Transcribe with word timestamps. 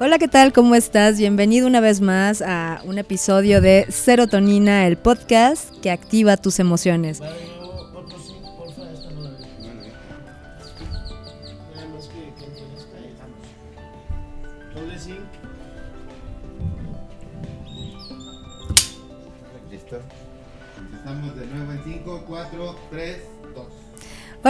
Hola, 0.00 0.18
¿qué 0.18 0.28
tal? 0.28 0.52
¿Cómo 0.52 0.74
estás? 0.74 1.18
Bienvenido 1.18 1.66
una 1.66 1.80
vez 1.80 2.02
más 2.02 2.42
a 2.42 2.82
un 2.84 2.98
episodio 2.98 3.62
de 3.62 3.86
Serotonina, 3.88 4.86
el 4.86 4.98
podcast 4.98 5.74
que 5.80 5.90
activa 5.90 6.36
tus 6.36 6.58
emociones. 6.58 7.22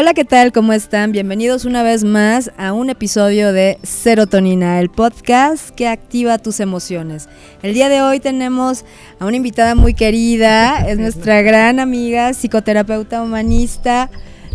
Hola, 0.05 0.13
¿qué 0.13 0.27
tal? 0.27 0.53
¿Cómo 0.53 0.75
están? 0.75 1.13
Bienvenidos 1.13 1.65
una 1.65 1.83
vez 1.83 2.05
más 2.05 2.53
a 2.59 2.75
un 2.75 2.91
episodio 2.91 3.55
de 3.55 3.79
Serotonina, 3.83 4.79
el 4.79 4.91
podcast 4.91 5.71
que 5.71 5.89
activa 5.89 6.37
tus 6.37 6.61
emociones. 6.61 7.27
El 7.63 7.73
día 7.73 7.89
de 7.89 8.03
hoy 8.03 8.21
tenemos 8.21 8.85
a 9.19 9.25
una 9.25 9.39
invitada 9.39 9.75
muy 9.75 9.95
querida, 9.95 10.87
es 10.87 10.99
nuestra 10.99 11.41
gran 11.41 11.81
amiga, 11.81 12.35
psicoterapeuta 12.35 13.23
humanista. 13.23 14.11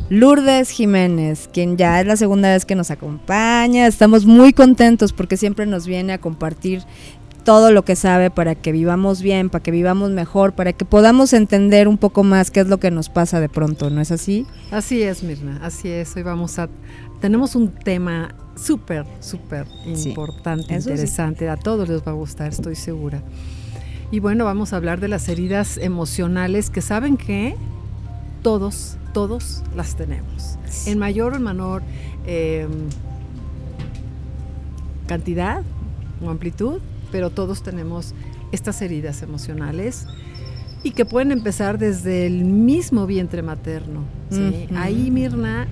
Lourdes 0.10 0.70
Jiménez, 0.70 1.50
quien 1.52 1.78
ya 1.78 2.00
es 2.00 2.06
la 2.06 2.16
segunda 2.16 2.52
vez 2.54 2.66
que 2.66 2.76
nos 2.76 2.92
acompaña. 2.92 3.88
Estamos 3.88 4.26
muy 4.26 4.54
contentos 4.54 5.14
porque 5.14 5.36
siempre 5.36 5.66
nos 5.66 5.88
viene 5.88 6.14
a 6.14 6.20
compartir 6.20 6.84
todo 7.44 7.72
lo 7.72 7.84
que 7.84 7.96
sabe 7.96 8.30
para 8.30 8.56
que 8.56 8.72
vivamos 8.72 9.22
bien, 9.22 9.50
para 9.50 9.64
que 9.64 9.72
vivamos 9.72 10.12
mejor, 10.12 10.54
para 10.54 10.74
que 10.74 10.86
podamos 10.86 11.34
entender 11.34 11.88
un 11.88 11.98
poco 11.98 12.24
más 12.24 12.52
qué 12.52 12.60
es 12.60 12.68
lo 12.68 12.80
que 12.80 12.92
nos 12.92 13.10
pasa 13.10 13.40
de 13.40 13.50
pronto, 13.50 13.90
¿no 13.90 14.02
es 14.02 14.12
así? 14.12 14.46
Así 14.72 15.02
es, 15.02 15.24
Mirna, 15.24 15.60
así 15.64 15.90
es. 15.90 16.16
Hoy 16.16 16.24
vamos 16.24 16.60
a... 16.60 16.70
Tenemos 17.20 17.56
un 17.56 17.70
tema 17.70 18.36
súper, 18.56 19.06
súper 19.20 19.66
importante, 19.86 20.80
sí. 20.82 20.90
interesante. 20.90 21.50
A 21.50 21.58
todos 21.58 21.90
les 21.90 22.02
va 22.02 22.12
a 22.12 22.16
gustar, 22.16 22.50
estoy 22.50 22.76
segura. 22.76 23.22
Y 24.12 24.20
bueno, 24.20 24.46
vamos 24.46 24.74
a 24.74 24.78
hablar 24.78 25.00
de 25.00 25.08
las 25.08 25.28
heridas 25.30 25.78
emocionales 25.78 26.70
que 26.70 26.82
saben 26.82 27.18
que 27.18 27.56
todos, 28.42 28.98
todos 29.14 29.64
las 29.76 29.96
tenemos. 29.96 30.58
En 30.86 30.98
mayor 30.98 31.34
o 31.34 31.36
en 31.36 31.44
menor 31.44 31.84
eh, 32.26 32.68
cantidad 35.08 35.62
o 36.24 36.30
amplitud, 36.30 36.80
pero 37.12 37.30
todos 37.30 37.64
tenemos 37.64 38.14
estas 38.52 38.82
heridas 38.82 39.22
emocionales 39.22 40.06
y 40.84 40.92
que 40.92 41.06
pueden 41.06 41.32
empezar 41.32 41.78
desde 41.78 42.26
el 42.26 42.46
mismo 42.46 43.06
vientre 43.06 43.42
materno. 43.42 44.04
Ahí, 44.76 45.12
Mirna, 45.12 45.68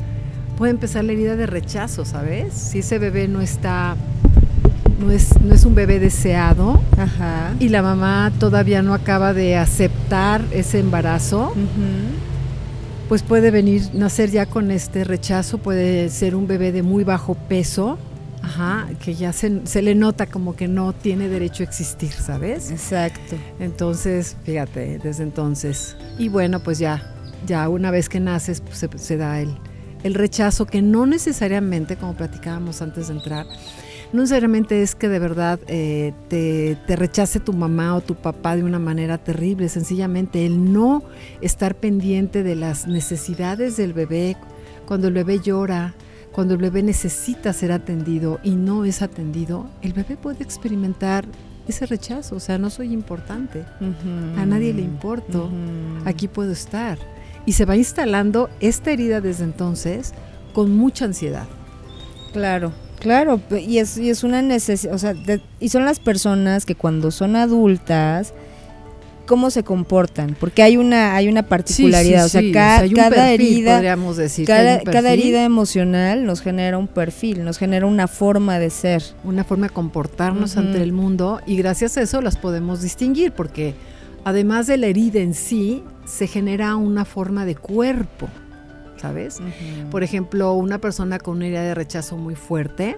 puede 0.58 0.72
empezar 0.72 1.04
la 1.04 1.14
herida 1.14 1.36
de 1.36 1.46
rechazo, 1.46 2.04
¿sabes? 2.04 2.54
Si 2.54 2.80
ese 2.80 3.00
bebé 3.00 3.28
no 3.28 3.42
está, 3.42 3.96
no 5.00 5.12
es, 5.12 5.40
no 5.42 5.54
es 5.54 5.64
un 5.66 5.76
bebé 5.76 6.00
deseado 6.00 6.82
Ajá. 6.98 7.54
y 7.60 7.70
la 7.70 7.82
mamá 7.82 8.32
todavía 8.40 8.82
no 8.82 8.94
acaba 8.94 9.34
de 9.34 9.56
aceptar 9.56 10.44
ese 10.52 10.80
embarazo, 10.80 11.54
pues 13.08 13.24
puede 13.24 13.52
venir, 13.52 13.84
nacer 13.94 14.32
ya 14.32 14.46
con 14.48 14.72
este 14.72 15.04
rechazo, 15.04 15.60
puede 15.60 16.10
ser 16.10 16.36
un 16.36 16.48
bebé 16.48 16.72
de 16.72 16.84
muy 16.84 17.04
bajo 17.06 17.36
peso, 17.36 17.98
ajá, 18.48 18.88
que 19.04 19.14
ya 19.14 19.34
se, 19.34 19.66
se 19.66 19.82
le 19.82 19.94
nota 19.94 20.26
como 20.26 20.56
que 20.56 20.68
no 20.68 20.94
tiene 20.94 21.28
derecho 21.28 21.64
a 21.64 21.66
existir, 21.66 22.12
¿sabes? 22.12 22.72
Exacto. 22.72 23.36
Entonces, 23.60 24.38
fíjate, 24.44 25.00
desde 25.00 25.24
entonces. 25.24 25.98
Y 26.18 26.30
bueno, 26.30 26.62
pues 26.62 26.80
ya, 26.80 27.14
ya 27.46 27.68
una 27.70 27.92
vez 27.92 28.10
que 28.10 28.20
naces, 28.20 28.62
pues 28.62 28.78
se, 28.78 28.90
se 28.98 29.18
da 29.18 29.42
el, 29.42 29.56
el 30.04 30.14
rechazo 30.14 30.66
que 30.66 30.82
no 30.82 31.06
necesariamente, 31.06 31.98
como 31.98 32.16
platicábamos 32.16 32.82
antes 32.82 33.08
de 33.10 33.16
entrar, 33.16 33.46
no 34.14 34.22
necesariamente 34.22 34.82
es 34.82 34.96
que 34.96 35.10
de 35.10 35.20
verdad 35.20 35.60
eh, 35.68 36.14
te, 36.30 36.78
te 36.88 36.96
rechace 36.96 37.42
tu 37.42 37.52
mamá 37.52 37.94
o 37.96 38.02
tu 38.02 38.16
papá 38.16 38.56
de 38.56 38.64
una 38.64 38.80
manera 38.80 39.18
terrible, 39.18 39.68
sencillamente 39.68 40.46
el 40.46 40.72
no 40.72 41.04
estar 41.42 41.76
pendiente 41.76 42.42
de 42.42 42.56
las 42.56 42.88
necesidades 42.88 43.76
del 43.76 43.92
bebé, 43.92 44.38
cuando 44.86 45.10
el 45.10 45.14
bebé 45.14 45.40
llora, 45.40 45.94
cuando 46.38 46.54
el 46.54 46.62
bebé 46.62 46.84
necesita 46.84 47.52
ser 47.52 47.72
atendido 47.72 48.40
y 48.44 48.52
no 48.52 48.86
es 48.86 49.02
atendido, 49.02 49.66
el 49.82 49.94
bebé 49.94 50.18
puede 50.18 50.44
experimentar 50.44 51.26
ese 51.68 51.88
rechazo, 51.88 52.36
o 52.36 52.40
sea, 52.40 52.60
no 52.60 52.70
soy 52.70 52.94
importante, 52.94 53.64
a 54.38 54.46
nadie 54.46 54.72
le 54.72 54.84
importo, 54.84 55.50
aquí 56.06 56.28
puedo 56.28 56.52
estar. 56.52 57.00
Y 57.48 57.54
se 57.54 57.66
va 57.66 57.76
instalando 57.76 58.52
esta 58.60 58.92
herida 58.92 59.20
desde 59.20 59.46
entonces 59.46 60.14
con 60.54 60.78
mucha 60.78 61.06
ansiedad. 61.06 61.48
Claro, 62.34 62.72
claro, 63.00 63.42
y 63.60 63.80
es, 63.80 63.98
y 63.98 64.12
es 64.12 64.24
una 64.24 64.44
necesidad, 64.44 64.94
o 64.94 65.00
sea, 65.00 65.16
de- 65.16 65.42
y 65.60 65.70
son 65.70 65.86
las 65.86 66.00
personas 66.00 66.68
que 66.68 66.76
cuando 66.76 67.10
son 67.10 67.36
adultas, 67.36 68.36
¿cómo 69.28 69.52
se 69.52 69.64
comportan? 69.64 70.36
Porque 70.40 70.64
hay 70.64 70.78
una, 70.78 71.16
hay 71.16 71.28
una 71.28 71.44
particularidad, 71.44 72.26
o 72.26 72.30
sea, 72.30 72.42
ca- 72.52 72.80
hay 72.80 72.90
un 72.90 72.96
cada 72.96 73.10
perfil, 73.12 73.48
herida, 73.58 73.74
podríamos 73.76 74.18
decir, 74.18 74.48
cada, 74.48 74.82
cada 74.82 75.14
herida 75.14 75.44
emocional 75.44 76.26
nos 76.26 76.42
genera 76.42 76.80
un 76.80 76.88
perfil, 76.88 77.44
nos 77.46 77.60
genera 77.60 77.86
una 77.86 78.08
forma 78.08 78.58
de 78.58 78.72
ser. 78.72 79.04
una 79.24 79.44
forma 79.44 79.68
de 79.68 79.74
comportarnos 79.74 80.52
Ujú. 80.54 80.62
ante 80.62 80.82
el 80.82 80.94
mundo 80.94 81.40
y 81.46 81.58
gracias 81.58 81.98
a 81.98 82.02
eso 82.02 82.22
las 82.22 82.38
podemos 82.38 82.82
distinguir 82.82 83.32
porque 83.34 83.76
además 84.26 84.66
de 84.66 84.78
la 84.78 84.88
herida 84.88 85.20
en 85.20 85.34
sí, 85.36 85.84
se 86.06 86.26
genera 86.28 86.76
una 86.76 87.06
forma 87.06 87.46
de 87.46 87.56
cuerpo, 87.56 88.28
¿sabes? 88.98 89.40
Por 89.92 90.04
ejemplo, 90.04 90.54
una 90.54 90.80
persona 90.80 91.20
con 91.20 91.38
una 91.38 91.46
herida 91.48 91.62
de 91.64 91.76
rechazo 91.76 92.18
muy 92.18 92.36
fuerte 92.36 92.98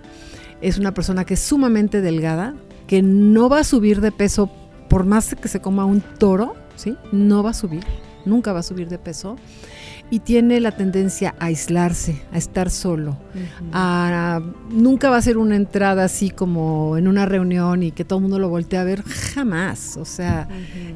es 0.61 0.77
una 0.77 0.93
persona 0.93 1.25
que 1.25 1.33
es 1.33 1.39
sumamente 1.39 2.01
delgada, 2.01 2.53
que 2.87 3.01
no 3.01 3.49
va 3.49 3.59
a 3.59 3.63
subir 3.63 4.01
de 4.01 4.11
peso 4.11 4.49
por 4.89 5.05
más 5.05 5.35
que 5.35 5.47
se 5.47 5.59
coma 5.61 5.85
un 5.85 6.01
toro, 6.01 6.55
¿sí? 6.75 6.95
No 7.11 7.43
va 7.43 7.51
a 7.51 7.53
subir, 7.53 7.83
nunca 8.25 8.53
va 8.53 8.59
a 8.59 8.63
subir 8.63 8.89
de 8.89 8.97
peso. 8.97 9.35
Y 10.11 10.21
tiene 10.21 10.59
la 10.59 10.71
tendencia 10.71 11.35
a 11.39 11.45
aislarse, 11.45 12.19
a 12.33 12.37
estar 12.39 12.71
solo. 12.71 13.15
a- 13.73 14.41
nunca 14.71 15.11
va 15.11 15.17
a 15.17 15.21
ser 15.21 15.37
una 15.37 15.55
entrada 15.55 16.03
así 16.05 16.31
como 16.31 16.97
en 16.97 17.07
una 17.07 17.27
reunión 17.27 17.83
y 17.83 17.91
que 17.91 18.03
todo 18.05 18.17
el 18.17 18.23
mundo 18.23 18.39
lo 18.39 18.49
voltee 18.49 18.79
a 18.79 18.83
ver, 18.83 19.03
jamás. 19.03 19.97
O 19.97 20.05
sea, 20.05 20.47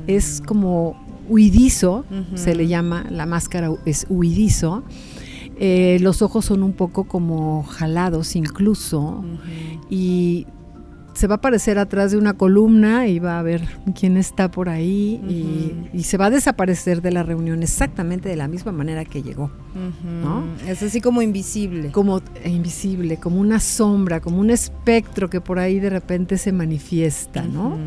es 0.08 0.42
como 0.46 0.96
huidizo, 1.30 2.06
se 2.34 2.56
le 2.56 2.68
llama, 2.68 3.06
la 3.12 3.28
máscara 3.28 3.70
es 3.86 4.08
huidizo. 4.10 4.84
Eh, 5.60 6.00
los 6.02 6.24
ojos 6.24 6.46
son 6.46 6.64
un 6.64 6.74
poco 6.74 7.04
como 7.04 7.62
jalados 7.64 8.36
incluso 8.36 9.24
y 9.92 10.48
se 11.14 11.28
va 11.28 11.36
a 11.36 11.38
aparecer 11.38 11.78
atrás 11.80 12.12
de 12.12 12.18
una 12.18 12.34
columna 12.34 13.08
y 13.08 13.20
va 13.20 13.40
a 13.40 13.42
ver 13.42 13.62
quién 13.98 14.18
está 14.18 14.50
por 14.50 14.70
ahí 14.70 15.22
y- 15.30 15.98
y, 15.98 16.04
se 16.04 16.18
va 16.18 16.26
a 16.26 16.30
desaparecer 16.30 17.02
de 17.02 17.12
la 17.12 17.24
reunión 17.24 17.62
exactamente 17.64 18.30
de 18.30 18.36
la 18.36 18.48
misma 18.48 18.72
manera 18.72 19.06
que 19.06 19.22
llegó. 19.24 19.52
¿no? 20.24 20.44
Es 20.68 20.82
así 20.84 21.02
como 21.02 21.22
invisible. 21.22 21.92
como 21.92 22.20
eh, 22.44 22.50
invisible, 22.50 23.18
como 23.18 23.40
una 23.40 23.60
sombra, 23.60 24.20
como 24.22 24.40
un 24.40 24.50
espectro 24.50 25.30
que 25.30 25.42
por 25.42 25.60
ahí 25.60 25.80
de 25.80 25.90
repente 25.90 26.38
se 26.38 26.52
manifiesta, 26.52 27.44
¿no? 27.44 27.78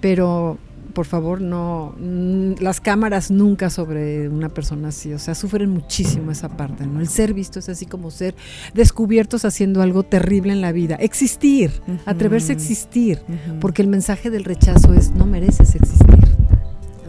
Pero 0.00 0.58
por 0.94 1.06
favor, 1.06 1.40
no, 1.40 1.94
mm, 1.98 2.54
las 2.60 2.80
cámaras 2.80 3.30
nunca 3.30 3.68
sobre 3.68 4.28
una 4.28 4.48
persona 4.48 4.88
así, 4.88 5.12
o 5.12 5.18
sea, 5.18 5.34
sufren 5.34 5.70
muchísimo 5.70 6.30
esa 6.30 6.48
parte, 6.48 6.86
¿no? 6.86 7.00
El 7.00 7.08
ser 7.08 7.34
visto 7.34 7.58
es 7.58 7.68
así 7.68 7.84
como 7.84 8.10
ser 8.10 8.34
descubiertos 8.72 9.44
haciendo 9.44 9.82
algo 9.82 10.04
terrible 10.04 10.52
en 10.52 10.60
la 10.60 10.72
vida, 10.72 10.94
existir, 10.96 11.72
atreverse 12.06 12.52
a 12.52 12.54
existir, 12.54 13.20
porque 13.60 13.82
el 13.82 13.88
mensaje 13.88 14.30
del 14.30 14.44
rechazo 14.44 14.94
es 14.94 15.10
no 15.10 15.26
mereces 15.26 15.74
existir. 15.74 16.24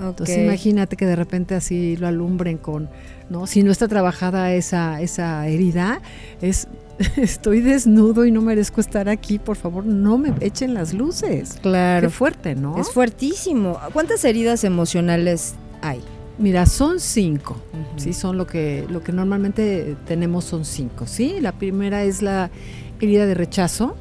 Entonces 0.09 0.37
imagínate 0.37 0.95
que 0.97 1.05
de 1.05 1.15
repente 1.15 1.55
así 1.55 1.95
lo 1.97 2.07
alumbren 2.07 2.57
con, 2.57 2.89
¿no? 3.29 3.47
Si 3.47 3.63
no 3.63 3.71
está 3.71 3.87
trabajada 3.87 4.53
esa, 4.53 5.01
esa 5.01 5.47
herida, 5.47 6.01
es 6.41 6.67
estoy 7.17 7.61
desnudo 7.61 8.25
y 8.25 8.31
no 8.31 8.41
merezco 8.41 8.81
estar 8.81 9.09
aquí, 9.09 9.39
por 9.39 9.57
favor, 9.57 9.85
no 9.85 10.17
me 10.17 10.33
echen 10.39 10.73
las 10.73 10.93
luces. 10.93 11.59
Claro. 11.61 12.07
Qué 12.07 12.13
fuerte, 12.13 12.55
¿no? 12.55 12.79
Es 12.79 12.91
fuertísimo. 12.91 13.77
¿Cuántas 13.93 14.23
heridas 14.25 14.63
emocionales 14.63 15.55
hay? 15.81 16.01
Mira, 16.37 16.65
son 16.65 16.99
cinco. 16.99 17.57
¿sí? 17.97 18.13
Son 18.13 18.37
lo 18.37 18.45
que, 18.45 18.85
lo 18.89 19.01
que 19.03 19.11
normalmente 19.11 19.95
tenemos 20.05 20.45
son 20.45 20.65
cinco, 20.65 21.07
¿sí? 21.07 21.37
La 21.39 21.53
primera 21.53 22.03
es 22.03 22.21
la 22.21 22.49
herida 22.99 23.25
de 23.25 23.33
rechazo. 23.33 23.95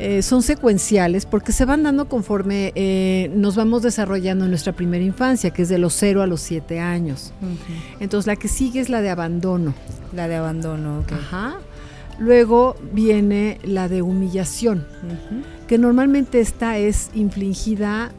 Eh, 0.00 0.22
son 0.22 0.42
secuenciales 0.42 1.26
porque 1.26 1.50
se 1.50 1.64
van 1.64 1.82
dando 1.82 2.08
conforme 2.08 2.72
eh, 2.76 3.32
nos 3.34 3.56
vamos 3.56 3.82
desarrollando 3.82 4.44
en 4.44 4.50
nuestra 4.50 4.72
primera 4.72 5.04
infancia, 5.04 5.50
que 5.50 5.62
es 5.62 5.68
de 5.68 5.78
los 5.78 5.94
0 5.94 6.22
a 6.22 6.26
los 6.26 6.40
7 6.40 6.78
años. 6.78 7.32
Entonces 7.98 8.26
la 8.28 8.36
que 8.36 8.46
sigue 8.46 8.80
es 8.80 8.90
la 8.90 9.00
de 9.00 9.10
abandono. 9.10 9.74
La 10.14 10.28
de 10.28 10.36
abandono, 10.36 11.00
ok. 11.00 11.12
Ajá. 11.12 11.58
Luego 12.18 12.76
viene 12.92 13.58
la 13.62 13.88
de 13.88 14.02
humillación, 14.02 14.86
que 15.66 15.78
normalmente 15.78 16.40
esta 16.40 16.78
es 16.78 17.10
infligida 17.14 18.12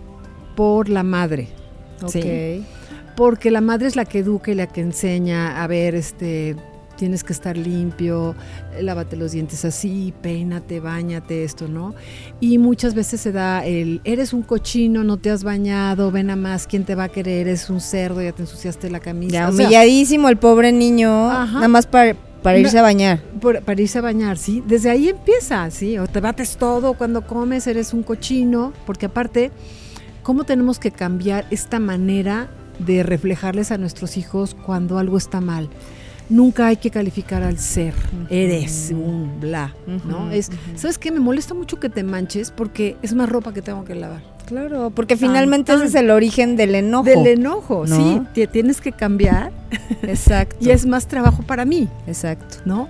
por 0.55 0.89
la 0.89 1.03
madre. 1.03 1.49
Porque 3.15 3.51
la 3.51 3.59
madre 3.61 3.87
es 3.87 3.95
la 3.95 4.05
que 4.05 4.19
educa 4.19 4.51
y 4.51 4.55
la 4.55 4.67
que 4.67 4.79
enseña 4.79 5.61
a 5.61 5.67
ver, 5.67 5.95
este, 5.95 6.55
tienes 6.99 7.23
que 7.23 7.31
estar 7.31 7.57
limpio, 7.57 8.35
lávate 8.81 9.15
los 9.15 9.31
dientes 9.31 9.63
así, 9.63 10.13
peínate, 10.21 10.81
bañate, 10.81 11.45
esto, 11.45 11.67
¿no? 11.67 11.95
Y 12.41 12.57
muchas 12.57 12.93
veces 12.93 13.21
se 13.21 13.31
da 13.31 13.65
el, 13.65 14.01
eres 14.03 14.33
un 14.33 14.41
cochino, 14.41 15.03
no 15.05 15.17
te 15.17 15.31
has 15.31 15.43
bañado, 15.43 16.11
ven 16.11 16.29
a 16.29 16.35
más, 16.35 16.67
¿quién 16.67 16.83
te 16.83 16.95
va 16.95 17.05
a 17.05 17.09
querer? 17.09 17.47
Eres 17.47 17.69
un 17.69 17.79
cerdo, 17.79 18.21
ya 18.21 18.33
te 18.33 18.41
ensuciaste 18.41 18.89
la 18.89 18.99
camisa. 18.99 19.33
Ya 19.33 19.49
O 19.49 19.51
sea, 19.53 19.65
humilladísimo 19.65 20.27
el 20.27 20.37
pobre 20.37 20.73
niño, 20.73 21.29
Ajá. 21.31 21.53
nada 21.53 21.67
más 21.69 21.87
para, 21.87 22.17
para 22.43 22.57
No. 22.57 22.61
irse 22.65 22.79
a 22.79 22.81
bañar. 22.81 23.19
por- 23.41 23.61
para 23.61 23.81
irse 23.81 23.97
a 23.99 24.01
bañar, 24.01 24.37
¿sí? 24.37 24.63
Desde 24.65 24.89
ahí 24.89 25.09
empieza, 25.09 25.69
¿sí? 25.71 25.97
O 25.97 26.07
te 26.07 26.19
bates 26.21 26.57
todo 26.57 26.93
cuando 26.93 27.25
comes, 27.25 27.67
eres 27.67 27.93
un 27.93 28.03
cochino, 28.03 28.73
porque 28.85 29.05
aparte, 29.07 29.51
¿cómo 30.23 30.43
tenemos 30.45 30.79
que 30.79 30.91
cambiar 30.91 31.45
esta 31.51 31.79
manera 31.79 32.49
de 32.79 33.03
reflejarles 33.03 33.71
a 33.71 33.77
nuestros 33.77 34.15
hijos 34.17 34.55
cuando 34.65 34.97
algo 34.99 35.17
está 35.17 35.41
mal? 35.41 35.69
Nunca 36.29 36.67
hay 36.67 36.77
que 36.77 36.91
calificar 36.91 37.41
al 37.41 37.57
ser, 37.57 37.93
eres 38.29 38.91
un 38.91 39.39
bla, 39.39 39.73
¿no? 40.05 40.29
Es. 40.29 40.51
¿sabes 40.75 40.99
qué? 40.99 41.11
Me 41.11 41.19
molesta 41.19 41.55
mucho 41.55 41.79
que 41.79 41.89
te 41.89 42.03
manches 42.03 42.51
porque 42.51 42.97
es 43.01 43.15
más 43.15 43.27
ropa 43.27 43.51
que 43.51 43.63
tengo 43.63 43.83
que 43.83 43.95
lavar. 43.95 44.21
Claro, 44.45 44.91
porque 44.91 45.15
Tan, 45.15 45.29
finalmente 45.29 45.73
ese 45.73 45.85
es 45.85 45.95
el 45.95 46.09
origen 46.11 46.55
del 46.55 46.75
enojo. 46.75 47.03
Del 47.03 47.27
enojo, 47.27 47.85
¿no? 47.87 47.95
sí, 47.95 48.21
te 48.33 48.47
tienes 48.47 48.81
que 48.81 48.91
cambiar 48.91 49.51
Exacto. 50.03 50.57
y 50.59 50.69
es 50.71 50.85
más 50.85 51.07
trabajo 51.07 51.43
para 51.43 51.65
mí, 51.65 51.87
Exacto. 52.07 52.57
¿no? 52.65 52.87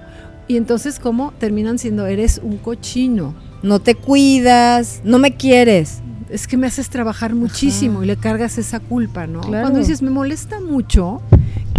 Y 0.47 0.57
entonces, 0.57 0.99
¿cómo 0.99 1.31
terminan 1.37 1.77
siendo? 1.77 2.07
Eres 2.07 2.39
un 2.43 2.57
cochino. 2.57 3.35
No 3.61 3.79
te 3.79 3.95
cuidas, 3.95 5.01
no 5.03 5.19
me 5.19 5.35
quieres. 5.35 5.99
es 6.29 6.47
que 6.47 6.57
me 6.57 6.65
haces 6.67 6.89
trabajar 6.89 7.35
muchísimo 7.35 7.97
Ajá. 7.97 8.03
y 8.05 8.07
le 8.07 8.17
cargas 8.17 8.57
esa 8.57 8.79
culpa, 8.79 9.27
¿no? 9.27 9.41
Claro. 9.41 9.63
Cuando 9.63 9.79
dices, 9.79 10.01
me 10.01 10.11
molesta 10.11 10.59
mucho 10.59 11.21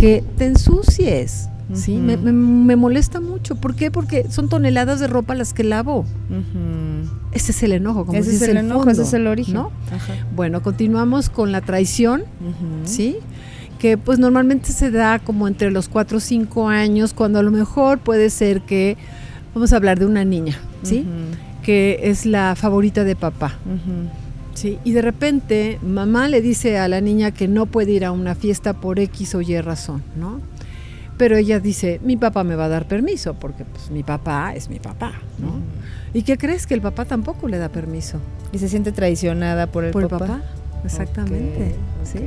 que 0.00 0.24
te 0.38 0.46
ensucies, 0.46 1.48
¿sí? 1.74 1.96
Me, 1.96 2.16
me- 2.16 2.32
me 2.32 2.76
molesta 2.76 3.20
mucho. 3.20 3.54
¿Por 3.54 3.74
qué? 3.76 3.90
Porque 3.90 4.26
son 4.30 4.48
toneladas 4.48 4.98
de 5.00 5.06
ropa 5.06 5.34
las 5.34 5.52
que 5.52 5.62
lavo. 5.64 6.04
Ese 7.32 7.52
es 7.52 7.62
el 7.62 7.72
enojo, 7.72 8.06
como 8.06 8.18
Ese 8.18 8.34
es 8.34 8.42
el 8.42 8.56
enojo, 8.56 8.80
fondo, 8.80 8.92
ese 8.92 9.02
es 9.02 9.12
el 9.14 9.26
origen. 9.26 9.54
¿no? 9.54 9.70
Ajá. 9.94 10.14
Bueno, 10.34 10.62
continuamos 10.62 11.30
con 11.30 11.52
la 11.52 11.60
traición. 11.60 12.24
¿sí? 12.84 13.16
Que 13.78 13.96
pues 13.96 14.18
normalmente 14.18 14.72
se 14.72 14.90
da 14.90 15.18
como 15.20 15.48
entre 15.48 15.70
los 15.70 15.88
4 15.88 16.18
o 16.18 16.20
5 16.20 16.68
años, 16.68 17.14
cuando 17.14 17.38
a 17.38 17.42
lo 17.42 17.50
mejor 17.50 17.98
puede 17.98 18.28
ser 18.30 18.62
que, 18.62 18.96
vamos 19.54 19.72
a 19.72 19.76
hablar 19.76 19.98
de 19.98 20.06
una 20.06 20.24
niña, 20.24 20.58
¿sí? 20.82 21.06
Que 21.62 22.00
es 22.04 22.26
la 22.26 22.56
favorita 22.56 23.04
de 23.04 23.16
papá. 23.16 23.58
Sí, 24.60 24.78
y 24.84 24.92
de 24.92 25.00
repente 25.00 25.78
mamá 25.80 26.28
le 26.28 26.42
dice 26.42 26.76
a 26.76 26.86
la 26.86 27.00
niña 27.00 27.30
que 27.30 27.48
no 27.48 27.64
puede 27.64 27.92
ir 27.92 28.04
a 28.04 28.12
una 28.12 28.34
fiesta 28.34 28.74
por 28.74 29.00
X 29.00 29.34
o 29.34 29.40
Y 29.40 29.58
razón, 29.62 30.02
¿no? 30.16 30.38
Pero 31.16 31.38
ella 31.38 31.60
dice, 31.60 31.98
mi 32.04 32.18
papá 32.18 32.44
me 32.44 32.56
va 32.56 32.66
a 32.66 32.68
dar 32.68 32.86
permiso, 32.86 33.32
porque 33.32 33.64
pues 33.64 33.90
mi 33.90 34.02
papá 34.02 34.52
es 34.54 34.68
mi 34.68 34.78
papá, 34.78 35.14
¿no? 35.38 35.60
¿Y 36.12 36.24
qué 36.24 36.36
crees? 36.36 36.66
Que 36.66 36.74
el 36.74 36.82
papá 36.82 37.06
tampoco 37.06 37.48
le 37.48 37.56
da 37.56 37.70
permiso. 37.70 38.18
Y 38.52 38.58
se 38.58 38.68
siente 38.68 38.92
traicionada 38.92 39.66
por 39.66 39.84
el 39.84 39.92
¿Por 39.92 40.08
papá. 40.08 40.24
el 40.26 40.30
papá? 40.30 40.42
Exactamente. 40.84 41.74
¿sí? 42.04 42.18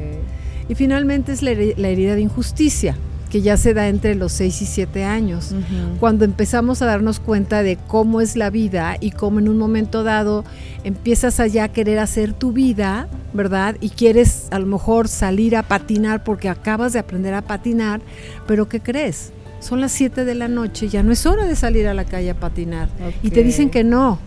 Y 0.70 0.74
finalmente 0.74 1.34
es 1.34 1.44
la 1.44 1.52
herida 1.52 2.16
de 2.16 2.22
injusticia, 2.22 2.96
que 3.34 3.42
ya 3.42 3.58
se 3.58 3.74
da 3.74 3.88
entre 3.88 4.14
los 4.14 4.32
6 4.34 4.62
y 4.62 4.66
7 4.68 5.06
años. 5.06 5.56
Cuando 6.00 6.24
empezamos 6.24 6.84
a 6.84 6.86
darnos 6.86 7.20
cuenta 7.20 7.64
de 7.64 7.80
cómo 7.88 8.22
es 8.22 8.36
la 8.36 8.52
vida 8.52 8.96
y 9.00 9.10
cómo 9.10 9.40
en 9.40 9.50
un 9.50 9.58
momento 9.58 10.04
dado 10.04 10.46
empiezas 10.84 11.40
allá 11.40 11.64
a 11.64 11.68
querer 11.70 11.98
hacer 11.98 12.34
tu 12.34 12.52
vida, 12.52 13.08
¿verdad? 13.34 13.76
Y 13.82 13.90
quieres 13.90 14.50
a 14.52 14.60
lo 14.60 14.68
mejor 14.68 15.08
salir 15.08 15.56
a 15.56 15.64
patinar 15.64 16.24
porque 16.24 16.48
acabas 16.48 16.94
de 16.94 17.00
aprender 17.00 17.34
a 17.34 17.42
patinar, 17.42 18.02
pero 18.46 18.70
¿qué 18.70 18.82
crees? 18.82 19.32
Son 19.62 19.82
las 19.82 19.94
7 19.94 20.26
de 20.26 20.36
la 20.36 20.48
noche, 20.48 20.88
ya 20.88 21.02
no 21.02 21.12
es 21.12 21.26
hora 21.26 21.48
de 21.48 21.56
salir 21.56 21.88
a 21.88 21.96
la 21.96 22.06
calle 22.06 22.30
a 22.30 22.36
patinar. 22.36 22.90
Y 23.24 23.32
te 23.32 23.42
dicen 23.42 23.72
que 23.72 23.84
no. 23.84 24.20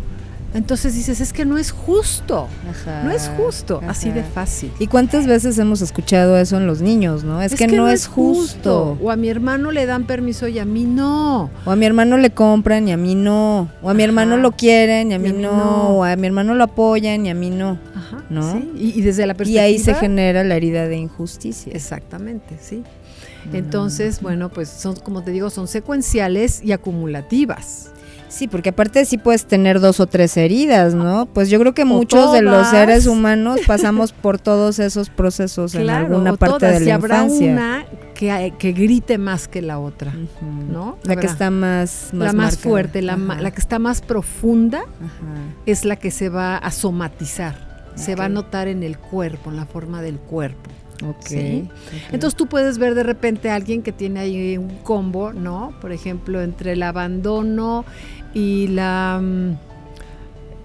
Entonces 0.54 0.94
dices, 0.94 1.20
es 1.20 1.32
que 1.34 1.44
no 1.44 1.58
es 1.58 1.70
justo. 1.70 2.48
Ajá, 2.70 3.02
No 3.04 3.10
es 3.10 3.30
justo, 3.36 3.80
así 3.86 4.10
de 4.10 4.22
fácil. 4.22 4.72
¿Y 4.78 4.86
cuántas 4.86 5.26
veces 5.26 5.58
hemos 5.58 5.82
escuchado 5.82 6.38
eso 6.38 6.56
en 6.56 6.66
los 6.66 6.80
niños, 6.80 7.24
no? 7.24 7.42
Es, 7.42 7.54
que, 7.54 7.66
no, 7.66 7.88
es 7.88 8.06
justo. 8.06 8.96
O 9.02 9.10
a 9.10 9.16
mi 9.16 9.28
hermano 9.28 9.70
le 9.70 9.84
dan 9.84 10.04
permiso 10.06 10.48
y 10.48 10.58
a 10.58 10.64
mí 10.64 10.84
no. 10.84 11.50
O 11.66 11.70
a 11.70 11.76
mi 11.76 11.84
hermano 11.84 12.16
le 12.16 12.30
compran 12.30 12.88
y 12.88 12.92
a 12.92 12.96
mí 12.96 13.14
no. 13.14 13.68
O 13.82 13.90
a 13.90 13.94
mi 13.94 14.02
Ajá. 14.02 14.08
hermano 14.08 14.36
lo 14.38 14.52
quieren 14.52 15.10
y 15.10 15.14
a 15.14 15.16
Y 15.16 15.20
mí, 15.20 15.28
a 15.28 15.32
mí 15.34 15.38
no. 15.42 15.52
no. 15.56 15.88
O 15.98 16.04
a 16.04 16.16
mi 16.16 16.26
hermano 16.26 16.54
lo 16.54 16.64
apoyan 16.64 17.26
y 17.26 17.30
a 17.30 17.34
mí 17.34 17.50
no. 17.50 17.78
Ajá, 17.94 18.24
¿No? 18.30 18.52
¿sí? 18.52 18.70
Y, 18.76 18.98
y 18.98 19.02
desde 19.02 19.26
la 19.26 19.34
Y 19.34 19.36
perspectiva... 19.36 19.62
ahí 19.64 19.78
se 19.78 19.94
genera 19.94 20.42
la 20.42 20.56
herida 20.56 20.88
de 20.88 20.96
injusticia. 20.96 21.72
Exactamente, 21.74 22.56
sí. 22.60 22.82
Entonces, 23.52 24.20
bueno, 24.22 24.48
pues 24.48 24.68
son, 24.68 24.96
como 24.96 25.22
te 25.22 25.30
digo, 25.30 25.50
son 25.50 25.68
secuenciales 25.68 26.60
y 26.64 26.72
acumulativas. 26.72 27.90
Sí, 28.36 28.48
porque 28.48 28.68
aparte 28.68 29.04
sí 29.06 29.16
puedes 29.16 29.46
tener 29.46 29.80
dos 29.80 29.98
o 29.98 30.06
tres 30.06 30.36
heridas, 30.36 30.92
¿no? 30.94 31.24
Pues 31.26 31.48
yo 31.48 31.58
creo 31.58 31.72
que 31.72 31.82
O 31.82 31.86
muchos 31.86 32.32
de 32.32 32.42
los 32.42 32.68
seres 32.68 33.06
humanos 33.06 33.60
pasamos 33.66 34.12
por 34.12 34.38
todos 34.38 34.78
esos 34.78 35.08
procesos 35.08 35.74
en 35.74 35.88
alguna 35.88 36.32
o 36.32 36.36
parte 36.36 36.58
todas, 36.58 36.74
de 36.74 36.80
la 36.80 36.86
y 36.86 36.90
habrá 36.90 37.22
infancia. 37.24 37.52
una 37.52 37.86
que, 38.14 38.52
que 38.58 38.72
grite 38.72 39.16
más 39.16 39.48
que 39.48 39.62
la 39.62 39.78
otra. 39.78 40.12
¿no? 40.70 40.98
La 41.04 41.16
que 41.16 41.26
está 41.26 41.50
más, 41.50 42.10
más 42.12 42.26
la 42.26 42.32
más 42.32 42.34
marcada. 42.34 42.62
fuerte, 42.62 43.00
la, 43.02 43.16
ma- 43.16 43.40
la 43.40 43.50
que 43.50 43.60
está 43.60 43.78
más 43.78 44.02
profunda 44.02 44.80
ajá. 44.80 45.54
es 45.64 45.84
la 45.86 45.96
que 45.96 46.10
se 46.10 46.28
va 46.28 46.56
a 46.58 46.70
somatizar, 46.70 47.92
se 47.94 48.14
va 48.16 48.26
a 48.26 48.28
notar 48.28 48.68
en 48.68 48.82
el 48.82 48.98
cuerpo, 48.98 49.48
en 49.50 49.56
la 49.56 49.64
forma 49.66 50.02
del 50.02 50.16
cuerpo. 50.18 50.70
Ok, 51.06 51.26
Sí. 51.26 51.68
ok. 51.68 52.14
Entonces 52.14 52.36
tú 52.38 52.46
puedes 52.46 52.78
ver 52.78 52.94
de 52.94 53.02
repente 53.02 53.50
a 53.50 53.54
alguien 53.54 53.82
que 53.82 53.92
tiene 53.92 54.18
ahí 54.20 54.56
un 54.56 54.76
combo, 54.78 55.34
¿no? 55.34 55.74
Por 55.82 55.92
ejemplo, 55.92 56.40
entre 56.40 56.72
el 56.72 56.82
abandono 56.82 57.84
y 58.36 58.66
la 58.66 59.18
mm, 59.22 59.56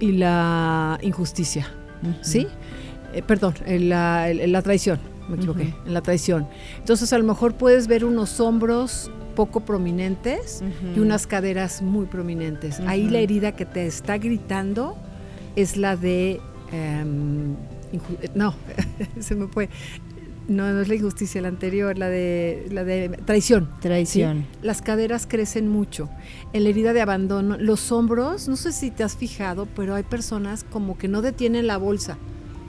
y 0.01 0.11
la 0.11 0.99
injusticia. 1.01 1.67
¿sí? 2.21 2.47
Eh, 3.13 3.21
perdón, 3.21 3.53
en 3.65 3.89
la, 3.89 4.29
en 4.29 4.51
la 4.51 4.61
traición, 4.61 4.99
me 5.29 5.37
equivoqué, 5.37 5.73
en 5.85 5.93
la 5.93 6.01
traición. 6.01 6.47
Entonces 6.79 7.13
a 7.13 7.17
lo 7.17 7.23
mejor 7.23 7.53
puedes 7.53 7.87
ver 7.87 8.03
unos 8.03 8.39
hombros 8.39 9.09
poco 9.35 9.61
prominentes 9.61 10.63
y 10.95 10.99
unas 10.99 11.27
caderas 11.27 11.81
muy 11.81 12.07
prominentes. 12.07 12.79
Ahí 12.81 13.07
la 13.07 13.19
herida 13.19 13.53
que 13.53 13.65
te 13.65 13.85
está 13.85 14.17
gritando 14.17 14.97
es 15.55 15.77
la 15.77 15.95
de... 15.95 16.41
em, 16.73 17.55
no, 18.33 18.55
se 19.19 19.35
me 19.35 19.47
fue. 19.47 19.69
No, 20.51 20.71
no 20.73 20.81
es 20.81 20.87
la 20.87 20.95
injusticia, 20.95 21.41
la 21.41 21.47
anterior, 21.47 21.97
la 21.97 22.09
de, 22.09 22.67
la 22.71 22.83
de 22.83 23.09
traición. 23.25 23.69
Traición. 23.79 24.45
Las 24.61 24.81
caderas 24.81 25.25
crecen 25.27 25.67
mucho. 25.67 26.09
En 26.53 26.63
la 26.65 26.69
herida 26.69 26.93
de 26.93 27.01
abandono, 27.01 27.57
los 27.57 27.91
hombros, 27.91 28.47
no 28.47 28.55
sé 28.57 28.71
si 28.71 28.91
te 28.91 29.03
has 29.03 29.15
fijado, 29.15 29.67
pero 29.75 29.95
hay 29.95 30.03
personas 30.03 30.65
como 30.69 30.97
que 30.97 31.07
no 31.07 31.21
detienen 31.21 31.67
la 31.67 31.77
bolsa. 31.77 32.17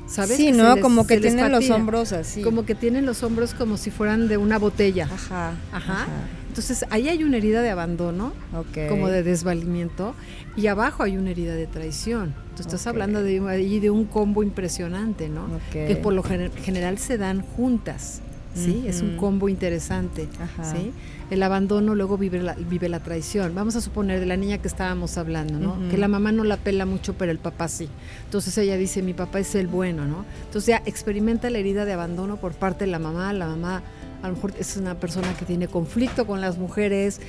¿Sabes? 0.07 0.37
Sí, 0.37 0.47
Que 0.47 0.53
¿no? 0.53 0.75
les- 0.75 0.83
como 0.83 1.07
que 1.07 1.19
tienen 1.19 1.51
los 1.51 1.71
hombros 1.71 2.13
así. 2.13 2.43
Como 2.43 2.65
que 2.67 2.75
tienen 2.75 3.07
los 3.07 3.23
hombros 3.23 3.55
como 3.55 3.77
si 3.77 3.91
fueran 3.91 4.29
de 4.29 4.37
una 4.37 4.59
botella. 4.59 5.09
Ajá. 5.13 5.53
Ajá. 5.73 6.07
Entonces 6.53 6.85
ahí 6.91 7.09
hay 7.09 7.25
una 7.25 7.39
herida 7.39 7.63
de 7.63 7.71
abandono, 7.71 8.35
Ok. 8.55 8.91
como 8.91 9.09
de 9.09 9.23
desvalimiento, 9.23 10.15
y 10.55 10.67
abajo 10.67 11.03
hay 11.03 11.17
una 11.17 11.31
herida 11.31 11.55
de 11.55 11.67
traición. 11.67 12.35
Tú 12.55 12.61
estás 12.61 12.83
Ok. 12.83 12.89
hablando 12.89 13.23
de, 13.23 13.41
ahí 13.49 13.81
de 13.81 13.89
un 13.89 14.05
combo 14.05 14.43
impresionante, 14.43 15.31
¿no? 15.31 15.45
Ok. 15.47 15.73
Que 15.73 15.97
por 15.97 16.13
lo 16.13 16.23
gener- 16.23 16.53
general 16.53 16.99
se 16.99 17.17
dan 17.17 17.41
juntas, 17.41 18.21
¿sí? 18.55 18.85
Es 18.87 19.01
un 19.01 19.17
combo 19.17 19.49
interesante, 19.49 20.29
Ajá. 20.39 20.71
¿sí? 20.77 20.93
El 21.31 21.43
abandono 21.43 21.95
luego 21.95 22.19
vive 22.19 22.43
la, 22.43 22.53
vive 22.55 22.91
la 22.91 23.01
traición. 23.01 23.55
Vamos 23.55 23.75
a 23.77 23.81
suponer 23.81 24.21
de 24.21 24.27
la 24.27 24.37
niña 24.37 24.59
que 24.59 24.69
estábamos 24.69 25.17
hablando, 25.17 25.59
¿no? 25.59 25.71
Ujú. 25.73 25.89
Que 25.91 25.97
la 25.97 26.07
mamá 26.07 26.33
no 26.33 26.45
la 26.45 26.59
pela 26.59 26.85
mucho, 26.85 27.15
pero 27.15 27.33
el 27.33 27.39
papá 27.39 27.69
sí. 27.69 27.89
Entonces 28.27 28.59
ella 28.59 28.77
dice, 28.77 29.01
mi 29.01 29.15
papá 29.15 29.41
es 29.41 29.55
el 29.55 29.69
bueno, 29.69 30.05
¿no? 30.05 30.27
Entonces 30.45 30.67
ya 30.67 30.83
experimenta 30.85 31.49
la 31.49 31.57
herida 31.57 31.87
de 31.87 31.95
abandono 31.95 32.37
por 32.37 32.53
parte 32.53 32.85
de 32.85 32.91
la 32.91 32.99
mamá. 32.99 33.33
La 33.33 33.47
mamá 33.47 33.83
a 34.23 34.29
lo 34.29 34.35
mejor 34.35 34.55
es 34.59 34.77
una 34.77 34.95
persona 34.95 35.35
que 35.35 35.45
tiene 35.45 35.69
conflicto 35.69 36.27
con 36.27 36.41
las 36.41 36.57
mujeres, 36.57 37.21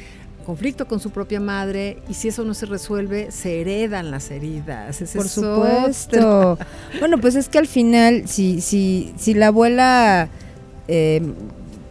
conflicto 0.45 0.87
con 0.87 0.99
su 0.99 1.09
propia 1.09 1.39
madre, 1.39 1.97
y 2.07 2.13
si 2.13 2.27
eso 2.27 2.43
no 2.43 2.53
se 2.53 2.65
resuelve, 2.65 3.31
se 3.31 3.61
heredan 3.61 4.11
las 4.11 4.29
heridas. 4.29 5.03
Por 5.15 5.27
supuesto. 5.27 6.57
bueno, 6.99 7.17
pues 7.19 7.35
es 7.35 7.49
que 7.49 7.57
al 7.57 7.67
final, 7.67 8.27
si, 8.27 8.61
si, 8.61 9.13
si 9.17 9.33
la 9.33 9.47
abuela 9.47 10.29
eh, 10.87 11.21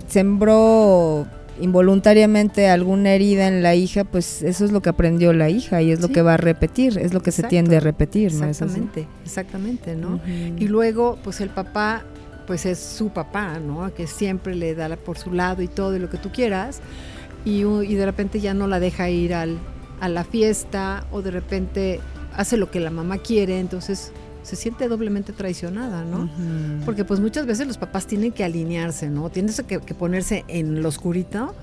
sembró 0.09 1.27
involuntariamente 1.61 2.69
alguna 2.69 3.13
herida 3.13 3.47
en 3.47 3.63
la 3.63 3.75
hija, 3.75 4.05
pues 4.05 4.43
eso 4.43 4.65
es 4.65 4.73
lo 4.73 4.83
que 4.83 4.91
aprendió 4.91 5.33
la 5.33 5.49
hija 5.49 5.83
y 5.83 5.91
es 5.91 6.01
lo 6.01 6.09
que 6.09 6.23
va 6.23 6.35
a 6.35 6.37
repetir, 6.37 6.99
es 6.99 7.15
lo 7.15 7.23
que 7.23 7.31
se 7.31 7.43
tiende 7.45 7.77
a 7.77 7.81
repetir, 7.81 8.35
¿no? 8.35 8.47
Exactamente, 8.47 9.07
exactamente, 9.25 9.97
¿no? 9.97 10.21
Y 10.59 10.69
luego, 10.69 11.19
pues 11.23 11.41
el 11.41 11.51
papá, 11.51 12.03
pues 12.47 12.67
es 12.67 12.79
su 12.79 13.11
papá, 13.11 13.59
¿no? 13.59 13.93
Que 13.95 14.07
siempre 14.07 14.55
le 14.55 14.75
da 14.75 14.95
por 14.97 15.19
su 15.19 15.33
lado 15.33 15.63
y 15.63 15.69
todo 15.69 15.97
y 15.97 15.99
lo 15.99 16.11
que 16.11 16.19
tú 16.19 16.31
quieras. 16.31 16.81
Y, 17.45 17.63
de 17.63 18.05
repente 18.05 18.41
ya 18.41 18.55
no 18.55 18.69
la 18.69 18.79
deja 18.79 19.11
ir 19.11 19.35
al, 19.35 19.59
a 20.01 20.09
la 20.09 20.23
fiesta 20.23 21.07
o 21.11 21.23
de 21.23 21.33
repente 21.33 22.01
hace 22.37 22.57
lo 22.57 22.71
que 22.71 22.79
la 22.79 22.91
mamá 22.91 23.19
quiere, 23.19 23.59
entonces 23.59 24.13
se 24.43 24.57
siente 24.57 24.89
doblemente 24.89 25.33
traicionada, 25.33 26.05
¿no? 26.05 26.29
Porque 26.85 27.05
pues 27.05 27.21
muchas 27.21 27.47
veces 27.47 27.67
los 27.67 27.79
papás 27.79 28.07
tienen 28.07 28.33
que 28.33 28.45
alinearse, 28.45 29.09
¿no? 29.09 29.31
Tienen 29.31 29.55
que, 29.67 29.81
que 29.81 29.95
ponerse 29.95 30.45
en 30.49 30.83
lo 30.83 30.89
oscurito 30.89 31.55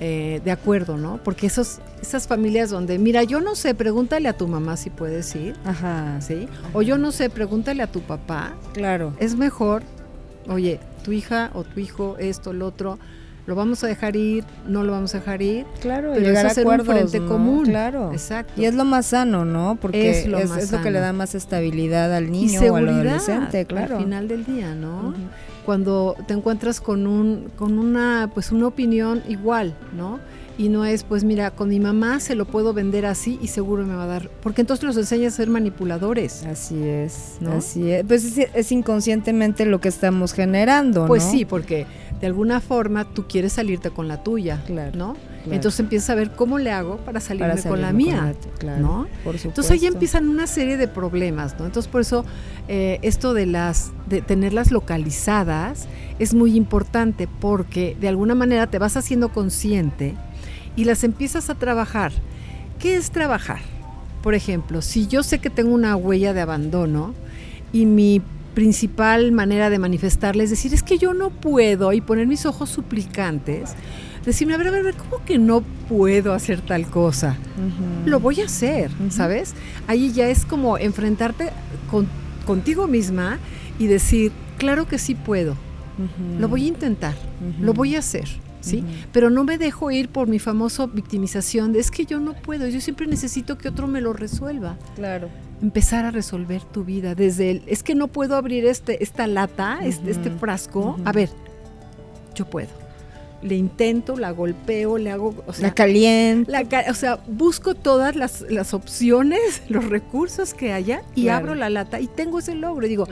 eh, 0.00 0.40
de 0.44 0.50
acuerdo, 0.50 0.96
¿no? 0.96 1.20
Porque 1.22 1.46
esos, 1.46 1.78
esas 2.02 2.26
familias 2.26 2.68
donde, 2.68 2.98
mira, 2.98 3.22
yo 3.22 3.40
no 3.40 3.54
sé, 3.54 3.76
pregúntale 3.76 4.28
a 4.28 4.36
tu 4.36 4.48
mamá 4.48 4.76
si 4.76 4.90
puedes 4.90 5.32
ir, 5.36 5.54
Ajá, 5.64 6.20
¿sí? 6.20 6.48
O 6.72 6.82
yo 6.82 6.98
no 6.98 7.12
sé, 7.12 7.30
pregúntale 7.30 7.80
a 7.80 7.86
tu 7.86 8.00
papá. 8.00 8.56
claro. 8.72 9.14
Es 9.20 9.36
mejor, 9.36 9.84
oye, 10.48 10.80
tu 11.02 11.12
hija 11.12 11.50
o 11.54 11.64
tu 11.64 11.80
hijo, 11.80 12.16
esto, 12.18 12.52
lo 12.52 12.66
otro, 12.66 12.98
lo 13.46 13.54
vamos 13.54 13.84
a 13.84 13.86
dejar 13.86 14.16
ir, 14.16 14.44
no 14.66 14.82
lo 14.82 14.92
vamos 14.92 15.14
a 15.14 15.18
dejar 15.18 15.42
ir. 15.42 15.66
Claro, 15.80 16.12
Pero 16.14 16.26
llegar 16.26 16.46
es 16.46 16.50
a 16.50 16.52
hacer 16.52 16.66
un 16.66 16.72
acuerdos, 16.72 16.96
frente 16.96 17.20
¿no? 17.20 17.28
común. 17.28 17.64
Claro. 17.66 18.12
Exacto. 18.12 18.60
Y 18.60 18.64
es 18.64 18.74
lo 18.74 18.84
más 18.84 19.06
sano, 19.06 19.44
¿no? 19.44 19.76
Porque 19.80 20.10
Es 20.10 20.26
es 20.26 20.72
lo 20.72 20.80
que 20.82 20.90
le 20.90 21.00
da 21.00 21.12
más 21.12 21.34
estabilidad 21.34 22.14
al 22.14 22.28
y 22.28 22.30
niño 22.30 22.60
o 22.72 22.76
al 22.76 22.88
adolescente, 22.88 23.66
claro. 23.66 23.96
al 23.96 24.02
final 24.04 24.28
del 24.28 24.44
día, 24.44 24.74
¿no? 24.74 25.14
Cuando 25.66 26.16
te 26.26 26.34
encuentras 26.34 26.80
con 26.80 27.06
un 27.06 27.50
con 27.56 27.78
una 27.78 28.30
pues 28.32 28.52
una 28.52 28.66
opinión 28.66 29.22
igual, 29.28 29.74
¿no? 29.96 30.20
Y 30.56 30.68
no 30.68 30.84
es 30.84 31.02
pues 31.02 31.24
mira, 31.24 31.50
con 31.50 31.68
mi 31.68 31.80
mamá 31.80 32.20
se 32.20 32.36
lo 32.36 32.44
puedo 32.44 32.72
vender 32.72 33.06
así 33.06 33.38
y 33.42 33.48
seguro 33.48 33.84
me 33.84 33.94
va 33.96 34.04
a 34.04 34.06
dar, 34.06 34.30
porque 34.40 34.60
entonces 34.60 34.84
los 34.84 34.96
enseñas 34.96 35.32
a 35.34 35.36
ser 35.38 35.48
manipuladores. 35.50 36.44
Así 36.44 36.80
es, 36.80 37.38
¿No? 37.40 37.52
así 37.54 37.90
es. 37.90 38.04
Pues 38.06 38.24
es, 38.38 38.48
es 38.54 38.70
inconscientemente 38.72 39.66
lo 39.66 39.80
que 39.80 39.88
estamos 39.88 40.32
generando, 40.32 41.06
Pues 41.06 41.24
¿no? 41.24 41.30
sí, 41.32 41.44
porque 41.44 41.86
de 42.20 42.26
alguna 42.28 42.60
forma 42.60 43.04
tú 43.04 43.24
quieres 43.28 43.54
salirte 43.54 43.90
con 43.90 44.06
la 44.06 44.22
tuya, 44.22 44.62
Claro, 44.64 44.92
¿no? 44.96 45.12
claro. 45.42 45.56
Entonces 45.56 45.80
empiezas 45.80 46.10
a 46.10 46.14
ver 46.14 46.30
cómo 46.30 46.58
le 46.60 46.70
hago 46.70 46.98
para 46.98 47.18
salirme 47.18 47.54
Para 47.56 47.68
con 47.68 47.80
la 47.82 47.92
mía. 47.92 48.32
la- 48.32 48.58
claro, 48.58 48.80
¿no? 48.80 48.98
Por 49.24 49.36
supuesto. 49.36 49.48
Entonces 49.48 49.72
ahí 49.72 49.86
empiezan 49.88 50.28
una 50.28 50.46
serie 50.46 50.76
de 50.76 50.86
problemas, 50.86 51.58
¿no? 51.58 51.66
Entonces 51.66 51.90
por 51.90 52.00
eso 52.00 52.24
eh, 52.68 53.00
esto 53.02 53.34
de 53.34 53.46
las 53.46 53.90
de 54.08 54.22
tenerlas 54.22 54.70
localizadas 54.70 55.86
es 56.18 56.32
muy 56.32 56.56
importante 56.56 57.28
porque 57.40 57.96
de 58.00 58.08
alguna 58.08 58.34
manera 58.36 58.68
te 58.68 58.78
vas 58.78 58.96
haciendo 58.96 59.30
consciente 59.30 60.14
y 60.76 60.84
las 60.84 61.04
empiezas 61.04 61.50
a 61.50 61.54
trabajar. 61.54 62.12
¿Qué 62.78 62.96
es 62.96 63.10
trabajar? 63.10 63.60
Por 64.22 64.34
ejemplo, 64.34 64.82
si 64.82 65.06
yo 65.06 65.22
sé 65.22 65.38
que 65.38 65.50
tengo 65.50 65.74
una 65.74 65.96
huella 65.96 66.32
de 66.32 66.40
abandono 66.40 67.14
y 67.72 67.86
mi 67.86 68.22
principal 68.54 69.32
manera 69.32 69.68
de 69.68 69.78
manifestarle 69.78 70.44
es 70.44 70.50
decir, 70.50 70.72
es 70.72 70.82
que 70.82 70.96
yo 70.96 71.12
no 71.12 71.30
puedo 71.30 71.92
y 71.92 72.00
poner 72.00 72.26
mis 72.26 72.46
ojos 72.46 72.70
suplicantes, 72.70 73.74
decirme, 74.24 74.54
a 74.54 74.56
ver, 74.56 74.68
a 74.68 74.70
ver, 74.70 74.80
a 74.80 74.84
ver, 74.84 74.94
¿cómo 74.94 75.24
que 75.24 75.38
no 75.38 75.62
puedo 75.88 76.32
hacer 76.32 76.60
tal 76.60 76.86
cosa? 76.86 77.36
Lo 78.06 78.20
voy 78.20 78.40
a 78.40 78.46
hacer. 78.46 78.90
¿sabes? 79.10 79.54
Ahí 79.86 80.12
ya 80.12 80.28
es 80.28 80.46
como 80.46 80.78
enfrentarte 80.78 81.50
con, 81.90 82.08
contigo 82.46 82.86
misma 82.86 83.38
y 83.78 83.86
decir, 83.86 84.32
claro 84.56 84.86
que 84.86 84.98
sí 84.98 85.14
puedo, 85.14 85.56
lo 86.38 86.48
voy 86.48 86.64
a 86.64 86.68
intentar, 86.68 87.14
lo 87.60 87.72
voy 87.74 87.96
a 87.96 87.98
hacer, 87.98 88.28
¿sí? 88.64 88.84
Pero 89.12 89.30
no 89.30 89.44
me 89.44 89.58
dejo 89.58 89.90
ir 89.90 90.08
por 90.08 90.26
mi 90.28 90.38
famoso 90.38 90.88
victimización 90.88 91.72
de 91.72 91.80
es 91.80 91.90
que 91.90 92.06
yo 92.06 92.18
no 92.18 92.34
puedo, 92.34 92.66
yo 92.68 92.80
siempre 92.80 93.06
necesito 93.06 93.58
que 93.58 93.68
otro 93.68 93.86
me 93.86 94.00
lo 94.00 94.12
resuelva. 94.12 94.76
Claro. 94.96 95.28
Empezar 95.62 96.04
a 96.04 96.10
resolver 96.10 96.62
tu 96.64 96.84
vida 96.84 97.14
desde 97.14 97.50
el, 97.50 97.62
es 97.66 97.82
que 97.82 97.94
no 97.94 98.08
puedo 98.08 98.36
abrir 98.36 98.66
este, 98.66 99.02
esta 99.02 99.26
lata, 99.26 99.78
este, 99.82 100.10
este 100.10 100.30
frasco, 100.30 100.96
a 101.04 101.12
ver, 101.12 101.30
yo 102.34 102.46
puedo. 102.46 102.68
Le 103.42 103.56
intento, 103.56 104.16
la 104.16 104.30
golpeo, 104.30 104.96
le 104.96 105.10
hago, 105.10 105.34
o 105.46 105.52
sea, 105.52 105.68
la 105.68 105.74
caliente. 105.74 106.50
la 106.50 106.66
o 106.90 106.94
sea, 106.94 107.16
busco 107.28 107.74
todas 107.74 108.16
las, 108.16 108.40
las 108.48 108.72
opciones, 108.72 109.62
los 109.68 109.84
recursos 109.84 110.54
que 110.54 110.72
haya 110.72 111.02
y 111.14 111.24
Claro. 111.24 111.38
abro 111.38 111.54
la 111.54 111.68
lata 111.68 112.00
y 112.00 112.06
tengo 112.06 112.38
ese 112.38 112.54
logro. 112.54 112.86
Y 112.86 112.88
digo, 112.88 113.06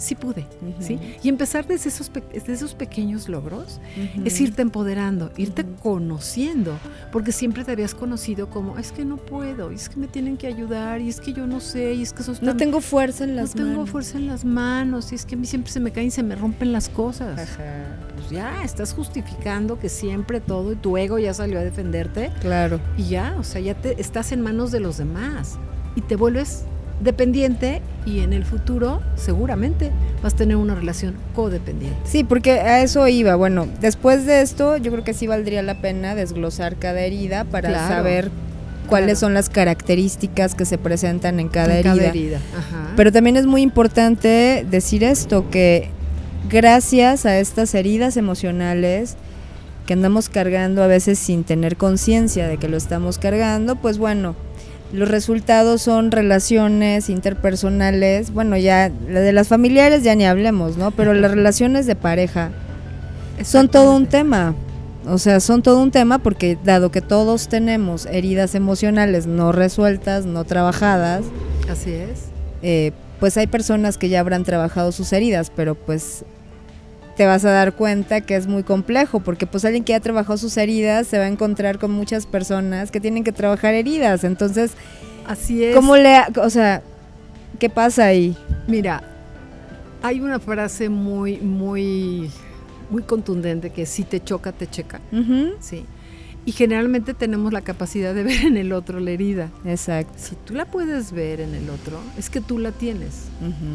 sí 0.00 0.14
pude. 0.14 0.46
¿sí? 0.80 0.98
Y 1.22 1.28
empezar 1.28 1.66
desde 1.66 1.90
esos, 1.90 2.10
desde 2.32 2.52
esos 2.54 2.74
pequeños 2.74 3.28
logros 3.28 3.80
es 4.24 4.40
irte 4.40 4.62
empoderando, 4.62 5.30
irte 5.36 5.64
conociendo, 5.82 6.72
porque 7.12 7.32
siempre 7.32 7.64
te 7.64 7.72
habías 7.72 7.94
conocido 7.94 8.48
como, 8.48 8.78
es 8.78 8.92
que 8.92 9.04
no 9.04 9.18
puedo, 9.18 9.70
y 9.70 9.74
es 9.74 9.88
que 9.90 9.96
me 10.00 10.08
tienen 10.08 10.38
que 10.38 10.46
ayudar, 10.46 11.00
y 11.02 11.08
es 11.10 11.20
que 11.20 11.32
yo 11.34 11.46
no 11.46 11.60
sé, 11.60 11.92
y 11.94 12.02
es 12.02 12.12
que 12.14 12.22
está- 12.22 12.44
No 12.46 12.56
tengo 12.56 12.80
fuerza 12.80 13.24
en 13.24 13.30
no 13.34 13.42
las 13.42 13.52
tengo 13.54 13.68
manos. 13.70 13.90
fuerza 13.90 14.16
en 14.16 14.26
las 14.26 14.44
manos, 14.44 15.12
y 15.12 15.16
es 15.16 15.26
que 15.26 15.34
a 15.34 15.38
mí 15.38 15.46
siempre 15.46 15.70
se 15.70 15.80
me 15.80 15.90
caen 15.92 16.06
y 16.06 16.10
se 16.10 16.22
me 16.22 16.34
rompen 16.34 16.72
las 16.72 16.88
cosas. 16.88 17.38
Ajá. 17.38 17.98
Pues 18.16 18.30
ya, 18.30 18.64
estás 18.64 18.94
justificando 18.94 19.78
que 19.78 19.88
siempre 19.90 20.40
todo, 20.40 20.72
y 20.72 20.76
tu 20.76 20.96
ego 20.96 21.18
ya 21.18 21.34
salió 21.34 21.58
a 21.58 21.62
defenderte. 21.62 22.30
Claro. 22.40 22.80
Y 22.96 23.04
ya, 23.10 23.36
o 23.38 23.44
sea, 23.44 23.60
ya 23.60 23.74
te 23.74 24.00
estás 24.00 24.32
en 24.32 24.40
manos 24.40 24.70
de 24.72 24.80
los 24.80 24.96
demás 24.96 25.58
y 25.94 26.00
te 26.00 26.16
vuelves 26.16 26.64
dependiente 27.00 27.82
y 28.06 28.20
en 28.20 28.32
el 28.32 28.44
futuro 28.44 29.00
seguramente 29.16 29.90
vas 30.22 30.34
a 30.34 30.36
tener 30.36 30.56
una 30.56 30.74
relación 30.74 31.14
codependiente. 31.34 31.98
Sí, 32.04 32.24
porque 32.24 32.52
a 32.52 32.82
eso 32.82 33.06
iba. 33.08 33.34
Bueno, 33.36 33.66
después 33.80 34.26
de 34.26 34.42
esto, 34.42 34.76
yo 34.76 34.92
creo 34.92 35.04
que 35.04 35.14
sí 35.14 35.26
valdría 35.26 35.62
la 35.62 35.80
pena 35.80 36.14
desglosar 36.14 36.76
cada 36.76 37.00
herida 37.00 37.44
para 37.44 37.70
Claro, 37.70 37.94
saber 37.94 38.30
cuáles 38.88 39.18
claro. 39.18 39.20
son 39.20 39.34
las 39.34 39.48
características 39.48 40.54
que 40.54 40.64
se 40.64 40.78
presentan 40.78 41.40
en 41.40 41.48
cada 41.48 41.78
En 41.78 41.86
herida. 41.86 42.40
Ajá. 42.56 42.92
Pero 42.96 43.12
también 43.12 43.36
es 43.36 43.46
muy 43.46 43.62
importante 43.62 44.66
decir 44.70 45.04
esto, 45.04 45.48
que 45.50 45.88
gracias 46.48 47.26
a 47.26 47.38
estas 47.38 47.74
heridas 47.74 48.16
emocionales 48.16 49.16
que 49.86 49.94
andamos 49.94 50.28
cargando 50.28 50.82
a 50.82 50.86
veces 50.86 51.18
sin 51.18 51.44
tener 51.44 51.76
conciencia 51.76 52.46
de 52.46 52.58
que 52.58 52.68
lo 52.68 52.76
estamos 52.76 53.18
cargando, 53.18 53.76
pues 53.76 53.98
bueno, 53.98 54.36
los 54.92 55.08
resultados 55.08 55.82
son 55.82 56.10
relaciones 56.10 57.08
interpersonales, 57.08 58.32
bueno, 58.32 58.56
ya 58.56 58.90
la 59.08 59.20
de 59.20 59.32
las 59.32 59.48
familiares 59.48 60.02
ya 60.02 60.14
ni 60.14 60.24
hablemos, 60.26 60.76
¿no? 60.76 60.90
Pero 60.90 61.14
las 61.14 61.30
relaciones 61.30 61.86
de 61.86 61.94
pareja 61.94 62.50
son 63.44 63.68
todo 63.68 63.94
un 63.94 64.06
tema. 64.06 64.54
O 65.06 65.16
sea, 65.18 65.40
son 65.40 65.62
todo 65.62 65.80
un 65.82 65.90
tema 65.90 66.18
porque 66.18 66.58
dado 66.62 66.90
que 66.90 67.00
todos 67.00 67.48
tenemos 67.48 68.06
heridas 68.06 68.54
emocionales 68.54 69.26
no 69.26 69.50
resueltas, 69.50 70.26
no 70.26 70.44
trabajadas, 70.44 71.22
Así 71.70 71.92
es. 71.92 72.24
eh, 72.62 72.92
pues 73.18 73.36
hay 73.36 73.46
personas 73.46 73.96
que 73.98 74.08
ya 74.08 74.20
habrán 74.20 74.44
trabajado 74.44 74.92
sus 74.92 75.12
heridas, 75.12 75.50
pero 75.54 75.74
pues 75.74 76.24
te 77.20 77.26
vas 77.26 77.44
a 77.44 77.50
dar 77.50 77.74
cuenta 77.74 78.22
que 78.22 78.34
es 78.34 78.46
muy 78.46 78.62
complejo, 78.62 79.20
porque 79.20 79.46
pues 79.46 79.66
alguien 79.66 79.84
que 79.84 79.92
ya 79.92 80.00
trabajó 80.00 80.38
sus 80.38 80.56
heridas 80.56 81.06
se 81.06 81.18
va 81.18 81.24
a 81.24 81.28
encontrar 81.28 81.78
con 81.78 81.90
muchas 81.90 82.24
personas 82.24 82.90
que 82.90 82.98
tienen 82.98 83.24
que 83.24 83.32
trabajar 83.32 83.74
heridas. 83.74 84.24
Entonces, 84.24 84.72
Así 85.26 85.62
es. 85.62 85.76
¿cómo 85.76 85.96
le, 85.96 86.16
o 86.42 86.48
sea, 86.48 86.82
qué 87.58 87.68
pasa 87.68 88.06
ahí? 88.06 88.34
Mira, 88.66 89.02
hay 90.00 90.22
una 90.22 90.40
frase 90.40 90.88
muy, 90.88 91.36
muy, 91.40 92.30
muy 92.88 93.02
contundente 93.02 93.68
que 93.68 93.84
si 93.84 94.04
te 94.04 94.24
choca, 94.24 94.52
te 94.52 94.66
checa. 94.66 94.98
Sí. 95.60 95.84
Y 96.46 96.52
generalmente 96.52 97.12
tenemos 97.12 97.52
la 97.52 97.60
capacidad 97.60 98.14
de 98.14 98.22
ver 98.24 98.46
en 98.46 98.56
el 98.56 98.72
otro 98.72 98.98
la 98.98 99.10
herida. 99.10 99.50
Exacto. 99.66 100.14
Si 100.16 100.36
tú 100.36 100.54
la 100.54 100.64
puedes 100.64 101.12
ver 101.12 101.42
en 101.42 101.54
el 101.54 101.68
otro, 101.68 102.00
es 102.16 102.30
que 102.30 102.40
tú 102.40 102.58
la 102.58 102.72
tienes. 102.72 103.26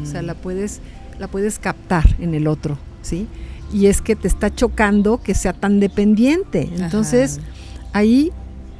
O 0.02 0.04
sea, 0.04 0.22
la 0.22 0.34
puedes, 0.34 0.80
la 1.20 1.28
puedes 1.28 1.60
captar 1.60 2.16
en 2.18 2.34
el 2.34 2.48
otro, 2.48 2.76
¿sí? 3.06 3.26
Y 3.72 3.86
es 3.86 4.00
que 4.02 4.14
te 4.16 4.28
está 4.28 4.54
chocando 4.54 5.18
que 5.22 5.34
sea 5.34 5.52
tan 5.52 5.80
dependiente. 5.80 6.70
Entonces, 6.78 7.40
ahí 7.92 8.32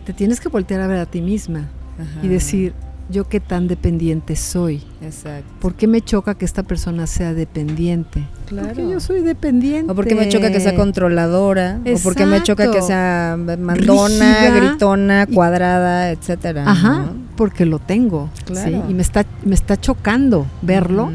te 0.04 0.12
tienes 0.12 0.40
que 0.40 0.48
voltear 0.48 0.80
a 0.80 0.86
ver 0.86 0.98
a 0.98 1.06
ti 1.06 1.20
misma 1.20 1.68
Ajá, 1.98 2.20
y 2.24 2.28
decir, 2.28 2.72
yo 3.08 3.28
qué 3.28 3.40
tan 3.40 3.66
dependiente 3.68 4.36
soy. 4.36 4.82
Exacto. 5.02 5.48
¿Por 5.60 5.74
qué 5.74 5.86
me 5.88 6.00
choca 6.02 6.34
que 6.36 6.44
esta 6.44 6.62
persona 6.62 7.06
sea 7.06 7.34
dependiente? 7.34 8.24
Claro. 8.46 8.68
Porque 8.68 8.88
yo 8.88 9.00
soy 9.00 9.20
dependiente. 9.22 9.90
O 9.90 9.94
porque 9.96 10.14
me 10.14 10.28
choca 10.28 10.50
que 10.52 10.60
sea 10.60 10.74
controladora, 10.76 11.80
o 11.84 11.98
porque 12.02 12.26
me 12.26 12.42
choca 12.42 12.64
que 12.70 12.78
Exacto. 12.78 12.86
sea 12.86 13.36
mandona, 13.58 14.38
Rígida. 14.40 14.50
gritona, 14.68 15.26
Y- 15.28 15.34
cuadrada, 15.34 16.10
etcétera. 16.10 16.64
Ajá, 16.70 16.98
¿no? 17.06 17.26
porque 17.36 17.66
lo 17.66 17.78
tengo. 17.80 18.30
Claro. 18.44 18.70
¿sí? 18.70 18.90
Y 18.90 18.94
me 18.94 19.02
está, 19.02 19.24
me 19.44 19.54
está 19.54 19.76
chocando 19.80 20.46
verlo. 20.62 21.10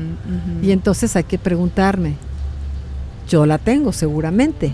Y 0.61 0.71
entonces 0.71 1.15
hay 1.15 1.23
que 1.23 1.37
preguntarme, 1.39 2.15
yo 3.27 3.45
la 3.45 3.57
tengo 3.57 3.93
seguramente. 3.93 4.73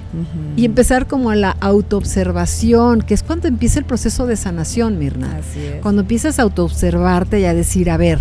Y 0.55 0.65
empezar 0.65 1.07
como 1.07 1.29
a 1.29 1.35
la 1.35 1.51
autoobservación, 1.59 3.01
que 3.01 3.13
es 3.13 3.23
cuando 3.23 3.47
empieza 3.47 3.79
el 3.79 3.85
proceso 3.85 4.25
de 4.25 4.35
sanación, 4.35 4.97
Mirna. 4.97 5.37
Así 5.37 5.59
es. 5.63 5.81
Cuando 5.81 6.01
empiezas 6.01 6.39
a 6.39 6.43
autoobservarte 6.43 7.39
y 7.39 7.45
a 7.45 7.53
decir, 7.53 7.89
a 7.89 7.97
ver, 7.97 8.19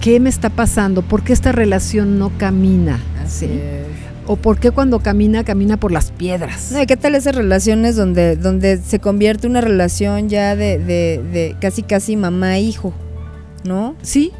¿qué 0.00 0.20
me 0.20 0.28
está 0.28 0.50
pasando? 0.50 1.02
¿Por 1.02 1.22
qué 1.22 1.32
esta 1.32 1.52
relación 1.52 2.18
no 2.18 2.30
camina? 2.38 2.98
Así 3.22 3.46
¿Sí? 3.46 3.52
es. 3.52 3.86
¿O 4.30 4.36
por 4.36 4.58
qué 4.58 4.72
cuando 4.72 5.00
camina, 5.00 5.42
camina 5.42 5.78
por 5.78 5.90
las 5.90 6.10
piedras? 6.10 6.70
No, 6.70 6.82
¿y 6.82 6.86
qué 6.86 6.98
tal 6.98 7.14
esas 7.14 7.34
relaciones 7.34 7.96
donde, 7.96 8.36
donde 8.36 8.76
se 8.76 8.98
convierte 8.98 9.46
una 9.46 9.62
relación 9.62 10.28
ya 10.28 10.54
de, 10.54 10.78
de, 10.78 11.22
de 11.32 11.56
casi 11.60 11.82
casi 11.82 12.14
mamá-hijo? 12.14 12.92
¿No? 13.64 13.94
Sí, 14.02 14.32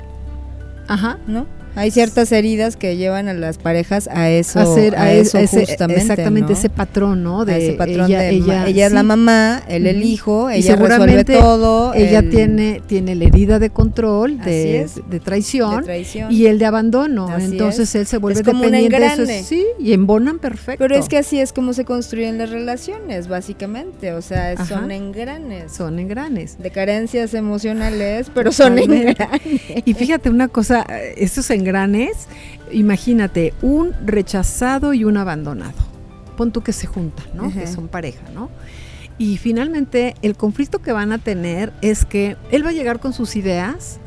ajá. 0.88 1.18
¿No? 1.26 1.46
Hay 1.74 1.90
ciertas 1.90 2.32
heridas 2.32 2.76
que 2.76 2.96
llevan 2.96 3.28
a 3.28 3.34
las 3.34 3.58
parejas 3.58 4.08
a 4.12 4.28
eso, 4.30 4.60
a, 4.60 5.02
a 5.02 5.12
eso 5.12 5.38
ese- 5.38 5.66
justamente, 5.66 6.00
exactamente 6.02 6.52
¿no? 6.52 6.58
ese 6.58 6.70
patrón, 6.70 7.22
¿no? 7.22 7.40
A 7.42 7.44
De 7.44 7.58
ese 7.58 7.72
patrón 7.76 8.06
ella, 8.10 8.20
de 8.20 8.30
ella, 8.30 8.66
ella 8.66 8.86
es 8.86 8.92
la 8.92 9.02
mamá, 9.02 9.62
él 9.68 9.86
el 9.86 10.02
hijo, 10.02 10.50
ella 10.50 10.76
resuelve 10.76 11.24
todo. 11.24 11.94
Ella 11.94 12.22
tiene 12.28 12.82
tiene 12.86 13.14
la 13.14 13.24
herida 13.26 13.58
de 13.58 13.70
control, 13.70 14.38
de, 14.40 14.80
es. 14.82 14.96
de 14.96 15.02
de 15.10 15.20
traición. 15.20 15.84
Y 16.30 16.46
el 16.46 16.58
de 16.58 16.66
abandono, 16.66 17.28
Así 17.28 17.46
entonces 17.52 17.88
es. 17.90 17.94
él 17.94 18.06
se 18.06 18.18
vuelve 18.18 18.40
Es 18.40 18.46
como 18.46 18.64
un 18.64 18.70
dependiente 18.72 19.24
de 19.24 19.38
eso, 19.38 19.48
sí, 19.48 19.64
y 19.78 19.92
embonan 19.92 20.38
perfecto. 20.38 20.78
Pero 20.82 20.96
es 20.96 21.08
que 21.08 21.18
así 21.18 21.38
es 21.40 21.52
como 21.52 21.72
se 21.72 21.84
construyen 21.84 22.38
las 22.38 22.50
relaciones, 22.50 23.28
básicamente. 23.28 24.12
O 24.12 24.22
sea, 24.22 24.52
Ajá. 24.52 24.64
son 24.66 24.90
engranes. 24.90 25.72
son 25.72 25.98
engranes. 25.98 26.58
De 26.58 26.70
carencias 26.70 27.34
emocionales, 27.34 28.30
pero 28.34 28.52
son 28.52 28.78
engranes. 28.78 29.42
Y 29.84 29.94
fíjate 29.94 30.30
una 30.30 30.48
cosa, 30.48 30.84
eh, 30.88 31.14
estos 31.18 31.50
engranes, 31.58 32.28
imagínate, 32.72 33.52
un 33.62 33.92
rechazado 34.04 34.94
y 34.94 35.04
un 35.04 35.16
abandonado. 35.16 35.86
Pon 36.36 36.52
tú 36.52 36.62
que 36.62 36.72
se 36.72 36.86
juntan, 36.86 37.26
¿no? 37.34 37.52
Que 37.52 37.66
son 37.66 37.88
pareja, 37.88 38.24
¿no? 38.32 38.48
Y 39.18 39.36
finalmente 39.36 40.14
el 40.22 40.36
conflicto 40.36 40.78
que 40.78 40.92
van 40.92 41.12
a 41.12 41.18
tener 41.18 41.72
es 41.82 42.04
que 42.04 42.36
él 42.52 42.64
va 42.64 42.70
a 42.70 42.72
llegar 42.72 43.00
con 43.00 43.12
sus 43.12 43.34
ideas 43.34 43.98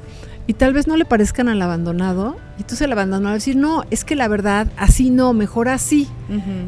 y 0.48 0.54
tal 0.54 0.74
vez 0.74 0.88
no 0.88 0.96
le 0.96 1.06
parezcan 1.06 1.50
al 1.50 1.62
abandonado. 1.62 2.38
Y 2.58 2.62
entonces 2.62 2.82
el 2.82 2.92
abandonado 2.94 3.26
va 3.26 3.32
a 3.32 3.34
decir, 3.36 3.58
no, 3.58 3.84
es 3.92 4.06
que 4.06 4.16
la 4.16 4.28
verdad, 4.28 4.68
así 4.78 5.10
no, 5.10 5.34
mejor 5.34 5.68
así. 5.70 6.08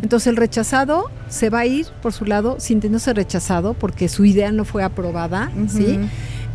Entonces 0.02 0.28
el 0.28 0.36
rechazado 0.36 1.10
se 1.30 1.50
va 1.50 1.60
a 1.60 1.66
ir 1.66 1.88
por 2.02 2.12
su 2.12 2.26
lado 2.26 2.58
sintiéndose 2.60 3.14
rechazado 3.14 3.74
porque 3.74 4.10
su 4.10 4.26
idea 4.26 4.52
no 4.52 4.66
fue 4.66 4.84
aprobada, 4.84 5.52
¿sí? 5.68 6.00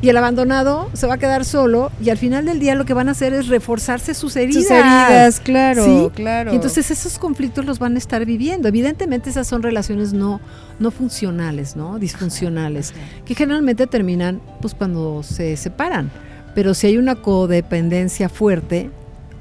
Y 0.00 0.10
el 0.10 0.16
abandonado 0.16 0.88
se 0.92 1.08
va 1.08 1.14
a 1.14 1.18
quedar 1.18 1.44
solo 1.44 1.90
y 2.00 2.10
al 2.10 2.18
final 2.18 2.44
del 2.44 2.60
día 2.60 2.76
lo 2.76 2.84
que 2.84 2.94
van 2.94 3.08
a 3.08 3.12
hacer 3.12 3.32
es 3.32 3.48
reforzarse 3.48 4.14
sus 4.14 4.36
heridas. 4.36 4.62
Sus 4.62 4.70
heridas, 4.70 5.40
claro, 5.40 5.84
Sí, 5.84 6.10
claro. 6.14 6.52
Y 6.52 6.54
entonces 6.54 6.90
esos 6.92 7.18
conflictos 7.18 7.64
los 7.64 7.80
van 7.80 7.96
a 7.96 7.98
estar 7.98 8.24
viviendo. 8.24 8.68
Evidentemente 8.68 9.30
esas 9.30 9.48
son 9.48 9.62
relaciones 9.62 10.12
no, 10.12 10.40
no 10.78 10.92
funcionales, 10.92 11.74
¿no? 11.74 11.98
Disfuncionales, 11.98 12.94
que 13.24 13.34
generalmente 13.34 13.88
terminan 13.88 14.40
pues 14.60 14.74
cuando 14.74 15.24
se 15.24 15.56
separan. 15.56 16.12
Pero 16.54 16.74
si 16.74 16.86
hay 16.86 16.96
una 16.96 17.16
codependencia 17.16 18.28
fuerte, 18.28 18.90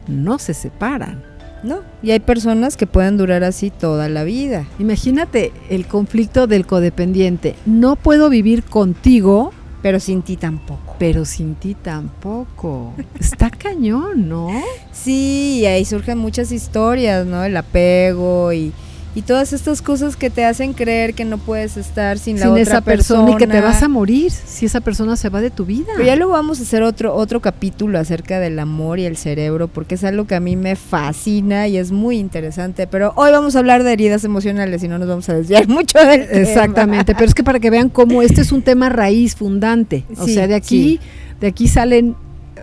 no 0.07 0.39
se 0.39 0.53
separan. 0.55 1.23
No, 1.63 1.79
y 2.03 2.11
hay 2.11 2.19
personas 2.19 2.77
que 2.77 2.85
pueden 2.85 3.17
durar 3.17 3.43
así 3.43 3.71
toda 3.71 4.09
la 4.09 4.23
vida. 4.23 4.65
Imagínate 4.79 5.51
el 5.69 5.87
conflicto 5.87 6.45
del 6.47 6.67
codependiente. 6.67 7.55
No 7.65 7.95
puedo 7.95 8.29
vivir 8.29 8.63
contigo, 8.63 9.51
Pero 9.81 9.99
sin 9.99 10.21
ti 10.23 10.37
tampoco. 10.37 10.95
pero 10.97 11.23
sin 11.23 11.55
ti 11.55 11.75
tampoco. 11.75 12.93
Está 13.19 13.49
cañón, 13.49 14.27
¿no? 14.27 14.49
Sí, 14.91 15.59
y 15.61 15.65
ahí 15.65 15.85
surgen 15.85 16.17
muchas 16.17 16.51
historias, 16.51 17.25
¿no? 17.25 17.43
El 17.43 17.55
apego 17.55 18.51
y, 18.53 18.73
y 19.17 19.23
todas 19.23 19.51
estas 19.51 19.81
cosas 19.81 20.15
que 20.15 20.29
te 20.29 20.45
hacen 20.45 20.73
creer 20.73 21.15
que 21.15 21.25
no 21.25 21.39
puedes 21.39 21.75
estar 21.75 22.19
sin, 22.19 22.35
la 22.35 22.43
Sin 22.43 22.51
otra 22.51 22.61
esa 22.61 22.81
persona, 22.81 23.31
y 23.31 23.37
que 23.37 23.47
te 23.47 23.61
vas 23.61 23.81
a 23.81 23.87
morir 23.87 24.29
si 24.31 24.67
esa 24.67 24.79
persona 24.79 25.15
se 25.15 25.29
va 25.29 25.41
de 25.41 25.49
tu 25.49 25.65
vida. 25.65 25.87
Pero 25.95 26.05
ya 26.05 26.15
luego 26.15 26.33
vamos 26.33 26.59
a 26.59 26.61
hacer 26.61 26.83
otro, 26.83 27.15
otro 27.15 27.41
capítulo 27.41 27.97
acerca 27.97 28.39
del 28.39 28.59
amor 28.59 28.99
y 28.99 29.05
el 29.05 29.17
cerebro, 29.17 29.69
porque 29.69 29.95
es 29.95 30.03
algo 30.03 30.27
que 30.27 30.35
a 30.35 30.39
mí 30.39 30.55
me 30.55 30.75
fascina 30.75 31.67
y 31.67 31.77
es 31.77 31.91
muy 31.91 32.19
interesante. 32.19 32.85
Pero 32.85 33.11
hoy 33.15 33.31
vamos 33.31 33.55
a 33.55 33.59
hablar 33.59 33.81
de 33.81 33.91
heridas 33.91 34.23
emocionales 34.23 34.83
y 34.83 34.87
no 34.87 34.99
nos 34.99 35.07
vamos 35.07 35.27
a 35.29 35.33
desviar 35.33 35.67
mucho 35.67 35.97
del 35.97 36.27
tema. 36.27 36.39
Exactamente, 36.39 37.15
pero 37.15 37.25
es 37.25 37.33
que 37.33 37.43
para 37.43 37.59
que 37.59 37.71
vean 37.71 37.89
cómo 37.89 38.21
este 38.21 38.41
es 38.41 38.51
un 38.51 38.61
tema 38.61 38.89
raíz, 38.89 39.35
fundante. 39.35 40.05
O 40.15 40.27
Sí, 40.27 40.35
sea, 40.35 40.45
de 40.45 40.53
aquí, 40.53 40.99
de 41.41 41.47
aquí 41.47 41.67
salen, 41.67 42.15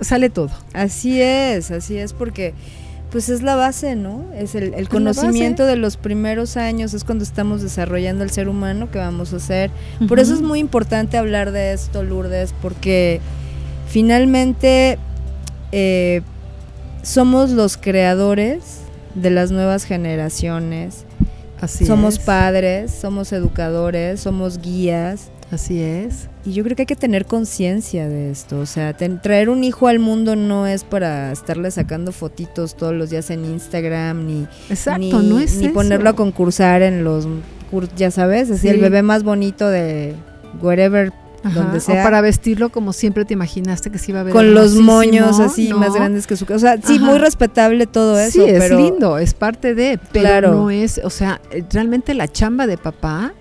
sale 0.03 0.31
todo. 0.31 0.51
Así 0.73 1.21
es, 1.21 1.73
así 1.73 1.97
es, 1.99 2.13
porque 2.13 2.55
pues 3.14 3.28
es 3.28 3.42
la 3.42 3.54
base, 3.54 3.94
¿no? 3.94 4.25
Es 4.35 4.56
el, 4.56 4.88
conocimiento 4.88 5.66
de 5.66 5.76
los 5.76 5.97
primeros 5.97 6.56
años, 6.56 6.94
es 6.94 7.04
cuando 7.04 7.23
estamos 7.23 7.62
desarrollando 7.62 8.25
el 8.25 8.30
ser 8.33 8.49
humano 8.49 8.90
que 8.90 8.99
vamos 8.99 9.33
a 9.33 9.37
hacer. 9.37 9.71
Por 10.09 10.18
eso 10.18 10.35
es 10.35 10.42
muy 10.42 10.59
importante 10.59 11.16
hablar 11.16 11.52
de 11.52 11.73
esto, 11.73 12.02
Lourdes, 12.02 12.52
porque 12.61 13.21
finalmente 13.87 14.99
eh, 15.71 16.23
somos 17.04 17.50
los 17.50 17.76
creadores 17.76 18.81
de 19.14 19.31
las 19.31 19.53
nuevas 19.53 19.85
generaciones. 19.85 21.05
Así 21.61 21.87
somos 21.87 22.14
es. 22.14 22.24
padres, 22.24 22.90
somos 22.90 23.33
educadores, 23.33 24.18
somos 24.18 24.59
guías. 24.61 25.31
Así 25.55 25.81
es. 25.81 26.29
Y 26.45 26.53
yo 26.53 26.64
creo 26.64 26.75
que 26.77 26.83
hay 26.83 26.87
que 26.87 26.97
tener 26.97 27.27
conciencia 27.27 28.09
de 28.09 28.31
esto. 28.31 28.59
O 28.59 28.67
sea, 28.67 28.93
ten- 28.93 29.21
traer 29.23 29.49
un 29.49 29.62
hijo 29.64 29.87
al 29.88 29.99
mundo 30.01 30.35
no 30.37 30.67
es 30.67 30.83
para 30.85 31.31
estarle 31.33 31.71
sacando 31.71 32.11
fotitos 32.12 32.77
todos 32.77 32.93
los 32.93 33.11
días 33.11 33.31
en 33.31 33.45
Instagram, 33.45 34.27
ni, 34.27 34.47
Exacto, 34.69 34.99
ni, 35.01 35.11
no 35.29 35.38
es 35.38 35.57
ni 35.59 35.69
ponerlo 35.69 36.11
a 36.11 36.14
concursar 36.14 36.83
en 36.83 37.05
los, 37.05 37.27
ya 37.97 38.11
sabes, 38.11 38.51
así 38.51 38.62
Sí. 38.62 38.69
el 38.69 38.81
bebé 38.81 39.03
más 39.03 39.23
bonito 39.23 39.69
de 39.69 40.14
wherever, 40.61 41.12
Ajá, 41.45 41.61
donde 41.61 41.79
O 41.79 41.81
sea. 41.81 42.03
para 42.03 42.21
vestirlo 42.21 42.71
como 42.71 42.93
siempre 42.93 43.25
te 43.25 43.35
imaginaste 43.35 43.90
que 43.90 43.99
se 43.99 44.11
iba 44.12 44.21
a 44.21 44.23
ver 44.25 44.33
con 44.33 44.55
los 44.55 44.75
moños 44.77 45.38
así 45.40 45.69
¿no? 45.69 45.79
más 45.79 45.95
grandes 45.95 46.27
que 46.27 46.37
su 46.37 46.47
casa. 46.47 46.57
O 46.57 46.59
sea, 46.59 46.77
sí, 46.83 46.97
Ajá. 46.97 47.05
muy 47.05 47.19
respetable 47.19 47.87
todo 47.87 48.19
eso, 48.19 48.45
sí, 48.45 48.51
es 48.51 48.59
pero 48.61 48.79
lindo, 48.81 49.19
es 49.19 49.35
parte 49.35 49.75
de, 49.75 49.99
pero 50.12 50.25
Claro. 50.27 50.53
no 50.55 50.71
es, 50.71 51.01
o 51.05 51.11
sea, 51.11 51.40
eh, 51.53 51.62
realmente 51.71 52.14
la 52.14 52.29
chamba 52.29 52.67
de 52.67 52.77
papá 52.79 53.35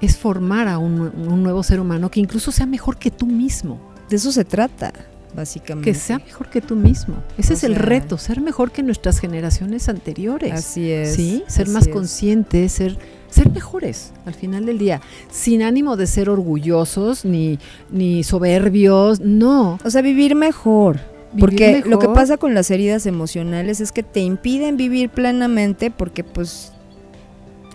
es 0.00 0.16
formar 0.16 0.68
a 0.68 0.78
un, 0.78 1.00
un 1.00 1.42
nuevo 1.42 1.62
ser 1.62 1.80
humano 1.80 2.10
que 2.10 2.20
incluso 2.20 2.52
sea 2.52 2.66
mejor 2.66 2.98
que 2.98 3.10
tú 3.10 3.26
mismo, 3.26 3.80
de 4.08 4.16
eso 4.16 4.32
se 4.32 4.44
trata, 4.44 4.92
básicamente. 5.36 5.90
que 5.92 5.96
sea 5.98 6.18
mejor 6.18 6.50
que 6.50 6.60
tú 6.60 6.74
mismo. 6.74 7.16
Ese 7.38 7.52
O 7.52 7.56
es 7.56 7.64
el 7.64 7.74
sea- 7.74 7.82
reto, 7.82 8.18
ser 8.18 8.40
mejor 8.40 8.72
que 8.72 8.82
nuestras 8.82 9.18
generaciones 9.20 9.88
anteriores. 9.88 10.52
Así 10.52 10.90
es. 10.90 11.14
sí, 11.14 11.44
ser 11.46 11.68
más 11.68 11.86
es. 11.86 11.92
conscientes, 11.92 12.72
ser 12.72 12.98
ser 13.30 13.48
mejores 13.52 14.12
al 14.26 14.34
final 14.34 14.66
del 14.66 14.78
día, 14.78 15.00
sin 15.30 15.62
ánimo 15.62 15.96
de 15.96 16.08
ser 16.08 16.28
orgullosos 16.28 17.24
ni 17.24 17.60
ni 17.92 18.24
soberbios, 18.24 19.20
no. 19.20 19.78
O 19.84 19.90
sea, 19.90 20.02
vivir 20.02 20.34
mejor. 20.34 20.98
Porque 21.38 21.84
lo 21.86 22.00
que 22.00 22.08
pasa 22.08 22.38
con 22.38 22.54
las 22.54 22.72
heridas 22.72 23.06
emocionales 23.06 23.80
es 23.80 23.92
que 23.92 24.02
te 24.02 24.18
impiden 24.18 24.76
vivir 24.76 25.10
plenamente 25.10 25.92
porque 25.92 26.24
pues 26.24 26.72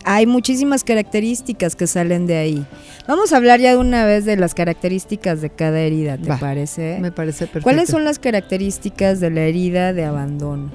hay 0.05 0.27
muchísimas 0.27 0.83
características 0.83 1.75
que 1.75 1.87
salen 1.87 2.27
de 2.27 2.37
ahí. 2.37 2.65
Vamos 3.07 3.33
a 3.33 3.37
hablar 3.37 3.59
ya 3.59 3.71
de 3.71 3.77
una 3.77 4.05
vez 4.05 4.23
de 4.23 4.37
las 4.37 4.53
características 4.53 5.41
de 5.41 5.49
cada 5.49 5.79
herida, 5.79 6.17
¿te 6.17 6.29
Va, 6.29 6.37
parece? 6.37 6.99
Me 7.01 7.11
parece 7.11 7.45
perfecto. 7.45 7.63
¿Cuáles 7.63 7.89
son 7.89 8.03
las 8.03 8.19
características 8.19 9.19
de 9.19 9.31
la 9.31 9.41
herida 9.41 9.93
de 9.93 10.05
abandono? 10.05 10.71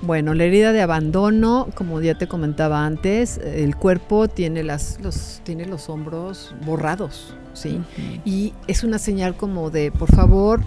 Bueno, 0.00 0.34
la 0.34 0.44
herida 0.44 0.72
de 0.72 0.80
abandono, 0.80 1.68
como 1.74 2.00
ya 2.00 2.16
te 2.16 2.26
comentaba 2.26 2.86
antes, 2.86 3.38
el 3.38 3.76
cuerpo 3.76 4.28
tiene 4.28 4.62
las 4.62 4.98
los 5.00 5.40
tiene 5.44 5.66
los 5.66 5.88
hombros 5.88 6.54
borrados, 6.64 7.36
¿sí? 7.52 7.80
Y 8.24 8.52
es 8.66 8.82
una 8.82 8.98
señal 8.98 9.36
como 9.36 9.70
de, 9.70 9.92
por 9.92 10.12
favor, 10.12 10.60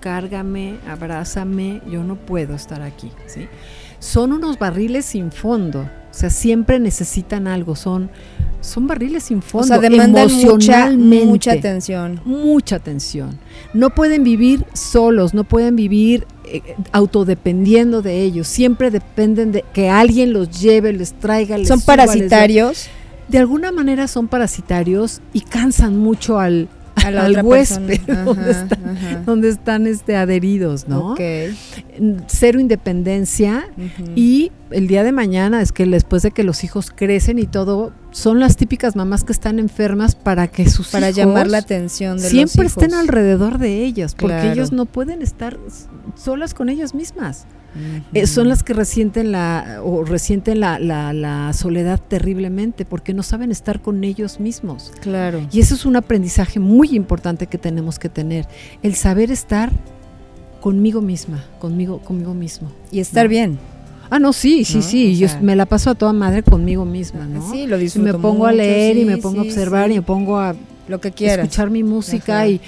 cárgame, 0.00 0.76
abrázame, 0.88 1.80
yo 1.88 2.02
no 2.02 2.16
puedo 2.16 2.54
estar 2.54 2.82
aquí, 2.82 3.12
¿sí? 3.26 3.48
Son 4.00 4.32
unos 4.32 4.58
barriles 4.58 5.04
sin 5.04 5.30
fondo, 5.30 5.88
o 6.16 6.18
sea, 6.18 6.30
siempre 6.30 6.80
necesitan 6.80 7.46
algo, 7.46 7.76
son 7.76 8.08
son 8.62 8.86
barriles 8.86 9.24
sin 9.24 9.42
fondo, 9.42 9.66
o 9.66 9.68
sea, 9.68 9.78
demandan 9.78 10.32
mucha, 10.32 10.48
emocionalmente 10.48 11.26
mucha 11.26 11.52
atención. 11.52 12.20
mucha 12.24 12.76
atención. 12.76 13.38
No 13.74 13.90
pueden 13.90 14.24
vivir 14.24 14.64
solos, 14.72 15.34
no 15.34 15.44
pueden 15.44 15.76
vivir 15.76 16.26
eh, 16.46 16.62
autodependiendo 16.90 18.00
de 18.00 18.22
ellos. 18.22 18.48
Siempre 18.48 18.90
dependen 18.90 19.52
de 19.52 19.62
que 19.74 19.90
alguien 19.90 20.32
los 20.32 20.58
lleve, 20.58 20.94
les 20.94 21.12
traiga, 21.12 21.58
les 21.58 21.68
Son 21.68 21.80
suba, 21.80 21.96
les 21.96 22.06
dé- 22.06 22.12
parasitarios 22.12 22.88
De 23.28 23.38
alguna 23.38 23.70
manera 23.70 24.08
son 24.08 24.26
parasitarios 24.26 25.20
y 25.34 25.42
cansan 25.42 25.98
mucho 25.98 26.38
al, 26.38 26.68
a 27.06 27.10
la 27.10 27.24
al 27.24 27.30
otra 27.32 27.44
huésped 27.44 28.00
donde 28.24 28.50
están, 28.50 28.88
ajá. 28.88 29.22
donde 29.24 29.48
están 29.48 29.86
este, 29.86 30.16
adheridos, 30.16 30.88
¿no? 30.88 31.12
Ok. 31.12 31.20
Cero 32.26 32.60
independencia 32.60 33.68
y 34.14 34.52
el 34.70 34.88
día 34.88 35.04
de 35.04 35.12
mañana 35.12 35.62
es 35.62 35.72
que 35.72 35.86
después 35.86 36.22
de 36.22 36.30
que 36.30 36.44
los 36.44 36.64
hijos 36.64 36.90
crecen 36.94 37.38
y 37.38 37.46
todo, 37.46 37.92
son 38.16 38.40
las 38.40 38.56
típicas 38.56 38.96
mamás 38.96 39.24
que 39.24 39.32
están 39.32 39.58
enfermas 39.58 40.14
para 40.14 40.48
que 40.48 40.70
sus 40.70 40.88
para 40.88 41.08
hijos 41.10 41.18
llamar 41.18 41.48
la 41.48 41.58
atención 41.58 42.16
de 42.16 42.30
siempre 42.30 42.62
los 42.64 42.72
estén 42.72 42.94
alrededor 42.94 43.58
de 43.58 43.84
ellas, 43.84 44.14
porque 44.14 44.36
Claro. 44.36 44.52
ellos 44.52 44.72
no 44.72 44.86
pueden 44.86 45.20
estar 45.20 45.58
solas 46.14 46.54
con 46.54 46.70
ellas 46.70 46.94
mismas. 46.94 47.44
Eh, 48.14 48.26
son 48.26 48.48
las 48.48 48.62
que 48.62 48.72
resienten 48.72 49.32
la 49.32 49.82
o 49.84 50.02
resienten 50.02 50.60
la, 50.60 50.78
la- 50.78 51.12
la 51.12 51.52
soledad 51.52 52.00
terriblemente 52.00 52.86
porque 52.86 53.12
no 53.12 53.22
saben 53.22 53.50
estar 53.50 53.82
con 53.82 54.02
ellos 54.02 54.40
mismos. 54.40 54.92
Claro. 55.02 55.46
Y 55.52 55.60
eso 55.60 55.74
es 55.74 55.84
un 55.84 55.96
aprendizaje 55.96 56.58
muy 56.58 56.96
importante 56.96 57.48
que 57.48 57.58
tenemos 57.58 57.98
que 57.98 58.08
tener, 58.08 58.48
el 58.82 58.94
saber 58.94 59.30
estar 59.30 59.70
conmigo 60.62 61.02
misma, 61.02 61.44
conmigo, 61.58 62.00
conmigo 62.00 62.32
mismo. 62.32 62.72
Y 62.90 63.00
estar 63.00 63.24
No. 63.26 63.28
bien. 63.30 63.58
Ah, 64.10 64.18
no, 64.18 64.32
sí, 64.32 64.64
sí, 64.64 64.76
¿No? 64.76 64.82
sí. 64.82 65.14
O 65.14 65.18
yo 65.20 65.28
sea- 65.28 65.40
me 65.40 65.56
la 65.56 65.66
paso 65.66 65.90
a 65.90 65.94
toda 65.94 66.12
madre 66.12 66.42
conmigo 66.42 66.84
misma, 66.84 67.26
¿no? 67.26 67.50
Sí, 67.52 67.66
lo 67.66 67.76
Y 67.76 67.80
disfruto 67.80 68.12
me 68.12 68.18
pongo 68.18 68.46
a 68.46 68.52
leer 68.52 68.96
y 68.96 69.04
me 69.04 69.16
pongo 69.18 69.40
a 69.40 69.42
observar 69.42 69.86
sí. 69.86 69.92
y 69.92 69.96
me 69.96 70.02
pongo 70.02 70.38
a 70.38 70.54
lo 70.88 71.00
que 71.00 71.10
quieras. 71.10 71.44
escuchar 71.46 71.70
mi 71.70 71.82
música 71.82 72.46
y 72.46 72.60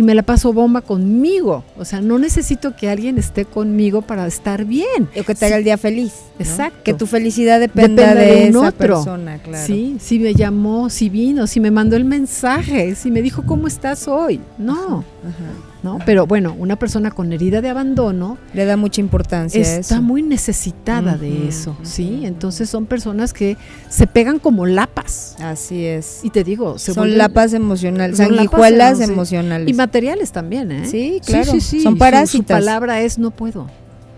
y 0.00 0.04
me 0.04 0.14
la 0.14 0.22
paso 0.22 0.52
bomba 0.52 0.80
conmigo. 0.80 1.64
O 1.76 1.84
sea, 1.84 2.00
no 2.00 2.20
necesito 2.20 2.76
que 2.76 2.88
alguien 2.88 3.18
esté 3.18 3.44
conmigo 3.44 4.00
para 4.00 4.28
estar 4.28 4.64
bien. 4.64 5.08
O 5.20 5.24
que 5.24 5.34
te 5.34 5.46
haga 5.46 5.56
el 5.56 5.64
día 5.64 5.76
feliz. 5.76 6.12
¿no? 6.38 6.44
Exacto. 6.44 6.78
Que 6.84 6.94
tu 6.94 7.06
felicidad 7.08 7.58
dependa, 7.58 8.14
Depende 8.14 8.24
de, 8.32 8.40
de 8.42 8.50
un 8.50 8.56
esa 8.64 8.68
otro. 8.68 8.78
persona, 8.94 9.38
claro. 9.38 9.66
Sí, 9.66 9.96
si 9.98 10.20
me 10.20 10.34
llamó, 10.34 10.88
si 10.88 11.08
vino, 11.08 11.48
si 11.48 11.58
me 11.58 11.72
mandó 11.72 11.96
el 11.96 12.04
mensaje, 12.04 12.94
si 12.94 13.10
me 13.10 13.22
dijo 13.22 13.42
cómo 13.44 13.66
estás 13.66 14.06
hoy. 14.06 14.38
No, 14.56 14.98
Ajá. 15.24 15.67
¿No? 15.82 15.98
Pero 16.04 16.26
bueno, 16.26 16.54
una 16.58 16.76
persona 16.76 17.10
con 17.10 17.32
herida 17.32 17.60
de 17.60 17.68
abandono 17.68 18.36
Le 18.52 18.64
da 18.64 18.76
mucha 18.76 19.00
importancia 19.00 19.60
a 19.60 19.62
está 19.78 19.94
eso. 19.96 20.02
muy 20.02 20.22
necesitada 20.22 21.16
de 21.16 21.48
eso, 21.48 21.76
¿sí? 21.82 22.22
Entonces 22.24 22.68
son 22.68 22.86
personas 22.86 23.32
que 23.32 23.56
se 23.88 24.06
pegan 24.06 24.38
como 24.38 24.66
lapas. 24.66 25.36
Así 25.40 25.84
es. 25.86 26.20
Y 26.24 26.30
te 26.30 26.42
digo, 26.44 26.78
se 26.78 26.92
Son 26.94 27.04
vuelven- 27.08 27.16
lapas 27.18 27.52
emocionales, 27.52 28.18
lapas 28.18 28.36
sanguijuelas 28.36 29.00
emocionales. 29.00 29.68
Y 29.68 29.72
materiales 29.74 30.32
también, 30.32 30.72
¿eh? 30.72 30.84
Sí, 30.86 31.20
claro. 31.24 31.52
Sí, 31.52 31.60
sí, 31.60 31.76
sí. 31.78 31.80
Son 31.82 31.94
Su- 31.94 31.98
parásitas. 31.98 32.58
Su, 32.60 32.66
palabra 32.66 33.00
es 33.02 33.18
no 33.18 33.30
puedo. 33.30 33.68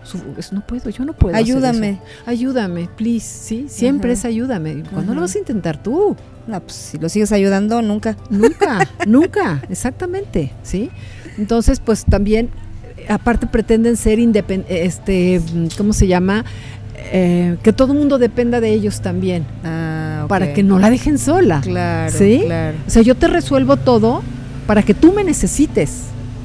Su- 0.03 0.17
es 0.39 0.51
no 0.51 0.65
puedo, 0.65 0.89
yo 0.89 1.05
no 1.05 1.13
puedo. 1.13 1.35
Ayúdame. 1.35 1.99
Ayúdame, 2.25 2.89
please. 2.97 3.27
Sí, 3.43 3.65
siempre 3.69 4.13
es 4.13 4.25
ayúdame. 4.25 4.83
¿Cuándo 4.91 5.13
lo 5.13 5.21
vas 5.21 5.35
a 5.35 5.39
intentar 5.39 5.81
tú? 5.81 6.15
No, 6.47 6.59
pues 6.59 6.73
si 6.73 6.97
lo 6.97 7.07
sigues 7.07 7.31
ayudando, 7.31 7.83
nunca. 7.83 8.17
Nunca, 8.31 8.79
nunca, 9.07 9.61
exactamente, 9.69 10.51
¿sí? 10.63 10.89
Entonces, 11.41 11.79
pues 11.83 12.05
también, 12.05 12.49
aparte 13.09 13.47
pretenden 13.47 13.97
ser 13.97 14.19
independientes, 14.19 14.99
este, 14.99 15.41
¿cómo 15.75 15.91
se 15.91 16.05
llama? 16.05 16.45
Eh, 17.11 17.57
que 17.63 17.73
todo 17.73 17.93
el 17.93 17.97
mundo 17.97 18.19
dependa 18.19 18.61
de 18.61 18.69
ellos 18.71 19.01
también, 19.01 19.43
Ah, 19.63 20.25
para 20.27 20.53
que 20.53 20.61
no 20.61 20.77
la 20.77 20.91
dejen 20.91 21.17
sola. 21.17 21.61
Claro, 21.61 22.11
¿Sí? 22.15 22.43
claro. 22.45 22.77
O 22.85 22.89
sea, 22.91 23.01
yo 23.01 23.15
te 23.15 23.27
resuelvo 23.27 23.77
todo 23.77 24.21
para 24.67 24.83
que 24.83 24.93
tú 24.93 25.13
me 25.13 25.23
necesites. 25.23 26.03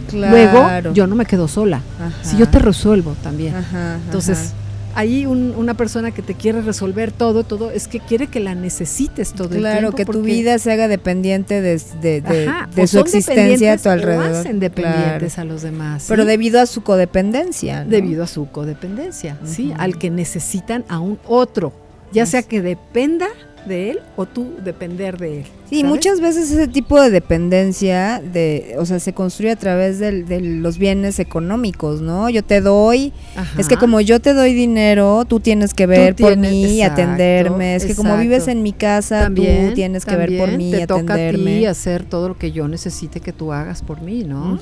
Claro. 0.09 0.33
Luego, 0.35 0.95
yo 0.95 1.07
no 1.07 1.15
me 1.15 1.27
quedo 1.27 1.47
sola. 1.47 1.83
Ajá. 2.01 2.25
Si 2.25 2.39
yo 2.39 2.49
te 2.49 2.59
resuelvo 2.59 3.15
también. 3.23 3.55
Ajá, 3.55 3.99
Entonces, 4.07 4.39
ajá. 4.39 4.55
Ahí 4.97 5.27
un- 5.27 5.55
una 5.57 5.75
persona 5.75 6.11
que 6.11 6.23
te 6.23 6.35
quiere 6.35 6.61
resolver 6.63 7.13
todo, 7.13 7.45
todo, 7.45 7.71
es 7.71 7.87
que 7.87 8.01
quiere 8.01 8.27
que 8.27 8.41
la 8.41 8.55
necesites 8.57 9.33
todo 9.33 9.55
el 9.55 9.61
Claro, 9.61 9.93
tiempo. 9.93 9.97
que 9.97 10.05
tu 10.07 10.23
vida 10.23 10.59
se 10.59 10.73
haga 10.73 10.89
dependiente 10.89 11.61
de, 11.61 11.81
de, 12.03 12.21
de- 12.23 12.49
Ajá, 12.49 12.69
de 12.75 12.83
o 12.83 12.87
su 12.87 12.99
existencia 12.99 13.75
a 13.75 13.77
tu 13.77 13.83
dependientes 13.83 13.87
o 13.87 13.91
alrededor. 13.91 14.37
hacen 14.41 14.59
dependientes 14.59 15.39
a 15.39 15.45
los 15.45 15.63
demás. 15.63 16.03
¿sí? 16.03 16.07
Pero 16.09 16.25
debido 16.25 16.61
a 16.61 16.67
su 16.67 16.83
codependencia. 16.83 17.85
¿no? 17.85 17.91
debido 17.91 18.25
a 18.25 18.27
su 18.27 18.49
codependencia, 18.51 19.39
¿sí? 19.45 19.73
Al 19.79 19.99
que 19.99 20.11
necesitan 20.11 20.85
a 20.89 20.99
un 20.99 21.19
otro, 21.27 21.73
ya 22.13 22.27
sea 22.27 22.43
que 22.43 22.63
dependa 22.63 23.29
de 23.67 23.91
él 23.91 23.99
o 24.17 24.27
tú 24.27 24.53
depender 24.65 25.19
de 25.19 25.41
él. 25.41 25.45
Sí, 25.69 25.81
¿sabes? 25.81 25.85
muchas 25.93 26.21
veces 26.21 26.51
ese 26.51 26.69
tipo 26.69 27.01
de 27.01 27.11
dependencia, 27.11 28.21
de, 28.23 28.77
o 28.79 28.87
sea, 28.87 29.01
se 29.01 29.13
construye 29.13 29.51
a 29.51 29.57
través 29.57 29.99
del- 29.99 30.27
de 30.27 30.41
los 30.41 30.79
bienes 30.79 31.19
económicos, 31.19 32.01
¿no? 32.01 32.29
Yo 32.31 32.45
te 32.45 32.61
doy, 32.61 33.13
Ajá. 33.35 33.61
es 33.61 33.67
que 33.69 33.77
como 33.77 34.01
yo 34.01 34.21
te 34.21 34.33
doy 34.35 34.55
dinero, 34.55 35.25
tú 35.27 35.41
tienes 35.41 35.75
que 35.75 35.87
ver 35.87 36.15
por 36.15 36.37
mí, 36.37 36.81
exacto, 36.81 37.03
atenderme, 37.03 37.75
es 37.77 37.85
que 37.85 37.95
como 37.97 38.17
vives 38.17 38.47
en 38.49 38.63
mi 38.63 38.73
casa, 38.73 39.21
también 39.23 39.69
tú 39.71 39.75
tienes 39.75 40.05
que 40.05 40.17
ver 40.17 40.37
por 40.39 40.53
mí, 40.53 40.71
te 40.71 40.87
toca 40.87 41.15
a 41.15 41.17
ti 41.17 41.23
atenderme. 41.23 41.67
hacer 41.67 42.05
todo 42.05 42.29
lo 42.29 42.39
que 42.39 42.53
yo 42.53 42.69
necesite 42.69 43.21
que 43.21 43.33
tú 43.33 43.53
hagas 43.53 43.83
por 43.83 44.01
mí, 44.03 44.23
¿no? 44.25 44.59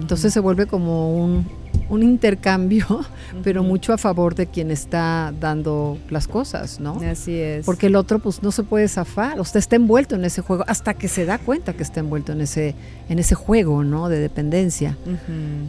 Entonces 0.00 0.32
se 0.32 0.40
vuelve 0.40 0.66
como 0.66 1.14
un, 1.16 1.46
un 1.88 2.02
intercambio, 2.02 2.86
pero 3.42 3.62
mucho 3.62 3.92
a 3.92 3.98
favor 3.98 4.34
de 4.34 4.46
quien 4.46 4.70
está 4.70 5.32
dando 5.38 5.98
las 6.10 6.26
cosas, 6.26 6.80
¿no? 6.80 7.00
Así 7.10 7.34
es. 7.34 7.64
Porque 7.64 7.86
el 7.86 7.96
otro 7.96 8.18
pues 8.18 8.42
no 8.42 8.52
se 8.52 8.62
puede 8.62 8.88
zafar, 8.88 9.40
o 9.40 9.44
sea, 9.44 9.58
está 9.58 9.76
envuelto 9.76 10.14
en 10.14 10.24
ese 10.24 10.42
juego 10.42 10.64
hasta 10.66 10.94
que 10.94 11.08
se 11.08 11.24
da 11.24 11.38
cuenta 11.38 11.72
que 11.72 11.82
está 11.82 12.00
envuelto 12.00 12.32
en 12.32 12.40
ese 12.40 12.74
en 13.08 13.18
ese 13.18 13.34
juego, 13.34 13.84
¿no? 13.84 14.08
De 14.08 14.18
dependencia. 14.18 14.96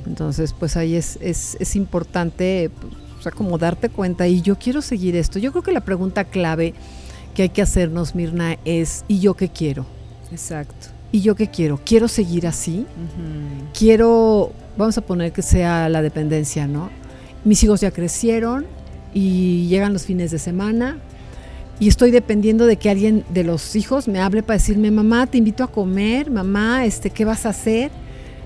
Entonces, 0.06 0.54
pues 0.54 0.78
ahí 0.78 0.96
es, 0.96 1.18
es, 1.22 1.58
es 1.60 1.76
importante, 1.76 2.70
pues, 2.80 2.94
o 3.20 3.22
sea, 3.22 3.32
como 3.32 3.58
darte 3.58 3.90
cuenta 3.90 4.28
y 4.28 4.42
yo 4.42 4.58
quiero 4.58 4.82
seguir 4.82 5.16
esto. 5.16 5.40
Yo 5.40 5.52
creo 5.52 5.64
que 5.64 5.72
la 5.72 5.82
pregunta 5.82 6.24
clave 6.26 6.74
que 7.34 7.44
hay 7.44 7.50
que 7.50 7.62
hacernos, 7.62 8.16
Mirna, 8.16 8.58
es 8.66 9.04
¿y 9.08 9.20
yo 9.20 9.34
qué 9.34 9.50
quiero? 9.50 9.86
Exacto. 10.32 10.88
¿Y 11.12 11.22
yo 11.22 11.36
qué 11.36 11.50
quiero? 11.50 11.80
¿Quiero 11.84 12.08
seguir 12.08 12.48
así? 12.48 12.86
Quiero, 13.78 14.52
vamos 14.78 14.98
a 14.98 15.02
poner 15.02 15.32
que 15.32 15.42
sea 15.42 15.88
la 15.90 16.02
dependencia, 16.02 16.68
¿no? 16.68 16.90
Mis 17.44 17.64
hijos 17.64 17.82
ya 17.82 17.92
crecieron 17.92 18.66
y 19.14 19.68
llegan 19.68 19.94
los 19.94 20.04
fines 20.06 20.32
de 20.32 20.40
semana 20.40 20.98
y 21.80 21.88
estoy 21.88 22.12
dependiendo 22.12 22.66
de 22.66 22.78
que 22.78 22.90
alguien 22.90 23.24
de 23.34 23.44
los 23.44 23.76
hijos 23.76 24.08
me 24.08 24.20
hable 24.20 24.44
para 24.44 24.58
decirme, 24.58 24.92
mamá, 24.92 25.28
te 25.28 25.38
invito 25.38 25.64
a 25.64 25.68
comer, 25.68 26.32
mamá, 26.32 26.86
este, 26.86 27.10
¿qué 27.10 27.26
vas 27.26 27.46
a 27.46 27.50
hacer? 27.50 27.92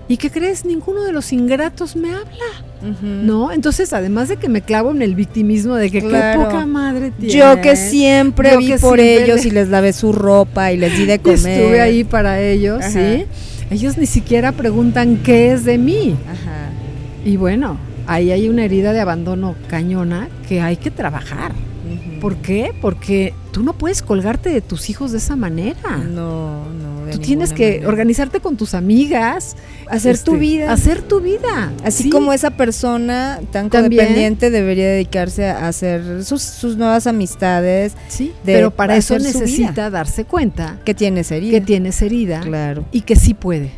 ¿Y 0.08 0.18
qué 0.18 0.32
crees? 0.32 0.66
Ninguno 0.66 1.04
de 1.04 1.12
los 1.12 1.32
ingratos 1.32 1.96
me 1.96 2.10
habla. 2.10 2.66
¿no? 3.04 3.52
Entonces, 3.52 3.92
además 3.94 4.30
de 4.30 4.38
que 4.38 4.48
me 4.48 4.62
clavo 4.62 4.92
en 4.92 5.02
el 5.02 5.14
victimismo 5.14 5.76
de 5.76 5.92
que 5.92 6.02
Claro. 6.02 6.40
qué 6.40 6.46
poca 6.46 6.66
madre 6.66 7.12
tiene. 7.12 7.34
Yo 7.36 7.62
que 7.62 7.76
siempre 7.76 8.52
Yo 8.54 8.58
vi 8.58 8.68
que 8.68 8.80
por 8.80 8.98
siempre 8.98 9.24
ellos 9.26 9.44
le- 9.44 9.48
y 9.50 9.52
les 9.52 9.68
lavé 9.68 9.92
su 9.94 10.14
ropa 10.14 10.72
y 10.72 10.78
les 10.78 10.98
di 10.98 11.06
de 11.06 11.20
comer. 11.20 11.36
Estuve 11.62 11.82
ahí 11.82 12.04
para 12.06 12.42
ellos, 12.42 12.80
Ajá. 12.80 12.90
¿sí? 12.92 13.26
Ellos 13.70 13.98
ni 13.98 14.06
siquiera 14.06 14.52
preguntan 14.52 15.18
qué 15.18 15.52
es 15.52 15.64
de 15.64 15.78
mí. 15.78 16.16
Ajá. 16.28 16.70
Y 17.24 17.38
bueno, 17.38 17.78
ahí 18.08 18.32
hay 18.32 18.50
una 18.50 18.66
herida 18.66 18.94
de 18.94 19.00
abandono 19.00 19.56
cañona 19.68 20.30
que 20.48 20.62
hay 20.62 20.78
que 20.78 20.92
trabajar. 20.92 21.54
¿Por 22.20 22.38
qué? 22.38 22.74
Porque 22.82 23.34
tú 23.52 23.64
no 23.64 23.74
puedes 23.74 24.02
colgarte 24.02 24.50
de 24.50 24.62
tus 24.62 24.90
hijos 24.90 25.12
de 25.12 25.20
esa 25.20 25.36
manera. 25.36 25.98
No, 25.98 26.66
no. 26.66 26.89
Tú 27.12 27.20
tienes 27.20 27.54
que 27.54 27.70
manera. 27.72 27.88
organizarte 27.90 28.40
con 28.40 28.58
tus 28.58 28.74
amigas. 28.74 29.56
Hacer 29.90 30.16
este, 30.16 30.26
tu 30.32 30.38
vida. 30.38 30.72
Hacer 30.72 31.02
tu 31.02 31.20
vida. 31.20 31.72
Así 31.84 32.04
Sí. 32.04 32.10
como 32.10 32.32
esa 32.34 32.52
persona 32.52 33.40
tan 33.52 33.70
También. 33.70 34.00
codependiente 34.02 34.50
debería 34.52 34.88
dedicarse 34.88 35.48
a 35.48 35.68
hacer 35.68 36.24
sus, 36.24 36.42
sus 36.42 36.78
nuevas 36.78 37.08
amistades 37.08 37.94
Sí, 38.08 38.34
de 38.44 38.54
pero 38.54 38.72
para 38.72 38.96
eso 38.98 39.18
necesita 39.18 39.90
darse 39.90 40.26
cuenta 40.26 40.80
que 40.86 40.94
tienes 40.94 41.32
herida. 41.32 41.52
que 41.52 41.62
tienes 41.62 42.02
herida 42.02 42.42
Claro. 42.42 42.86
y 42.92 43.02
que 43.02 43.16
sí 43.16 43.34
puede. 43.34 43.72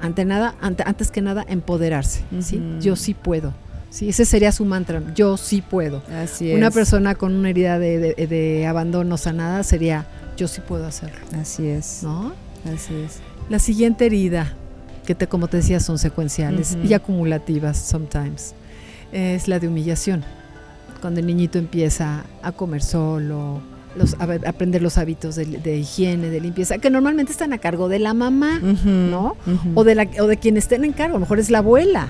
Ante 0.00 0.24
nada, 0.24 0.54
ante- 0.60 0.82
antes 0.84 1.10
que 1.10 1.20
nada, 1.22 1.44
empoderarse. 1.48 2.22
¿sí? 2.40 2.60
Yo 2.80 2.96
sí 2.96 3.14
puedo. 3.14 3.52
Sí, 3.90 4.08
ese 4.10 4.24
sería 4.24 4.52
su 4.52 4.64
mantra. 4.64 5.02
Yo 5.14 5.36
sí 5.36 5.62
puedo. 5.62 6.02
Así 6.22 6.52
Una 6.54 6.68
es. 6.68 6.74
persona 6.74 7.14
con 7.16 7.34
una 7.34 7.50
herida 7.50 7.78
de, 7.78 7.98
de- 8.14 8.26
de 8.26 8.66
abandono 8.66 9.16
sanada 9.16 9.62
sería 9.64 10.06
yo 10.36 10.48
sí 10.48 10.60
puedo 10.66 10.86
hacerlo, 10.86 11.18
Así 11.38 11.66
es. 11.66 12.02
¿no? 12.02 12.32
Así 12.72 12.94
es. 12.94 13.18
La 13.50 13.58
siguiente 13.58 14.06
herida, 14.06 14.54
que 15.04 15.14
te, 15.14 15.26
como 15.26 15.48
te 15.48 15.58
decía, 15.58 15.80
son 15.80 15.98
secuenciales 15.98 16.78
y 16.84 16.94
acumulativas 16.94 17.76
sometimes, 17.78 18.54
es 19.12 19.48
la 19.48 19.58
de 19.58 19.68
humillación. 19.68 20.24
Cuando 21.00 21.20
el 21.20 21.26
niñito 21.26 21.58
empieza 21.58 22.22
a 22.42 22.52
comer 22.52 22.82
solo, 22.82 23.60
los, 23.96 24.14
a 24.20 24.24
aprender 24.48 24.82
los 24.82 24.98
hábitos 24.98 25.34
de, 25.34 25.46
de 25.46 25.78
higiene, 25.78 26.30
de 26.30 26.40
limpieza, 26.40 26.78
que 26.78 26.90
normalmente 26.90 27.32
están 27.32 27.52
a 27.52 27.58
cargo 27.58 27.88
de 27.88 27.98
la 27.98 28.14
mamá. 28.14 28.60
¿no? 28.60 29.36
O, 29.74 29.82
de 29.84 29.94
la, 29.96 30.06
o 30.20 30.26
de 30.26 30.36
quien 30.36 30.56
estén 30.56 30.84
en 30.84 30.92
cargo, 30.92 31.16
a 31.16 31.18
lo 31.18 31.20
mejor 31.24 31.40
es 31.40 31.50
la 31.50 31.58
abuela. 31.58 32.08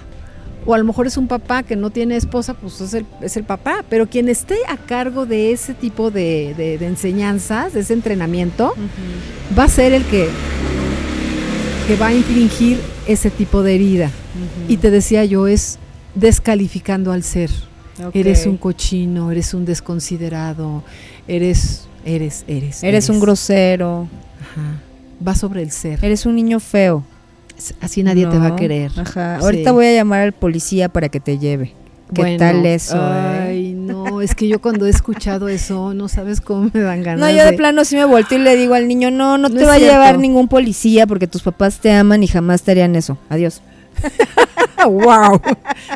O 0.66 0.74
a 0.74 0.78
lo 0.78 0.84
mejor 0.84 1.06
es 1.06 1.16
un 1.16 1.26
papá 1.26 1.62
que 1.62 1.74
no 1.74 1.90
tiene 1.90 2.16
esposa, 2.16 2.54
pues 2.54 2.80
es 2.80 2.92
el, 2.94 3.06
es 3.22 3.36
el 3.36 3.44
papá. 3.44 3.82
Pero 3.88 4.08
quien 4.08 4.28
esté 4.28 4.56
a 4.68 4.76
cargo 4.76 5.24
de 5.26 5.52
ese 5.52 5.72
tipo 5.74 6.10
de, 6.10 6.54
de- 6.56 6.76
de 6.78 6.86
enseñanzas, 6.86 7.72
de 7.72 7.80
ese 7.80 7.94
entrenamiento, 7.94 8.74
va 9.58 9.64
a 9.64 9.68
ser 9.68 9.92
el 9.94 10.04
que, 10.04 10.28
que 11.86 11.96
va 11.96 12.08
a 12.08 12.14
infringir 12.14 12.78
ese 13.06 13.30
tipo 13.30 13.62
de 13.62 13.74
herida. 13.74 14.10
Y 14.68 14.76
te 14.76 14.90
decía 14.90 15.24
yo, 15.24 15.46
es 15.46 15.78
descalificando 16.14 17.10
al 17.12 17.22
ser. 17.22 17.50
Eres 18.14 18.46
un 18.46 18.56
cochino, 18.56 19.30
eres 19.30 19.52
un 19.54 19.64
desconsiderado, 19.64 20.82
eres, 21.28 21.86
eres, 22.04 22.44
eres. 22.46 22.82
Eres 22.82 23.08
un 23.08 23.20
grosero. 23.20 24.08
Ajá. 24.40 24.80
Va 25.26 25.34
sobre 25.34 25.62
el 25.62 25.70
ser. 25.70 25.98
Eres 26.02 26.24
un 26.26 26.34
niño 26.36 26.60
feo. 26.60 27.04
Así 27.80 28.02
nadie 28.02 28.26
te 28.26 28.38
va 28.38 28.48
a 28.48 28.56
querer. 28.56 28.90
Ajá. 28.96 29.38
Sí. 29.38 29.44
Ahorita 29.44 29.72
voy 29.72 29.86
a 29.86 29.92
llamar 29.94 30.20
al 30.20 30.32
policía 30.32 30.88
para 30.88 31.08
que 31.08 31.20
te 31.20 31.38
lleve. 31.38 31.74
¿Qué 32.14 32.22
Bueno, 32.22 32.38
tal 32.38 32.66
eso? 32.66 32.96
eh? 32.96 33.46
Ay, 33.48 33.72
no, 33.72 34.20
es 34.20 34.34
que 34.34 34.48
yo 34.48 34.60
cuando 34.60 34.86
he 34.86 34.90
escuchado 34.90 35.48
eso, 35.48 35.94
no 35.94 36.08
sabes 36.08 36.40
cómo 36.40 36.68
me 36.72 36.80
dan 36.80 37.02
ganas. 37.04 37.20
No, 37.20 37.30
yo 37.30 37.44
de 37.44 37.52
plano 37.52 37.84
sí 37.84 37.94
me 37.94 38.04
volteo 38.04 38.38
y 38.38 38.42
le 38.42 38.56
digo 38.56 38.74
al 38.74 38.88
niño, 38.88 39.12
no, 39.12 39.38
no, 39.38 39.48
No 39.48 39.54
te 39.56 39.64
va 39.64 39.74
a 39.74 39.78
llevar 39.78 40.18
ningún 40.18 40.48
policía 40.48 41.06
porque 41.06 41.28
tus 41.28 41.42
papás 41.42 41.78
te 41.78 41.92
aman 41.92 42.22
y 42.22 42.26
jamás 42.26 42.62
te 42.62 42.72
harían 42.72 42.96
eso. 42.96 43.16
Adiós. 43.28 43.62
wow. 44.86 45.40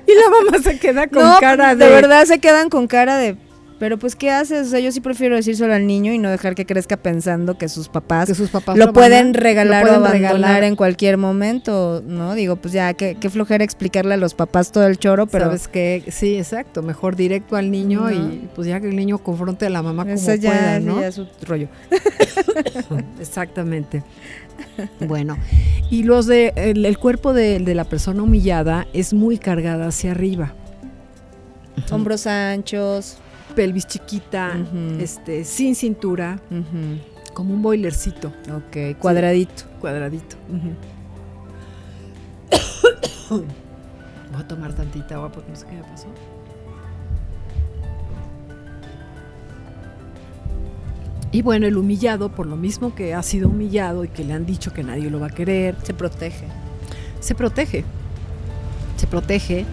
Y 0.07 0.12
la 0.14 0.31
mamá 0.31 0.62
se 0.62 0.79
queda 0.79 1.09
con 1.09 1.22
no, 1.22 1.40
cara 1.40 1.74
de... 1.74 1.85
de, 1.85 1.90
verdad 1.90 2.24
se 2.27 2.38
quedan 2.38 2.68
con 2.68 2.87
cara 2.87 3.16
de 3.16 3.37
Pero 3.79 3.99
pues, 3.99 4.15
¿qué 4.15 4.31
haces? 4.31 4.69
O 4.69 4.71
sea, 4.71 4.81
yo 4.81 4.93
sí 4.93 5.01
prefiero 5.01 5.35
decírselo 5.35 5.75
al 5.75 5.87
niño 5.87 6.13
y 6.13 6.19
no 6.19 6.31
dejar 6.31 6.55
que 6.55 6.65
crezca 6.65 6.97
pensando 6.97 7.59
que 7.59 7.69
sus 7.69 7.89
papás, 7.89 8.29
Que 8.29 8.35
sus 8.35 8.51
papás 8.51 8.79
lo, 8.79 8.93
pueden 8.93 9.35
regalar 9.35 9.85
lo 9.85 10.01
pueden 10.01 10.25
o 10.25 10.29
abandonar 10.29 10.63
en 10.63 10.77
cualquier 10.77 11.17
momento, 11.17 12.03
¿no? 12.07 12.35
Digo, 12.35 12.57
pues 12.57 12.73
ya, 12.73 12.95
qué, 12.95 13.17
qué 13.21 13.31
flojera 13.31 13.65
explicarle 13.65 14.15
a 14.15 14.17
los 14.17 14.35
papás 14.35 14.71
todo 14.71 14.87
el 14.87 14.99
choro, 14.99 15.27
pero 15.27 15.47
¿Sabes 15.47 15.67
qué? 15.69 16.05
Sí, 16.09 16.37
exacto. 16.37 16.83
Mejor 16.83 17.17
directo 17.17 17.57
al 17.57 17.71
niño 17.71 18.03
No. 18.03 18.13
y 18.13 18.49
pues 18.55 18.69
ya 18.69 18.81
que 18.81 18.89
el 18.89 18.97
niño 18.97 19.19
confronte 19.19 19.67
a 19.67 19.71
la 19.71 19.83
mamá 19.83 20.05
como 20.05 20.15
ese 20.15 20.39
ya, 20.39 20.51
pueda, 20.51 20.81
¿no? 20.81 21.01
ya 21.01 21.09
es 21.09 21.17
su 21.17 21.27
rollo. 21.43 21.69
Exactamente. 23.21 24.05
Bueno, 25.01 25.37
y 25.91 26.05
los 26.05 26.27
de 26.27 26.53
el, 26.55 26.85
el 26.87 26.99
cuerpo 26.99 27.33
de, 27.33 27.59
de 27.59 27.75
la 27.75 27.85
persona 27.85 28.23
humillada 28.23 28.87
es 28.93 29.13
muy 29.13 29.39
cargada 29.39 29.89
hacia 29.89 30.13
arriba. 30.13 30.55
Hombros 31.91 32.27
anchos. 32.27 33.19
Pelvis 33.55 33.87
chiquita, 33.87 34.53
este, 34.99 35.45
sin 35.45 35.75
cintura, 35.75 36.40
como 37.35 37.53
un 37.55 37.62
boilercito 37.62 38.29
Ok, 38.55 38.99
cuadradito. 38.99 39.64
cuadradito. 39.81 40.37
Voy 43.31 43.45
a 44.43 44.49
tomar 44.49 44.73
tantita 44.75 45.14
agua 45.17 45.31
porque 45.33 45.51
no 45.51 45.57
sé 45.57 45.67
qué 45.67 45.73
me 45.77 45.83
pasó. 45.85 46.07
Y 51.33 51.43
bueno, 51.43 51.67
el 51.67 51.77
humillado, 51.77 52.29
por 52.31 52.47
lo 52.47 52.57
mismo 52.57 52.95
que 52.95 53.12
ha 53.14 53.23
sido 53.23 53.49
humillado 53.49 54.05
y 54.05 54.09
que 54.09 54.23
le 54.25 54.35
han 54.35 54.47
dicho 54.47 54.73
que 54.73 54.85
nadie 54.85 55.11
lo 55.11 55.19
va 55.19 55.27
a 55.27 55.31
querer, 55.31 55.75
Se 55.83 55.93
protege. 55.95 56.47
se 57.21 57.35
protege. 57.35 57.85
Se 58.97 59.07
protege. 59.09 59.64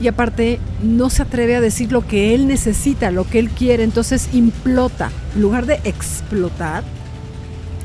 Y 0.00 0.08
aparte, 0.08 0.60
no 0.82 1.10
se 1.10 1.22
atreve 1.22 1.56
a 1.56 1.60
decir 1.60 1.90
lo 1.90 2.06
que 2.06 2.34
él 2.34 2.46
necesita, 2.46 3.10
lo 3.10 3.24
que 3.24 3.38
él 3.38 3.50
quiere. 3.50 3.82
Entonces 3.82 4.32
implota. 4.32 5.10
En 5.34 5.42
lugar 5.42 5.66
de 5.66 5.80
explotar, 5.84 6.84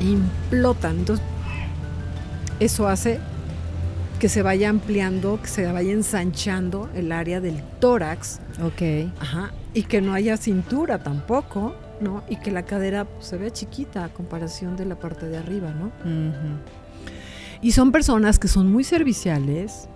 implotan. 0.00 0.98
Entonces, 0.98 1.24
eso 2.60 2.86
hace 2.88 3.18
que 4.18 4.28
se 4.28 4.42
vaya 4.42 4.70
ampliando, 4.70 5.40
que 5.42 5.48
se 5.48 5.70
vaya 5.70 5.92
ensanchando 5.92 6.88
el 6.94 7.12
área 7.12 7.40
del 7.40 7.62
tórax. 7.80 8.40
Ok. 8.62 9.10
Ajá. 9.20 9.52
Y 9.74 9.82
que 9.82 10.00
no 10.00 10.14
haya 10.14 10.36
cintura 10.36 11.02
tampoco, 11.02 11.74
¿no? 12.00 12.22
Y 12.28 12.36
que 12.36 12.50
la 12.50 12.64
cadera 12.64 13.04
pues, 13.04 13.26
se 13.26 13.36
vea 13.36 13.50
chiquita 13.50 14.04
a 14.04 14.08
comparación 14.08 14.76
de 14.76 14.86
la 14.86 14.94
parte 14.94 15.26
de 15.26 15.36
arriba, 15.36 15.72
¿no? 15.72 15.90
Y 17.60 17.72
son 17.72 17.92
personas 17.92 18.38
que 18.38 18.46
son 18.46 18.70
muy 18.70 18.84
serviciales, 18.84 19.88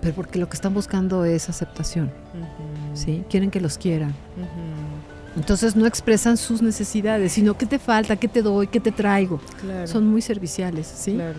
pero 0.00 0.14
porque 0.14 0.38
lo 0.38 0.48
que 0.48 0.54
están 0.54 0.74
buscando 0.74 1.24
es 1.24 1.48
aceptación. 1.48 2.10
¿sí? 2.94 3.24
Quieren 3.30 3.50
que 3.50 3.60
los 3.60 3.78
quieran. 3.78 4.14
Entonces 5.36 5.76
no 5.76 5.86
expresan 5.86 6.36
sus 6.36 6.62
necesidades, 6.62 7.32
sino 7.32 7.56
qué 7.58 7.66
te 7.66 7.78
falta, 7.78 8.16
qué 8.16 8.28
te 8.28 8.40
doy, 8.42 8.68
qué 8.68 8.80
te 8.80 8.90
traigo. 8.92 9.38
Claro. 9.60 9.86
Son 9.86 10.06
muy 10.06 10.22
serviciales, 10.22 10.86
¿sí? 10.86 11.12
Claro. 11.14 11.38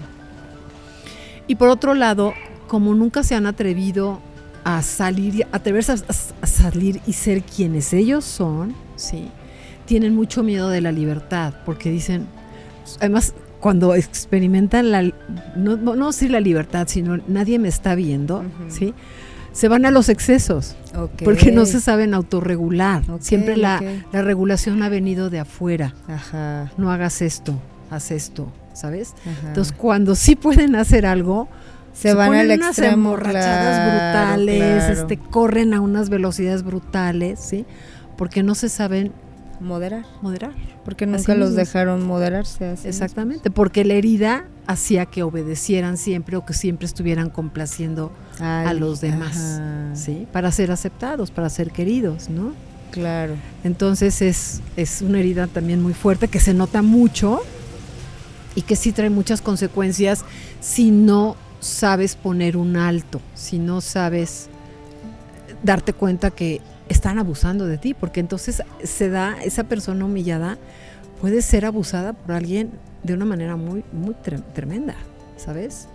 Y 1.48 1.56
por 1.56 1.70
otro 1.70 1.94
lado, 1.96 2.34
como 2.68 2.94
nunca 2.94 3.24
se 3.24 3.34
han 3.34 3.48
atrevido 3.48 4.20
a 4.64 4.82
salir, 4.84 5.36
y- 5.36 5.44
atreverse 5.52 5.94
a, 5.94 5.96
a- 5.96 6.44
a 6.44 6.46
salir 6.48 7.02
y 7.08 7.14
ser 7.14 7.42
quienes 7.42 7.92
ellos 7.94 8.24
son, 8.26 8.76
¿sí? 8.98 9.30
Tienen 9.86 10.14
mucho 10.14 10.44
miedo 10.44 10.70
de 10.70 10.82
la 10.82 10.92
libertad, 10.92 11.54
porque 11.66 11.90
dicen, 11.90 12.28
además, 13.00 13.34
cuando 13.60 13.96
experimentan 13.96 14.92
la, 14.92 15.04
no, 15.56 15.78
no, 15.78 15.96
no 15.96 16.08
decir 16.08 16.32
la 16.32 16.40
libertad, 16.40 16.88
sino 16.88 17.18
nadie 17.28 17.60
me 17.60 17.68
está 17.68 17.96
viendo. 17.96 18.44
¿sí? 18.70 18.94
Se 19.52 19.68
van 19.68 19.86
a 19.86 19.92
los 19.92 20.10
excesos, 20.10 20.76
porque 21.24 21.52
no 21.52 21.66
se 21.66 21.80
saben 21.80 22.14
autorregular. 22.14 23.04
Siempre 23.20 23.58
la, 23.58 23.82
la 24.12 24.22
regulación 24.22 24.84
ha 24.84 24.90
venido 24.90 25.30
de 25.30 25.40
afuera. 25.40 25.96
Ajá. 26.08 26.72
No 26.78 26.92
hagas 26.92 27.22
esto, 27.22 27.60
haz 27.90 28.12
esto, 28.12 28.52
¿sabes? 28.74 29.16
ajá. 29.22 29.48
Entonces, 29.50 29.74
cuando 29.76 30.16
sí 30.16 30.36
pueden 30.36 30.76
hacer 30.76 31.08
algo, 31.08 31.48
se, 31.94 32.14
van 32.14 32.28
ponen 32.28 32.52
al 32.52 32.58
unas 32.58 32.70
extremo. 32.70 32.94
emborrachadas 32.94 33.76
claro, 33.76 33.92
brutales, 33.92 34.84
claro. 34.84 34.94
este, 34.94 35.18
corren 35.18 35.74
a 35.74 35.82
unas 35.82 36.10
velocidades 36.10 36.62
brutales, 36.62 37.40
¿sí? 37.40 37.66
Porque 38.16 38.44
no 38.44 38.54
se 38.54 38.70
saben 38.70 39.12
Moderar. 39.60 40.06
moderar. 40.22 40.54
Porque 40.86 41.06
nunca 41.06 41.36
los 41.36 41.56
dejaron 41.56 42.06
moderarse. 42.06 42.66
así 42.66 42.88
Exactamente, 42.88 43.50
porque 43.50 43.84
la 43.86 43.96
herida 43.96 44.46
hacía 44.68 45.06
que 45.06 45.24
obedecieran 45.24 45.98
siempre 45.98 46.38
o 46.38 46.46
que 46.46 46.54
siempre 46.54 46.86
estuvieran 46.86 47.30
complaciendo. 47.30 48.12
Ay, 48.40 48.68
a 48.68 48.74
los 48.74 49.02
demás, 49.02 49.38
ajá. 49.38 49.96
¿sí? 49.96 50.28
Para 50.32 50.52
ser 50.52 50.72
aceptados, 50.72 51.32
para 51.32 51.50
ser 51.50 51.72
queridos, 51.72 52.30
¿no? 52.30 52.54
Claro. 52.92 53.34
Entonces 53.64 54.22
es, 54.22 54.62
es 54.76 55.02
una 55.02 55.20
herida 55.20 55.48
también 55.48 55.82
muy 55.82 55.94
fuerte 55.94 56.28
que 56.28 56.40
se 56.40 56.54
nota 56.54 56.82
mucho 56.82 57.42
y 58.56 58.62
que 58.62 58.76
sí 58.76 58.92
trae 58.92 59.10
muchas 59.10 59.42
consecuencias 59.42 60.24
si 60.62 60.92
no 60.92 61.36
sabes 61.60 62.16
poner 62.16 62.58
un 62.58 62.78
alto, 62.78 63.22
si 63.36 63.60
no 63.60 63.82
sabes 63.82 64.50
darte 65.64 65.94
cuenta 65.94 66.32
que 66.32 66.62
están 66.90 67.20
abusando 67.20 67.66
de 67.66 67.78
ti, 67.78 67.94
porque 67.94 68.20
entonces 68.20 68.62
se 68.84 69.10
da, 69.10 69.36
esa 69.44 69.64
persona 69.66 70.06
humillada 70.06 70.58
puede 71.22 71.42
ser 71.42 71.66
abusada 71.66 72.14
por 72.14 72.34
alguien 72.34 72.72
de 73.04 73.14
una 73.14 73.26
manera 73.26 73.56
muy, 73.56 73.84
muy 73.92 74.16
tre- 74.24 74.44
tremenda, 74.54 74.96
¿sabes? 75.38 75.88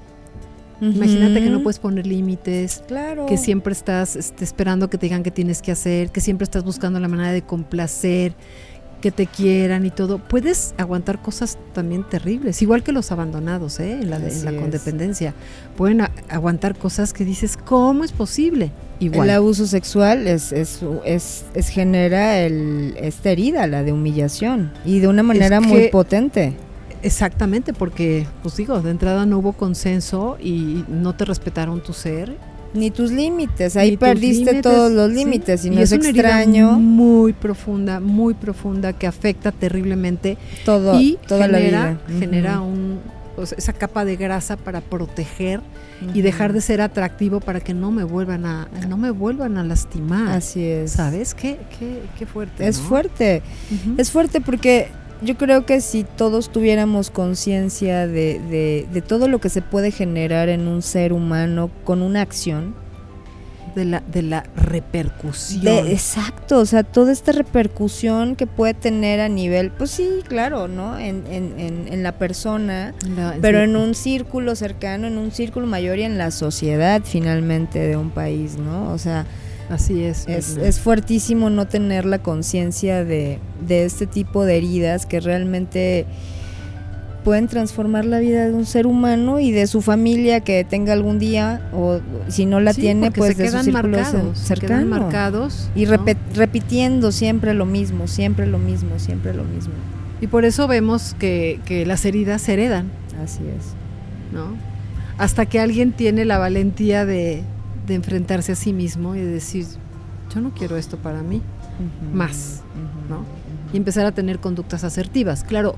Imagínate 0.81 1.41
que 1.45 1.49
no 1.51 1.63
puedes 1.63 1.79
poner 1.79 2.07
límites, 2.09 2.83
Claro. 2.89 3.27
que 3.27 3.39
siempre 3.39 3.73
estás 3.73 4.17
este, 4.17 4.43
esperando 4.43 4.91
que 4.91 4.99
te 4.99 5.07
digan 5.07 5.23
qué 5.23 5.31
tienes 5.31 5.63
que 5.63 5.71
hacer, 5.71 6.11
que 6.11 6.21
siempre 6.21 6.43
estás 6.43 6.65
buscando 6.65 6.99
la 6.99 7.07
manera 7.07 7.31
de 7.31 7.43
complacer, 7.43 8.35
que 9.03 9.11
te 9.11 9.27
quieran 9.27 9.85
y 9.85 9.91
todo. 9.91 10.17
Puedes 10.17 10.75
aguantar 10.79 11.21
cosas 11.21 11.59
también 11.75 12.05
terribles, 12.09 12.63
igual 12.63 12.83
que 12.83 12.93
los 12.93 13.13
abandonados, 13.13 13.79
¿eh? 13.81 13.93
en 14.01 14.09
la, 14.09 14.19
de- 14.19 14.29
en 14.31 14.37
Así 14.37 14.45
la 14.47 14.53
es. 14.53 14.61
condependencia. 14.61 15.35
Pueden 15.77 16.01
aguantar 16.31 16.79
cosas 16.79 17.13
que 17.13 17.27
dices, 17.27 17.59
¿cómo 17.59 18.05
es 18.05 18.13
posible? 18.13 18.71
Igual. 19.01 19.29
El 19.29 19.35
abuso 19.35 19.67
sexual 19.67 20.27
es, 20.27 20.53
es, 20.53 20.81
es, 21.05 21.45
es 21.55 21.69
genera 21.69 22.39
el, 22.41 22.95
esta 22.99 23.31
herida, 23.31 23.67
la 23.67 23.83
de 23.83 23.93
humillación, 23.93 24.73
y 24.87 25.01
de 25.01 25.09
una 25.09 25.23
manera 25.23 25.61
muy 25.61 25.89
potente. 25.89 26.55
Exactamente, 27.03 27.73
porque, 27.73 28.27
pues 28.43 28.57
digo, 28.57 28.81
de 28.81 28.93
entrada 28.93 29.27
no 29.27 29.39
hubo 29.39 29.55
consenso 29.55 30.37
y 30.41 30.85
no 30.89 31.15
te 31.17 31.25
respetaron 31.25 31.83
tu 31.83 31.93
ser. 31.93 32.37
Ni 32.75 32.91
tus 32.91 33.11
límites, 33.11 33.77
ahí 33.77 33.97
perdiste 33.97 34.63
todos 34.63 34.91
los 34.91 35.11
límites, 35.11 35.65
y, 35.65 35.69
Y 35.69 35.71
no 35.73 35.81
es, 35.81 35.93
extraño 35.93 36.73
muy 36.79 37.33
profunda, 37.33 38.01
muy 38.01 38.35
profunda, 38.35 38.93
que 38.93 39.07
afecta 39.07 39.53
terriblemente 39.53 40.39
todo, 40.65 40.99
y 41.01 41.19
toda 41.27 41.47
genera, 41.47 41.81
la 41.83 41.91
vida. 41.91 42.19
genera 42.19 42.61
un, 42.61 43.01
o 43.37 43.47
sea, 43.47 43.59
esa 43.59 43.73
capa 43.73 44.05
de 44.05 44.17
grasa 44.17 44.57
para 44.57 44.81
proteger 44.81 45.61
y 46.15 46.23
dejar 46.23 46.53
de 46.53 46.61
ser 46.61 46.81
atractivo 46.81 47.41
para 47.41 47.61
que 47.61 47.75
no 47.75 47.93
me 47.93 48.05
vuelvan 48.05 48.45
a, 48.45 48.69
no 48.89 48.97
me 48.97 49.11
vuelvan 49.11 49.57
a 49.57 49.65
lastimar. 49.65 50.37
Así 50.37 50.65
es. 50.65 50.93
¿Sabes? 50.93 51.35
Qué, 51.35 51.59
qué, 51.79 52.03
qué 52.19 52.27
fuerte. 52.27 52.67
Es 52.67 52.79
¿no? 52.79 52.85
fuerte. 52.85 53.43
Es 53.97 54.11
fuerte 54.11 54.41
porque 54.41 54.89
yo 55.25 55.37
creo 55.37 55.65
que 55.67 55.81
si 55.81 56.05
todos 56.05 56.51
tuviéramos 56.51 57.11
conciencia 57.11 58.07
de, 58.07 58.39
de- 58.41 58.87
de 58.93 59.03
todo 59.03 59.29
lo 59.29 59.41
que 59.41 59.49
se 59.49 59.63
puede 59.63 59.91
generar 59.91 60.49
en 60.49 60.69
un 60.69 60.83
ser 60.83 61.13
humano 61.13 61.71
con 61.85 62.03
una 62.03 62.21
acción, 62.23 62.75
de 63.75 63.87
la, 63.87 64.01
de 64.01 64.21
la 64.21 64.45
repercusión. 64.55 65.65
de, 65.65 65.93
exacto, 65.93 66.59
o 66.59 66.67
sea, 66.67 66.83
toda 66.83 67.11
esta 67.11 67.33
repercusión 67.33 68.37
que 68.37 68.47
puede 68.47 68.75
tener 68.75 69.19
a 69.21 69.31
nivel, 69.31 69.71
pues 69.71 69.91
sí, 69.93 70.07
claro, 70.29 70.69
¿no? 70.69 70.99
En, 70.99 71.25
en, 71.27 71.59
en, 71.59 71.89
en 71.91 72.03
la 72.03 72.13
persona, 72.13 72.93
pero 73.41 73.61
sí. 73.61 73.65
en 73.65 73.77
un 73.77 73.95
círculo 73.95 74.55
cercano, 74.57 75.07
en 75.07 75.17
un 75.17 75.31
círculo 75.31 75.67
mayor 75.67 75.99
y 75.99 76.03
en 76.03 76.19
la 76.19 76.31
sociedad 76.33 77.01
finalmente 77.03 77.79
de 77.79 77.97
un 77.97 78.11
país, 78.11 78.57
¿no? 78.59 78.93
O 78.93 78.99
sea, 78.99 79.25
Así 79.69 80.03
es. 80.05 80.27
Es, 80.29 80.81
fuertísimo 80.81 81.51
no 81.51 81.67
tener 81.67 82.05
la 82.05 82.19
conciencia 82.19 83.05
de, 83.05 83.39
de 83.67 83.85
este 83.85 84.07
tipo 84.07 84.45
de 84.45 84.59
heridas 84.59 85.07
que 85.07 85.21
realmente 85.21 86.07
pueden 87.25 87.47
transformar 87.47 88.05
la 88.05 88.19
vida 88.19 88.47
de 88.47 88.53
un 88.53 88.67
ser 88.67 88.87
humano 88.87 89.39
y 89.39 89.53
de 89.53 89.67
su 89.67 89.81
familia 89.81 90.41
que 90.41 90.65
tenga 90.65 90.93
algún 90.93 91.19
día 91.19 91.69
o 91.73 92.01
si 92.29 92.47
no 92.47 92.61
la 92.61 92.73
Sí, 92.73 92.81
tiene 92.83 93.13
pues 93.13 93.37
se 93.37 93.43
de 93.43 93.49
su 93.49 93.53
quedan 93.53 93.65
círculo 93.65 93.99
marcados, 93.99 94.39
se 94.39 94.55
quedan 94.55 94.81
cercano 94.81 94.87
marcados. 94.87 95.71
y 95.77 95.85
repitiendo 95.85 97.13
siempre 97.13 97.55
lo 97.55 97.65
mismo 97.65 98.09
siempre 98.09 98.47
lo 98.47 98.59
mismo 98.59 98.99
siempre 98.99 99.33
lo 99.35 99.45
mismo 99.45 99.73
Y 100.21 100.27
por 100.27 100.45
eso 100.45 100.67
vemos 100.67 101.15
que, 101.19 101.61
que 101.65 101.87
las 101.87 102.05
heridas 102.05 102.43
se 102.43 102.55
heredan, 102.55 102.91
así 103.23 103.43
es 103.57 103.75
¿no? 104.33 104.57
Hasta 105.19 105.47
que 105.47 105.61
alguien 105.61 105.93
tiene 105.93 106.25
la 106.25 106.39
valentía 106.39 107.05
de, 107.05 107.45
de 107.87 107.95
enfrentarse 107.95 108.53
a 108.53 108.55
sí 108.55 108.73
mismo 108.73 109.15
y 109.15 109.19
de 109.21 109.27
decir, 109.27 109.67
yo 110.35 110.41
no 110.41 110.53
quiero 110.55 110.77
esto 110.77 110.97
para 110.97 111.23
mí, 111.23 111.43
Más, 112.15 112.63
¿no? 113.09 113.25
y 113.73 113.77
empezar 113.77 114.07
a 114.07 114.13
tener 114.13 114.39
conductas 114.39 114.85
asertivas. 114.85 115.45
Claro, 115.45 115.75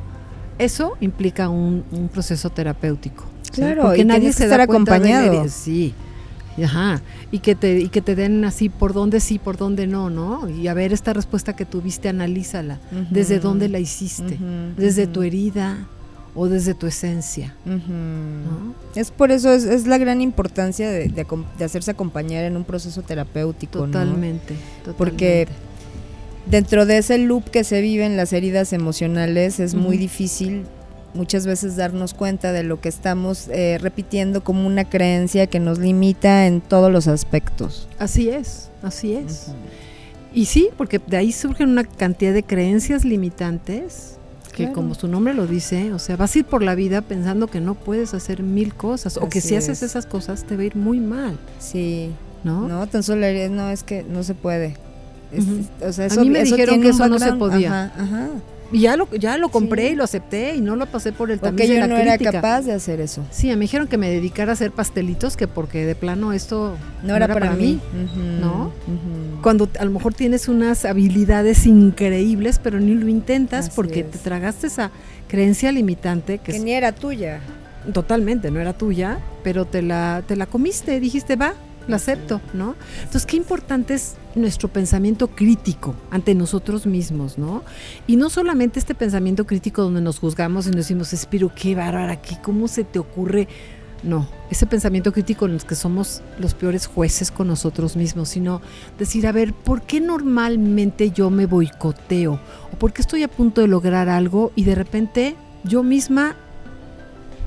eso 0.59 0.93
implica 1.01 1.49
un, 1.49 1.85
un 1.93 2.09
proceso 2.09 2.51
terapéutico. 2.51 3.25
¿sí? 3.43 3.53
Claro, 3.53 3.83
porque 3.85 4.01
y 4.03 4.05
nadie 4.05 4.33
se 4.33 4.47
da 4.49 4.55
estar 4.57 4.61
de 4.61 4.67
la 4.67 4.73
acompañado. 4.73 5.27
herida. 5.33 5.49
Sí. 5.49 5.95
Ajá, 6.63 7.03
y 7.33 7.41
que 7.41 7.57
te 7.57 7.81
y 7.81 7.89
que 7.89 8.01
te 8.01 8.15
den 8.15 8.45
así 8.45 8.69
por 8.69 8.93
dónde 8.93 9.19
sí, 9.19 9.41
por 9.41 9.57
dónde 9.57 9.89
no, 9.89 10.09
¿no? 10.09 10.49
Y 10.49 10.69
a 10.69 10.75
ver 10.75 10.93
esta 10.93 11.13
respuesta 11.13 11.57
que 11.57 11.65
tuviste, 11.65 12.09
analízala. 12.09 12.79
¿Desde 13.11 13.41
dónde 13.41 13.69
la 13.69 13.81
hiciste? 13.81 14.39
¿Desde 14.77 15.09
tu 15.09 15.23
herida 15.23 15.89
o 16.35 16.49
desde 16.49 16.75
tu 16.75 16.87
esencia? 16.87 17.55
Es 18.95 19.11
por 19.11 19.31
eso, 19.31 19.53
es, 19.53 19.65
es 19.65 19.87
la 19.87 19.99
gran 19.99 20.21
importancia 20.21 20.91
de, 20.91 21.09
de 21.09 21.27
acom- 21.27 21.45
de 21.59 21.65
hacerse 21.65 21.91
acompañar 21.93 22.45
en 22.45 22.57
un 22.57 22.65
proceso 22.65 23.03
terapéutico, 23.03 23.81
¿no? 23.87 23.93
Totalmente, 23.93 24.55
Porque 24.97 25.47
totalmente. 25.47 25.75
Dentro 26.51 26.85
de 26.85 26.99
ese 26.99 27.17
loop 27.19 27.45
que 27.51 27.65
se 27.65 27.81
vive 27.81 28.05
en 28.05 28.19
las 28.19 28.35
heridas 28.35 28.75
emocionales 28.75 29.61
es 29.61 29.75
muy 29.75 29.97
difícil 29.97 30.65
muchas 31.15 31.47
veces 31.47 31.77
darnos 31.77 32.13
cuenta 32.13 32.53
de 32.53 32.65
lo 32.65 32.81
que 32.83 32.89
estamos 32.91 33.49
eh, 33.49 33.79
repitiendo 33.81 34.45
como 34.45 34.67
una 34.67 34.85
creencia 34.85 35.47
que 35.47 35.59
nos 35.61 35.79
limita 35.79 36.47
en 36.47 36.61
todos 36.61 36.93
los 36.93 37.07
aspectos. 37.09 37.89
Así 37.99 38.29
es, 38.29 38.69
así 38.83 39.15
es. 39.15 39.53
Y 40.35 40.47
sí, 40.47 40.69
porque 40.77 40.99
de 41.07 41.17
ahí 41.17 41.31
surgen 41.33 41.71
una 41.71 41.85
cantidad 41.85 42.35
de 42.35 42.43
creencias 42.43 43.05
limitantes 43.07 44.19
que 44.55 44.63
Claro. 44.65 44.75
como 44.75 44.95
su 44.95 45.09
nombre 45.09 45.35
lo 45.35 45.47
dice, 45.47 45.93
o 45.93 45.99
sea, 45.99 46.17
vas 46.17 46.35
a 46.35 46.39
ir 46.39 46.45
por 46.45 46.63
la 46.63 46.75
vida 46.75 47.03
pensando 47.03 47.49
que 47.49 47.61
no 47.61 47.75
puedes 47.75 48.15
hacer 48.15 48.43
mil 48.43 48.73
cosas 48.75 49.17
o 49.17 49.29
que 49.29 49.41
Así 49.41 49.49
si 49.49 49.57
haces 49.57 49.83
es. 49.83 49.91
esas 49.91 50.07
cosas 50.07 50.45
te 50.45 50.57
va 50.57 50.63
a 50.63 50.65
ir 50.67 50.77
muy 50.77 51.01
mal, 51.01 51.37
Sí, 51.59 52.11
¿no? 52.45 52.69
no, 52.69 52.87
tan 52.87 53.03
solo 53.03 53.27
no 53.51 53.71
es 53.71 53.83
que 53.83 54.05
no 54.05 54.23
se 54.23 54.35
puede. 54.35 54.77
Es- 55.33 55.45
Ujú. 55.45 55.65
o 55.89 55.93
sea, 55.93 56.05
A 56.05 56.07
eso, 56.07 56.21
mí 56.21 56.31
me 56.31 56.41
eso 56.43 56.55
dijeron 56.55 56.81
que 56.81 56.89
eso 56.91 57.09
no 57.09 57.19
se 57.19 57.33
podía. 57.33 57.87
Ajá, 57.87 58.03
ajá. 58.03 58.29
Y 58.75 58.81
ya 58.81 58.97
lo 58.97 59.09
ya 59.13 59.39
lo 59.39 59.49
compré 59.49 59.87
Sí. 59.87 59.93
y 59.93 59.97
lo 59.97 60.05
acepté 60.05 60.55
y 60.57 60.61
no 60.61 60.75
lo 60.77 60.87
pasé 60.87 61.13
por 61.13 61.31
el 61.31 61.39
tamiz 61.41 61.61
que 61.63 61.69
de 61.69 61.75
yo 61.75 61.81
la 61.81 61.87
no 61.87 61.97
era 61.97 62.19
capaz 62.19 62.63
de 62.63 62.73
hacer 62.73 63.01
eso. 63.01 63.25
Sí, 63.31 63.47
me 63.49 63.57
dijeron 63.57 63.87
que 63.89 63.97
me 63.97 64.11
dedicara 64.11 64.51
a 64.51 64.55
hacer 64.55 64.73
pastelitos 64.73 65.37
que 65.37 65.47
porque 65.49 65.87
de 65.87 65.95
plano 65.95 66.33
esto 66.33 66.77
No 67.05 67.15
era, 67.17 67.29
para, 67.29 67.53
mí. 67.53 67.81
Ujú, 68.05 68.21
¿no? 68.41 68.73
cuando 69.43 69.69
a 69.79 69.85
lo 69.85 69.91
mejor 69.91 70.13
tienes 70.15 70.49
unas 70.49 70.85
habilidades 70.85 71.67
increíbles, 71.67 72.59
pero 72.63 72.81
ni 72.81 72.95
lo 72.95 73.09
intentas 73.09 73.67
Así 73.69 73.77
porque 73.77 74.01
es. 74.01 74.11
te 74.11 74.19
tragaste 74.19 74.67
esa 74.67 74.91
creencia 75.29 75.71
limitante 75.71 76.39
que, 76.39 76.51
Que 76.53 76.57
es 76.59 76.65
ni 76.65 76.73
era 76.73 76.93
tuya. 76.93 77.41
totalmente 77.93 78.51
no 78.51 78.61
era 78.61 78.73
tuya, 78.73 79.19
pero 79.43 79.67
te 79.67 79.83
la, 79.83 80.23
te 80.27 80.37
la 80.37 80.47
comiste, 80.47 80.99
dijiste, 81.01 81.37
va, 81.37 81.55
la 81.89 81.97
acepto, 81.97 82.41
¿no? 82.53 82.75
Entonces, 82.99 83.27
qué 83.27 83.37
importante 83.37 83.95
es 83.95 84.15
nuestro 84.35 84.69
pensamiento 84.69 85.29
crítico 85.29 85.95
ante 86.11 86.35
nosotros 86.35 86.87
mismos, 86.87 87.39
¿no? 87.39 87.63
Y 88.07 88.17
no 88.17 88.31
solamente 88.31 88.79
este 88.79 88.95
pensamiento 88.95 89.47
crítico 89.47 89.83
donde 89.83 90.01
nos 90.01 90.19
juzgamos 90.19 90.67
y 90.67 90.71
nos 90.71 90.77
decimos, 90.79 91.13
Espiro, 91.13 91.53
qué 91.55 91.75
bárbara, 91.75 92.21
¿qué, 92.23 92.39
¿cómo 92.43 92.69
se 92.69 92.85
te 92.85 92.99
ocurre? 92.99 93.49
No, 94.03 94.29
ese 94.51 94.67
pensamiento 94.67 95.13
crítico 95.13 95.47
en 95.47 95.55
los 95.55 95.65
que 95.65 95.75
somos 95.75 96.21
los 96.39 96.53
peores 96.53 96.87
jueces 96.87 97.31
con 97.31 97.47
nosotros 97.47 97.97
mismos, 97.97 98.29
sino 98.29 98.61
decir, 98.99 99.27
a 99.27 99.33
ver, 99.33 99.55
¿por 99.55 99.81
qué 99.83 99.99
normalmente 100.01 101.11
yo 101.11 101.31
me 101.31 101.47
boicoteo? 101.47 102.39
¿O 102.73 102.77
por 102.79 102.93
qué 102.93 103.01
estoy 103.01 103.23
a 103.23 103.29
punto 103.29 103.63
de 103.63 103.67
lograr 103.69 104.11
algo 104.11 104.53
y 104.57 104.65
de 104.65 104.75
repente 104.75 105.37
yo 105.65 105.83
misma 105.83 106.37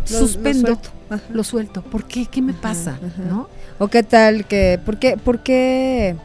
Lo- 0.10 0.19
lo 0.19 0.26
suspendo, 0.28 0.67
suelto. 0.67 0.89
Lo 1.32 1.43
suelto? 1.43 1.82
¿Por 1.84 2.06
qué? 2.06 2.26
¿Qué 2.26 2.41
me 2.41 2.54
Ajá, 2.54 2.62
pasa? 2.62 2.91
ajá. 3.06 3.23
¿No? 3.30 3.50
¿O 3.80 3.88
qué 3.90 4.04
tal 4.04 4.46
que, 4.46 4.80
por 4.84 4.98
qué, 4.98 5.18
por 5.18 5.40
qué, 5.40 6.16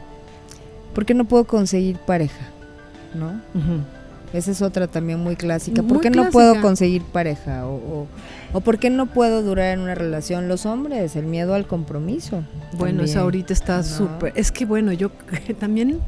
por 0.93 1.05
qué 1.05 1.13
no 1.13 1.25
puedo 1.25 1.45
conseguir 1.45 1.97
pareja? 1.97 2.47
¿No? 3.13 3.39
Esa 4.33 4.49
es 4.49 4.63
otra 4.63 4.87
también 4.87 5.19
muy 5.19 5.35
clásica. 5.35 5.83
Muy 5.83 5.89
¿Por 5.89 6.01
qué 6.01 6.09
no 6.09 6.31
puedo 6.31 6.59
conseguir 6.59 7.03
pareja? 7.03 7.67
O, 7.67 7.75
o, 7.75 8.07
o 8.53 8.61
por 8.61 8.79
qué 8.79 8.89
no 8.89 9.05
puedo 9.05 9.43
durar 9.43 9.73
en 9.75 9.81
una 9.81 9.93
relación? 9.93 10.47
Los 10.47 10.65
hombres, 10.65 11.15
el 11.15 11.25
miedo 11.25 11.53
al 11.53 11.67
compromiso. 11.67 12.43
Bueno, 12.77 13.03
eso 13.03 13.19
ahorita 13.19 13.53
está 13.53 13.77
¿no? 13.77 13.83
súper. 13.83 14.33
Es 14.35 14.51
que 14.51 14.65
bueno, 14.65 14.91
yo 14.91 15.11
también 15.59 15.99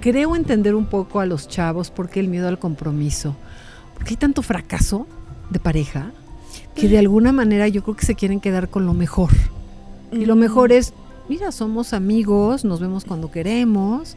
creo 0.00 0.36
entender 0.36 0.76
un 0.76 0.86
poco 0.86 1.18
a 1.18 1.26
los 1.26 1.48
chavos 1.48 1.90
porque 1.90 2.20
el 2.20 2.28
miedo 2.28 2.46
al 2.46 2.60
compromiso. 2.60 3.34
Porque 3.94 4.10
hay 4.10 4.16
tanto 4.16 4.42
fracaso 4.42 5.08
de 5.50 5.58
pareja 5.58 6.12
que 6.76 6.88
de 6.88 6.98
alguna 6.98 7.32
manera 7.32 7.66
yo 7.66 7.82
creo 7.82 7.96
que 7.96 8.06
se 8.06 8.14
quieren 8.14 8.40
quedar 8.40 8.68
con 8.68 8.86
lo 8.86 8.94
mejor. 8.94 9.30
Y 10.12 10.26
lo 10.26 10.36
mejor 10.36 10.72
es, 10.72 10.92
mira, 11.28 11.50
somos 11.52 11.92
amigos, 11.92 12.64
nos 12.64 12.80
vemos 12.80 13.04
cuando 13.04 13.30
queremos, 13.30 14.16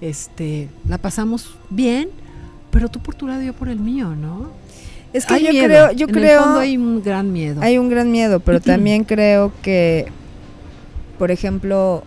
este, 0.00 0.68
la 0.88 0.98
pasamos 0.98 1.54
bien, 1.70 2.08
pero 2.70 2.88
tú 2.88 3.00
por 3.00 3.14
tu 3.14 3.26
lado 3.26 3.42
y 3.42 3.46
yo 3.46 3.52
por 3.52 3.68
el 3.68 3.78
mío, 3.78 4.14
¿no? 4.14 4.48
Es 5.12 5.24
que 5.24 5.34
Hay 5.34 5.44
yo 5.44 5.50
miedo, 5.52 5.64
creo, 5.66 5.92
yo 5.92 6.06
en 6.08 6.14
el 6.14 6.20
creo, 6.22 6.42
fondo 6.42 6.58
hay 6.60 6.76
un 6.76 7.02
gran 7.02 7.32
miedo. 7.32 7.60
hay 7.62 7.78
un 7.78 7.88
gran 7.88 8.10
miedo, 8.10 8.40
pero 8.40 8.60
también 8.60 9.04
creo 9.04 9.52
que, 9.62 10.06
por 11.18 11.30
ejemplo, 11.30 12.02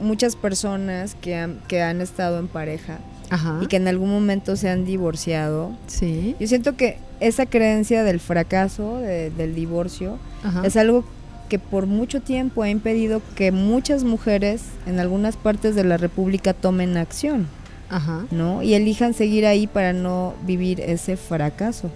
muchas 0.00 0.36
personas 0.36 1.14
que 1.14 1.36
han, 1.36 1.60
que 1.68 1.80
han 1.82 2.00
estado 2.02 2.38
en 2.38 2.48
pareja 2.48 2.98
Ajá. 3.30 3.60
y 3.62 3.66
que 3.68 3.76
en 3.76 3.88
algún 3.88 4.10
momento 4.10 4.56
se 4.56 4.68
han 4.68 4.84
divorciado, 4.84 5.72
sí. 5.86 6.36
yo 6.38 6.46
siento 6.46 6.76
que 6.76 6.98
esa 7.20 7.46
creencia 7.46 8.04
del 8.04 8.20
fracaso, 8.20 8.98
de- 8.98 9.30
del 9.30 9.54
divorcio, 9.54 10.18
Ajá. 10.42 10.66
es 10.66 10.76
algo 10.76 11.04
que 11.48 11.58
por 11.58 11.86
mucho 11.86 12.20
tiempo 12.20 12.62
ha 12.62 12.68
impedido 12.68 13.22
que 13.34 13.52
muchas 13.52 14.04
mujeres 14.04 14.62
en 14.86 15.00
algunas 15.00 15.36
partes 15.36 15.74
de 15.74 15.84
la 15.84 15.96
República 15.96 16.52
tomen 16.54 16.96
acción, 16.96 17.46
Ajá. 17.88 18.26
¿no? 18.30 18.62
Y 18.62 18.74
elijan 18.74 19.14
seguir 19.14 19.46
ahí 19.46 19.66
para 19.66 19.92
no 19.92 20.34
vivir 20.46 20.80
ese 20.80 21.16
fracaso. 21.16 21.90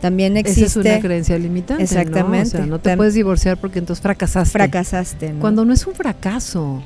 También 0.00 0.36
Esa 0.36 0.48
existe 0.48 0.66
es 0.66 0.76
una 0.76 1.00
creencia 1.00 1.38
limitante. 1.38 1.82
Exactamente. 1.82 2.38
¿no? 2.58 2.58
O 2.58 2.62
sea, 2.62 2.66
no 2.66 2.78
te 2.80 2.90
Tam- 2.90 2.96
puedes 2.98 3.14
divorciar 3.14 3.56
porque 3.56 3.78
entonces 3.78 4.02
fracasaste. 4.02 4.50
fracasaste, 4.52 5.32
¿no? 5.32 5.40
Cuando 5.40 5.64
no 5.64 5.72
es 5.72 5.86
un 5.86 5.94
fracaso. 5.94 6.82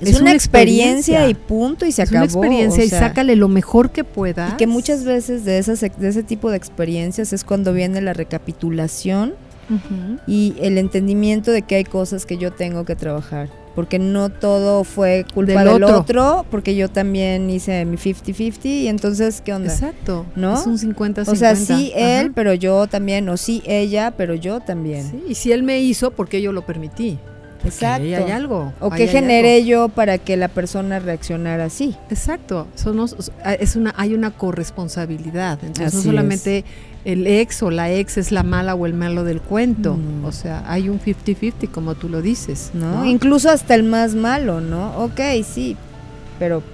es, 0.00 0.10
es 0.10 0.20
una, 0.20 0.32
experiencia, 0.32 1.26
experiencia. 1.26 1.28
y 1.28 1.34
punto 1.34 1.84
y 1.84 1.92
se 1.92 2.02
es 2.02 2.08
acabó. 2.10 2.24
una 2.24 2.24
experiencia 2.48 2.82
o 2.82 2.86
y 2.86 2.88
sea, 2.88 3.00
sácale 3.00 3.36
lo 3.36 3.48
mejor 3.48 3.90
que 3.90 4.04
puedas. 4.04 4.54
y 4.54 4.56
que 4.56 4.66
muchas 4.66 5.04
veces 5.04 5.44
de 5.44 5.58
esas 5.58 5.80
de 5.80 6.08
ese 6.08 6.22
tipo 6.22 6.50
de 6.50 6.56
experiencias 6.56 7.32
es 7.34 7.44
cuando 7.44 7.72
viene 7.74 8.00
la 8.00 8.14
recapitulación 8.14 9.34
Ujú. 9.68 10.18
y 10.26 10.54
el 10.60 10.78
entendimiento 10.78 11.50
de 11.50 11.62
que 11.62 11.76
hay 11.76 11.84
cosas 11.84 12.24
que 12.26 12.36
yo 12.38 12.52
tengo 12.52 12.84
que 12.84 12.96
trabajar. 12.96 13.48
Porque 13.74 13.98
no 13.98 14.30
todo 14.30 14.84
fue 14.84 15.26
culpa 15.34 15.62
Del 15.62 15.74
del, 15.74 15.84
otro. 15.84 15.98
otro. 16.00 16.46
porque 16.50 16.74
yo 16.76 16.88
también 16.88 17.50
hice 17.50 17.84
mi 17.84 17.98
50-50 17.98 18.64
y 18.64 18.88
entonces, 18.88 19.42
¿qué 19.42 19.52
onda? 19.52 19.70
Exacto. 19.70 20.24
¿No? 20.34 20.54
Es 20.58 20.66
un 20.66 20.78
50-50. 20.78 21.28
O 21.28 21.34
sea, 21.36 21.54
sí 21.56 21.92
Ajá. 21.94 22.20
él, 22.20 22.32
pero 22.34 22.54
yo 22.54 22.86
también, 22.86 23.28
o 23.28 23.36
sí 23.36 23.62
ella, 23.66 24.14
pero 24.16 24.34
yo 24.34 24.60
también. 24.60 25.10
Sí, 25.10 25.24
y 25.28 25.34
si 25.34 25.52
él 25.52 25.62
me 25.62 25.78
hizo, 25.80 26.10
porque 26.10 26.40
yo 26.40 26.52
lo 26.52 26.64
permití? 26.64 27.18
Exacto. 27.64 28.02
ahí 28.04 28.14
hay 28.14 28.30
algo. 28.30 28.72
O 28.80 28.90
hay 28.92 29.08
generé 29.08 29.56
algo. 29.56 29.66
yo 29.66 29.88
para 29.90 30.16
que 30.18 30.36
la 30.38 30.48
persona 30.48 30.98
reaccionara 30.98 31.64
así. 31.66 31.94
Exacto. 32.08 32.66
Somos, 32.76 33.14
es 33.58 33.76
una, 33.76 33.92
hay 33.98 34.14
una 34.14 34.30
corresponsabilidad. 34.30 35.58
Entonces, 35.62 35.92
no 35.94 35.98
Así 36.00 36.08
solamente 36.08 36.64
el 37.06 37.28
ex 37.28 37.62
o 37.62 37.70
la 37.70 37.92
ex 37.92 38.18
es 38.18 38.32
la 38.32 38.42
mala 38.42 38.74
o 38.74 38.84
el 38.84 38.92
malo 38.92 39.22
del 39.22 39.40
cuento. 39.40 39.94
Mm. 39.94 40.24
O 40.24 40.32
sea, 40.32 40.64
hay 40.66 40.88
un 40.88 41.00
50-50, 41.00 41.70
como 41.70 41.94
tú 41.94 42.08
lo 42.08 42.20
dices. 42.20 42.72
¿no? 42.74 42.96
¿no? 42.96 43.06
Incluso 43.06 43.48
hasta 43.48 43.76
el 43.76 43.84
más 43.84 44.16
malo, 44.16 44.60
¿no? 44.60 44.90
Ok, 44.98 45.20
sí, 45.44 45.76
pero 46.40 46.64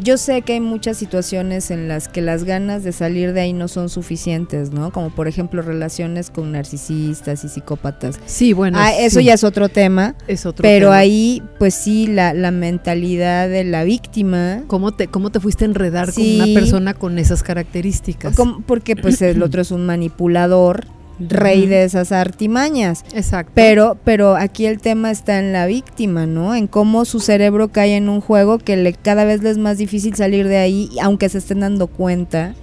yo 0.00 0.16
sé 0.16 0.42
que 0.42 0.54
hay 0.54 0.60
muchas 0.60 0.96
situaciones 0.96 1.70
en 1.70 1.88
las 1.88 2.08
que 2.08 2.20
las 2.22 2.44
ganas 2.44 2.84
de 2.84 2.92
salir 2.92 3.32
de 3.32 3.40
ahí 3.40 3.52
no 3.52 3.68
son 3.68 3.88
suficientes, 3.88 4.70
¿no? 4.70 4.92
Como 4.92 5.10
por 5.10 5.28
ejemplo 5.28 5.62
relaciones 5.62 6.30
con 6.30 6.52
narcisistas 6.52 7.44
y 7.44 7.48
psicópatas. 7.48 8.18
Sí, 8.26 8.52
bueno. 8.52 8.78
ah, 8.80 8.92
eso 8.94 9.18
sí, 9.20 9.26
ya 9.26 9.34
es 9.34 9.44
otro 9.44 9.68
tema, 9.68 10.14
es 10.26 10.46
otro 10.46 10.62
pero 10.62 10.86
tema. 10.88 10.96
ahí 10.98 11.42
pues 11.58 11.74
sí, 11.74 12.06
la, 12.06 12.34
la 12.34 12.50
mentalidad 12.50 13.48
de 13.48 13.64
la 13.64 13.84
víctima, 13.84 14.62
¿Cómo 14.66 14.92
te, 14.92 15.08
¿Cómo 15.08 15.30
te 15.30 15.40
fuiste 15.40 15.64
a 15.64 15.68
enredar 15.68 16.12
Sí. 16.12 16.38
con 16.38 16.48
una 16.48 16.60
persona 16.60 16.94
con 16.94 17.18
esas 17.18 17.42
características? 17.42 18.36
como- 18.36 18.60
porque 18.62 18.96
pues 18.96 19.20
el 19.22 19.42
otro 19.42 19.62
es 19.62 19.70
un 19.70 19.84
manipulador, 19.86 20.86
rey 21.20 21.66
de 21.66 21.84
esas 21.84 22.12
artimañas. 22.12 23.04
Exacto. 23.14 23.52
Pero, 23.54 23.98
pero 24.04 24.36
aquí 24.36 24.66
el 24.66 24.80
tema 24.80 25.10
está 25.10 25.38
en 25.38 25.52
la 25.52 25.66
víctima, 25.66 26.26
¿no? 26.26 26.54
En 26.54 26.66
cómo 26.66 27.04
su 27.04 27.20
cerebro 27.20 27.68
cae 27.68 27.96
en 27.96 28.08
un 28.08 28.20
juego 28.20 28.58
que 28.58 28.76
le, 28.76 28.92
cada 28.94 29.24
vez 29.24 29.42
le 29.42 29.50
es 29.50 29.58
más 29.58 29.78
difícil 29.78 30.14
salir 30.14 30.48
de 30.48 30.56
ahí, 30.58 30.90
aunque 31.02 31.28
se 31.28 31.38
estén 31.38 31.60
dando 31.60 31.86
cuenta 31.88 32.54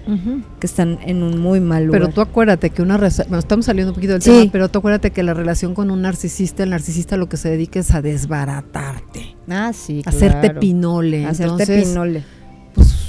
que 0.60 0.68
están 0.68 1.00
en 1.06 1.24
un 1.24 1.39
muy 1.39 1.60
mal 1.60 1.86
lugar. 1.86 2.02
Pero 2.02 2.13
tú 2.13 2.22
acuérdate 2.22 2.70
que 2.70 2.82
una 2.82 2.98
bueno, 2.98 3.39
estamos 3.39 3.65
saliendo 3.65 3.91
un 3.91 3.96
poquito 3.96 4.13
del 4.13 4.22
Sí. 4.22 4.32
tema, 4.32 4.52
pero 4.52 4.70
tú 4.70 4.80
acuérdate 4.80 5.12
que 5.12 5.22
la 5.24 5.34
relación 5.34 5.74
con 5.76 5.91
un 5.91 6.02
narcisista, 6.02 6.63
el 6.63 6.70
narcisista 6.72 7.18
lo 7.18 7.28
que 7.30 7.38
se 7.38 7.50
dedica 7.50 7.80
es 7.80 7.91
a 7.91 8.02
desbaratarte, 8.02 9.36
ah, 9.50 9.72
sí, 9.74 10.02
hacerte 10.06 10.48
claro. 10.48 10.60
pinole. 10.60 11.26
Hacerte 11.26 11.63
Entonces, 11.63 11.88
pinole. 11.89 12.24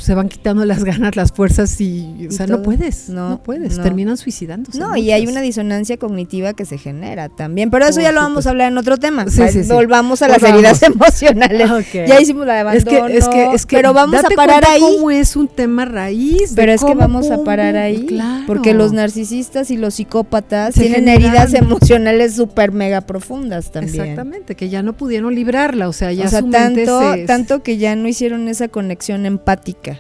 Se 0.07 0.14
van 0.14 0.29
quitando 0.29 0.64
las 0.64 0.85
ganas, 0.85 1.16
las 1.16 1.33
fuerzas 1.33 1.81
y, 1.81 2.14
o 2.21 2.25
Y 2.27 2.31
sea, 2.31 2.47
no 2.47 2.62
puedes, 2.62 3.09
No, 3.09 3.31
no, 3.31 3.42
puedes, 3.42 3.77
no. 3.77 3.83
terminan 3.83 4.16
suicidándose. 4.16 4.79
No, 4.79 4.97
y 4.97 5.11
hay 5.11 5.27
una 5.27 5.40
disonancia 5.40 5.97
cognitiva 5.97 6.53
que 6.53 6.64
se 6.64 6.79
genera 6.79 7.29
también, 7.29 7.71
pero 7.71 7.85
eso 7.87 7.95
Por 7.95 8.03
ya 8.05 8.12
lo 8.12 8.21
vamos 8.21 8.47
a 8.47 8.51
hablar 8.51 8.71
en 8.71 8.79
otro 8.79 8.99
tema. 8.99 9.29
Sí, 9.29 9.42
sí, 9.51 9.64
sí. 9.64 9.73
Volvamos 9.73 10.23
a 10.23 10.29
las 10.29 10.38
Volvamos. 10.40 10.61
heridas 10.61 10.83
emocionales. 10.95 11.71
Ok. 11.73 12.07
Ya 12.07 12.21
hicimos 12.21 12.47
la 12.47 12.62
de 12.62 12.77
es 12.79 12.85
que, 12.85 12.99
es 13.16 13.29
que, 13.29 13.53
es 13.53 13.66
que 13.66 13.77
pero 13.77 13.92
vamos 13.92 14.23
a 14.25 14.29
parar 14.37 14.64
ahí. 14.64 14.81
cómo 14.81 15.11
es 15.11 15.35
un 15.35 15.49
tema 15.49 15.85
raíz. 15.85 16.53
Pero 16.55 16.71
es 16.71 16.81
que 16.83 16.87
cómo, 16.87 17.01
vamos 17.01 17.29
a 17.33 17.42
parar 17.42 17.77
ahí, 17.77 18.07
claro. 18.07 18.45
porque 18.47 18.74
los 18.74 18.93
narcisistas 18.93 19.72
y 19.72 19.76
los 19.76 19.95
psicópatas 19.95 20.74
Se 20.74 20.83
tienen 20.83 21.07
generan- 21.07 21.24
heridas 21.24 21.55
emocionales 21.55 22.35
súper 22.37 22.70
mega 22.70 23.01
profundas 23.01 23.72
también. 23.72 24.03
Exactamente, 24.03 24.55
que 24.55 24.68
ya 24.68 24.83
no 24.83 24.93
pudieron 24.93 25.35
librarla, 25.35 25.89
o 25.89 25.93
sea, 25.93 26.12
ya 26.12 26.26
o 26.26 26.28
sea, 26.28 26.43
tanto, 26.49 27.12
se- 27.14 27.24
tanto 27.24 27.62
que 27.64 27.76
ya 27.76 27.97
no 27.97 28.07
hicieron 28.07 28.47
esa 28.47 28.68
conexión 28.68 29.26
empática. 29.26 29.95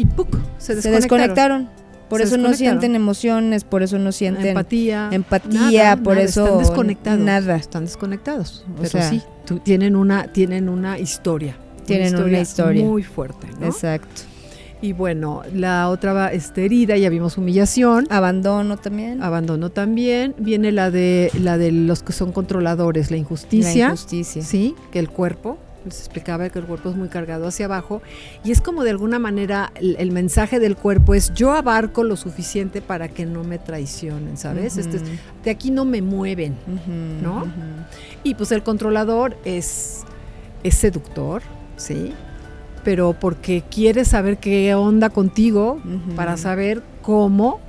Y 0.00 0.04
¡puc! 0.06 0.36
se 0.58 0.80
Se 0.80 0.90
desconectaron. 0.90 1.00
desconectaron. 1.00 1.68
Por 2.08 2.18
Se 2.20 2.26
eso 2.26 2.36
no 2.38 2.48
desconectaron. 2.48 2.80
sienten 2.80 2.96
emociones, 2.96 3.62
por 3.64 3.82
eso 3.84 3.98
no 3.98 4.10
sienten 4.10 4.46
empatía, 4.48 5.08
empatía, 5.12 5.96
por 6.02 6.18
eso 6.18 6.44
están 6.44 6.58
desconectados, 6.58 7.20
nada. 7.20 7.54
están 7.56 7.84
desconectados, 7.84 8.64
O 8.72 8.76
pero 8.78 8.88
sea- 8.88 9.08
sí, 9.10 9.22
tú- 9.46 9.60
tienen 9.60 9.94
una 9.94 10.24
tienen 10.32 10.68
una 10.68 10.98
historia, 10.98 11.56
Tienen 11.86 12.16
una 12.16 12.40
historia. 12.40 12.84
muy 12.84 13.02
fuerte, 13.04 13.46
¿no? 13.60 13.66
Exacto. 13.66 14.22
Y 14.82 14.92
bueno, 14.94 15.42
la 15.54 15.88
otra 15.90 16.12
va 16.14 16.32
este, 16.32 16.64
herida, 16.64 16.96
ya 16.96 17.10
vimos 17.10 17.36
humillación, 17.38 18.06
Abandono 18.10 18.76
también. 18.78 19.22
abandono 19.22 19.70
también, 19.70 20.34
viene 20.38 20.72
la 20.72 20.90
de 20.90 21.30
la 21.38 21.58
de 21.58 21.70
los 21.70 22.02
que 22.02 22.12
son 22.12 22.32
controladores, 22.32 23.10
la 23.12 23.18
injusticia, 23.18 23.84
La 23.88 23.92
injusticia. 23.92 24.42
sí, 24.42 24.74
que 24.90 24.98
el 24.98 25.10
cuerpo 25.10 25.58
les 25.84 25.98
explicaba 26.00 26.48
que 26.50 26.58
el 26.58 26.64
cuerpo 26.66 26.90
es 26.90 26.96
muy 26.96 27.08
cargado 27.08 27.46
hacia 27.46 27.66
abajo 27.66 28.02
y 28.44 28.50
es 28.50 28.60
como 28.60 28.84
de 28.84 28.90
alguna 28.90 29.18
manera 29.18 29.72
el, 29.76 29.96
el 29.98 30.10
mensaje 30.12 30.58
del 30.60 30.76
cuerpo 30.76 31.14
es 31.14 31.32
yo 31.34 31.52
abarco 31.52 32.04
lo 32.04 32.16
suficiente 32.16 32.82
para 32.82 33.08
que 33.08 33.24
no 33.26 33.44
me 33.44 33.58
traicionen, 33.58 34.36
¿sabes? 34.36 34.76
Este 34.76 34.98
es- 34.98 35.02
de 35.44 35.50
aquí 35.50 35.70
no 35.70 35.84
me 35.84 36.02
mueven. 36.02 36.56
¿no? 37.22 37.46
Y 38.22 38.34
pues 38.34 38.52
el 38.52 38.62
controlador 38.62 39.36
es, 39.44 40.02
es 40.62 40.74
seductor, 40.74 41.42
¿sí? 41.76 42.12
Pero 42.84 43.14
porque 43.18 43.62
quiere 43.70 44.04
saber 44.04 44.38
qué 44.38 44.74
onda 44.74 45.10
contigo 45.10 45.80
para 46.16 46.36
saber 46.36 46.82
cómo 47.02 47.60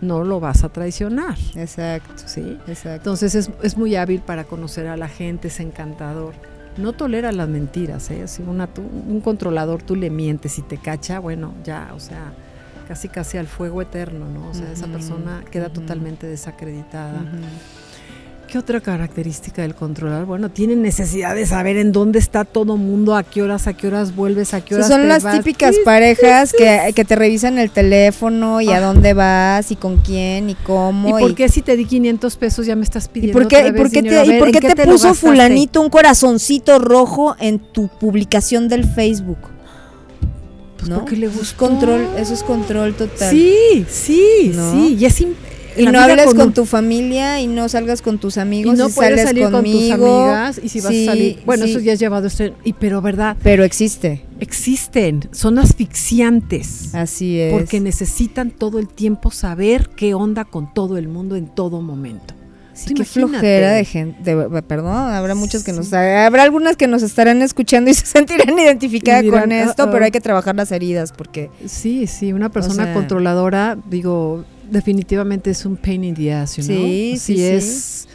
no 0.00 0.22
lo 0.22 0.38
vas 0.38 0.62
a 0.64 0.68
traicionar, 0.68 1.36
Exacto. 1.56 2.12
¿sí? 2.26 2.56
Exacto. 2.68 2.90
Entonces 3.10 3.34
es, 3.34 3.50
es 3.62 3.76
muy 3.76 3.96
hábil 3.96 4.20
para 4.20 4.44
conocer 4.44 4.86
a 4.86 4.96
la 4.96 5.08
gente, 5.08 5.48
es 5.48 5.58
encantador. 5.60 6.34
No 6.78 6.92
tolera 6.92 7.32
las 7.32 7.48
mentiras, 7.48 8.10
¿eh? 8.10 8.26
Si 8.28 8.42
una, 8.42 8.66
tú- 8.68 8.82
un 9.08 9.20
controlador 9.20 9.82
tú 9.82 9.96
le 9.96 10.10
mientes 10.10 10.58
y 10.58 10.62
te 10.62 10.78
cacha, 10.78 11.18
bueno, 11.18 11.54
ya, 11.64 11.90
o 11.94 12.00
sea, 12.00 12.32
casi 12.86 13.08
casi 13.08 13.36
al 13.36 13.46
fuego 13.48 13.82
eterno, 13.82 14.26
¿no? 14.28 14.48
O 14.50 14.54
sea, 14.54 14.70
esa 14.72 14.86
persona 14.86 15.42
queda 15.50 15.68
totalmente 15.70 16.26
desacreditada. 16.26 17.20
¿Qué 18.50 18.56
otra 18.56 18.80
característica 18.80 19.60
del 19.60 19.74
controlador? 19.74 20.24
Bueno, 20.24 20.48
tiene 20.50 20.74
necesidad 20.74 21.34
de 21.34 21.44
saber 21.44 21.76
en 21.76 21.92
dónde 21.92 22.18
está 22.18 22.46
todo 22.46 22.78
mundo, 22.78 23.14
a 23.14 23.22
qué 23.22 23.42
horas, 23.42 23.66
a 23.66 23.74
qué 23.74 23.88
horas 23.88 24.16
vuelves, 24.16 24.54
a 24.54 24.62
qué 24.62 24.74
O 24.74 24.78
sea, 24.78 24.86
horas 24.86 24.88
son 24.88 25.02
te 25.02 25.06
las 25.08 25.22
vas. 25.22 25.36
típicas 25.36 25.76
parejas 25.84 26.54
que, 26.56 26.92
que 26.94 27.04
te 27.04 27.14
revisan 27.14 27.58
el 27.58 27.70
teléfono 27.70 28.62
y 28.62 28.70
a 28.70 28.78
Ah. 28.78 28.80
dónde 28.80 29.12
vas 29.12 29.70
y 29.70 29.76
con 29.76 29.98
quién 29.98 30.48
y 30.48 30.52
¿Y 30.52 30.54
cómo. 30.54 31.18
por 31.18 31.34
qué 31.34 31.50
si 31.50 31.60
te 31.60 31.76
di 31.76 31.84
500 31.84 32.36
pesos 32.36 32.64
ya 32.64 32.74
me 32.74 32.84
estás 32.84 33.04
¿Y 33.06 33.08
pidiendo 33.10 33.38
por 33.38 33.48
qué, 33.48 33.56
otra 33.56 33.68
y 33.68 33.72
por 33.72 33.90
qué 33.90 33.98
y 33.98 34.38
por 34.38 34.48
¿en 34.48 34.52
qué 34.54 34.60
te 34.74 34.84
puso 34.86 35.12
fulanito 35.12 35.82
un 35.82 35.90
corazoncito 35.90 36.78
rojo 36.78 37.36
en 37.40 37.58
tu 37.58 37.88
publicación 37.88 38.68
del 38.68 38.84
Facebook? 38.86 39.38
Pues 40.78 40.88
¿no? 40.88 41.00
porque 41.00 41.16
le 41.16 41.28
gustó. 41.28 41.56
control, 41.66 42.06
eso 42.16 42.32
es 42.32 42.42
control 42.42 42.94
total. 42.94 43.30
Sí, 43.30 43.84
sí, 43.90 44.52
¿No? 44.54 44.72
sí. 44.72 44.96
Y 44.98 45.04
es 45.04 45.14
Y 45.78 45.86
no 45.86 46.00
hables 46.00 46.34
con, 46.34 46.52
tu 46.52 46.64
familia 46.64 47.40
y 47.40 47.46
no 47.46 47.68
salgas 47.68 48.02
con 48.02 48.18
tus 48.18 48.36
amigos 48.38 48.74
y 48.74 48.78
no 48.78 48.88
puedes 48.88 49.10
sales 49.20 49.24
salir 49.24 49.50
conmigo. 49.50 49.78
con 49.78 49.98
tus 49.98 50.10
amigas 50.10 50.60
y 50.62 50.68
si 50.68 50.80
vas 50.80 50.90
Sí, 50.90 51.02
a 51.08 51.10
salir. 51.12 51.38
Bueno, 51.46 51.64
sí. 51.64 51.70
eso 51.70 51.80
ya 51.80 51.92
has 51.92 51.98
llevado 51.98 52.26
esto. 52.26 52.44
Y 52.64 52.72
pero 52.74 53.00
verdad, 53.00 53.36
Pero 53.42 53.64
existe, 53.64 54.24
existen, 54.40 55.28
son 55.32 55.58
asfixiantes. 55.58 56.94
así 56.94 57.38
es. 57.40 57.52
Porque 57.52 57.80
necesitan 57.80 58.50
todo 58.50 58.78
el 58.78 58.88
tiempo 58.88 59.30
saber 59.30 59.90
qué 59.96 60.14
onda 60.14 60.44
con 60.44 60.72
todo 60.72 60.96
el 60.96 61.08
mundo 61.08 61.36
en 61.36 61.46
todo 61.46 61.80
momento. 61.80 62.34
Sí, 62.74 62.94
qué 62.94 63.04
flojera 63.04 63.72
de 63.72 63.84
gente. 63.84 64.36
de- 64.36 64.62
perdón, 64.62 64.94
habrá 65.12 65.34
muchos 65.34 65.64
que 65.64 65.72
nos. 65.72 65.92
Habrá 65.92 66.44
algunas 66.44 66.76
que 66.76 66.86
nos 66.86 67.02
estarán 67.02 67.42
escuchando 67.42 67.90
y 67.90 67.94
se 67.94 68.06
sentirán 68.06 68.56
identificadas 68.56 69.22
dirán, 69.24 69.40
con 69.42 69.52
esto, 69.52 69.90
pero 69.90 70.04
hay 70.04 70.12
que 70.12 70.20
trabajar 70.20 70.54
las 70.54 70.70
heridas 70.70 71.10
porque. 71.10 71.50
Sí, 71.66 72.06
sí, 72.06 72.32
una 72.32 72.50
persona 72.50 72.84
sea- 72.84 72.94
controladora, 72.94 73.76
digo, 73.90 74.44
definitivamente 74.70 75.50
es 75.50 75.64
un 75.66 75.76
pain 75.76 76.04
in 76.04 76.14
the 76.14 76.32
ass, 76.32 76.56
know? 76.56 76.64
Sí, 76.76 77.14
sí, 77.18 77.36
sí. 77.36 77.42
es. 77.42 78.08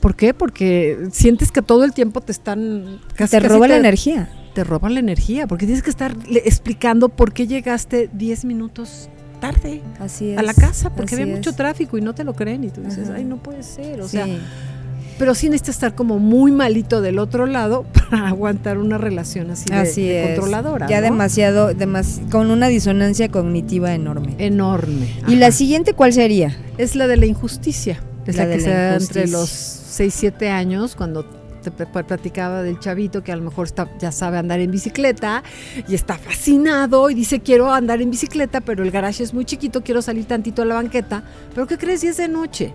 ¿Por 0.00 0.16
qué? 0.16 0.32
Porque 0.32 1.08
sientes 1.12 1.52
que 1.52 1.60
todo 1.62 1.84
el 1.84 1.92
tiempo 1.92 2.20
te 2.20 2.32
están... 2.32 3.00
casi- 3.14 3.32
te 3.32 3.40
roba 3.40 3.68
la 3.68 3.74
te- 3.74 3.80
energía. 3.80 4.30
Te 4.54 4.64
roban 4.64 4.94
la 4.94 5.00
energía, 5.00 5.46
porque 5.46 5.66
tienes 5.66 5.82
que 5.84 5.90
estar 5.90 6.16
explicando 6.44 7.08
por 7.10 7.32
qué 7.32 7.46
llegaste 7.46 8.08
10 8.12 8.44
minutos 8.46 9.08
tarde 9.40 9.80
Así 10.00 10.30
es. 10.30 10.38
a 10.38 10.42
la 10.42 10.52
casa, 10.54 10.90
porque 10.94 11.14
había 11.14 11.26
mucho 11.34 11.54
tráfico 11.54 11.96
y 11.96 12.00
no 12.02 12.14
te 12.14 12.24
lo 12.24 12.34
creen 12.34 12.64
y 12.64 12.70
tú 12.70 12.80
dices, 12.82 13.08
Ajá. 13.08 13.18
ay, 13.18 13.24
no 13.24 13.36
puede 13.42 13.62
ser, 13.62 14.00
o 14.00 14.04
Sí. 14.08 14.16
sea, 14.16 14.26
pero 15.20 15.34
sí 15.34 15.48
necesitas 15.50 15.76
estar 15.76 15.94
como 15.94 16.18
muy 16.18 16.50
malito 16.50 17.00
del 17.02 17.18
otro 17.20 17.44
lado 17.46 17.84
para 18.10 18.26
aguantar 18.28 18.78
una 18.78 18.96
relación 18.98 19.50
así 19.50 19.66
de, 19.70 19.76
Así 19.76 20.08
de 20.08 20.34
controladora. 20.34 20.88
Ya 20.88 20.96
¿no? 21.00 21.04
demasiado, 21.04 21.72
demas- 21.74 22.20
con 22.30 22.50
una 22.50 22.68
disonancia 22.68 23.28
cognitiva 23.28 23.94
enorme. 23.94 24.34
Enorme. 24.38 25.06
¿Y 25.28 25.36
la 25.36 25.46
ajá. 25.48 25.56
siguiente 25.56 25.92
cuál 25.92 26.12
sería? 26.14 26.56
Es 26.78 26.96
la 26.96 27.06
de 27.06 27.18
la 27.18 27.26
injusticia. 27.26 28.00
Es 28.26 28.36
La 28.36 28.46
la, 28.46 28.50
que 28.52 28.56
la 28.58 28.64
se 28.64 28.70
da 28.70 28.96
entre 28.96 29.28
los 29.28 29.48
6, 29.50 30.14
7 30.16 30.48
años, 30.50 30.96
cuando 30.96 31.24
te 31.62 31.70
pl- 31.70 31.86
pl- 31.92 32.04
platicaba 32.04 32.62
del 32.62 32.78
chavito 32.80 33.22
que 33.22 33.32
a 33.32 33.36
lo 33.36 33.42
mejor 33.42 33.66
está, 33.66 33.86
ya 33.98 34.12
sabe 34.12 34.38
andar 34.38 34.60
en 34.60 34.70
bicicleta 34.70 35.42
y 35.86 35.94
está 35.94 36.16
fascinado 36.16 37.10
y 37.10 37.14
dice 37.14 37.40
quiero 37.40 37.70
andar 37.70 38.00
en 38.00 38.10
bicicleta, 38.10 38.62
pero 38.62 38.82
el 38.82 38.90
garage 38.90 39.22
es 39.22 39.34
muy 39.34 39.44
chiquito, 39.44 39.82
quiero 39.82 40.00
salir 40.00 40.24
tantito 40.24 40.62
a 40.62 40.64
la 40.64 40.76
banqueta. 40.76 41.22
¿Pero 41.54 41.66
qué 41.66 41.76
crees? 41.76 42.02
Y 42.04 42.06
es 42.06 42.16
de 42.16 42.28
noche. 42.28 42.72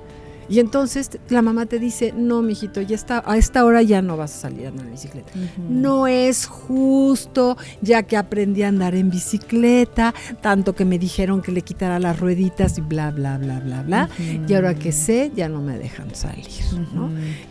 Y 0.49 0.59
entonces 0.59 1.09
la 1.29 1.41
mamá 1.41 1.65
te 1.65 1.79
dice, 1.79 2.13
no, 2.15 2.41
mijito, 2.41 2.81
ya 2.81 2.95
está, 2.95 3.23
a 3.25 3.37
esta 3.37 3.65
hora 3.65 3.81
ya 3.81 4.01
no 4.01 4.17
vas 4.17 4.35
a 4.35 4.41
salir 4.41 4.65
a 4.65 4.69
andar 4.69 4.85
en 4.85 4.91
bicicleta. 4.91 5.31
No 5.69 6.07
es 6.07 6.45
justo, 6.45 7.57
ya 7.81 8.03
que 8.03 8.17
aprendí 8.17 8.63
a 8.63 8.67
andar 8.67 8.95
en 8.95 9.09
bicicleta, 9.09 10.13
tanto 10.41 10.73
que 10.75 10.85
me 10.85 10.99
dijeron 10.99 11.41
que 11.41 11.51
le 11.51 11.61
quitara 11.61 11.99
las 11.99 12.19
rueditas 12.19 12.77
y 12.77 12.81
bla, 12.81 13.11
bla, 13.11 13.37
bla, 13.37 13.59
bla, 13.59 13.83
bla. 13.83 14.09
Y 14.47 14.53
ahora 14.53 14.75
que 14.75 14.91
sé, 14.91 15.31
ya 15.35 15.49
no 15.49 15.61
me 15.61 15.77
dejan 15.77 16.13
salir. 16.13 16.45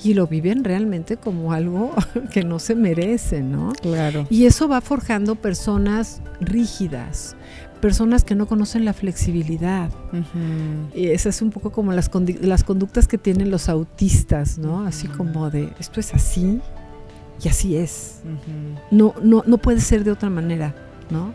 Y 0.02 0.14
lo 0.14 0.26
viven 0.26 0.64
realmente 0.64 1.16
como 1.16 1.52
algo 1.52 1.94
que 2.30 2.44
no 2.44 2.58
se 2.58 2.74
merece, 2.74 3.42
¿no? 3.42 3.72
Claro. 3.80 4.26
Y 4.30 4.46
eso 4.46 4.68
va 4.68 4.80
forjando 4.80 5.34
personas 5.34 6.20
rígidas, 6.40 7.36
personas 7.84 8.24
que 8.24 8.34
no 8.34 8.46
conocen 8.46 8.86
la 8.86 8.94
flexibilidad. 8.94 9.90
Y 10.94 11.08
esa 11.08 11.28
es 11.28 11.42
un 11.42 11.50
poco 11.50 11.70
como 11.70 11.92
las, 11.92 12.10
las 12.40 12.64
conductas 12.64 13.06
que 13.06 13.18
tienen 13.18 13.50
los 13.50 13.68
autistas, 13.68 14.56
¿no? 14.56 14.86
Así 14.86 15.06
como 15.06 15.50
de, 15.50 15.68
esto 15.78 16.00
es 16.00 16.14
así 16.14 16.60
y 17.44 17.48
así 17.48 17.76
es. 17.76 18.22
No, 18.90 19.12
no, 19.22 19.44
no 19.46 19.58
puede 19.58 19.80
ser 19.80 20.02
de 20.02 20.12
otra 20.12 20.30
manera, 20.30 20.74
¿no? 21.10 21.34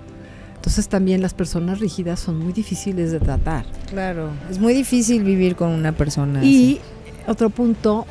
Entonces 0.56 0.90
también 0.90 1.22
las 1.22 1.36
personas 1.36 1.82
rígidas 1.82 2.20
son 2.20 2.40
muy 2.40 2.52
difíciles 2.52 3.12
de 3.12 3.20
tratar. 3.20 3.68
Claro. 3.88 4.32
Es 4.50 4.58
muy 4.58 4.74
difícil 4.74 5.24
vivir 5.24 5.56
con 5.56 5.70
una 5.70 5.92
persona. 5.92 6.44
Y 6.44 6.82
otro 7.28 7.52
punto, 7.52 8.08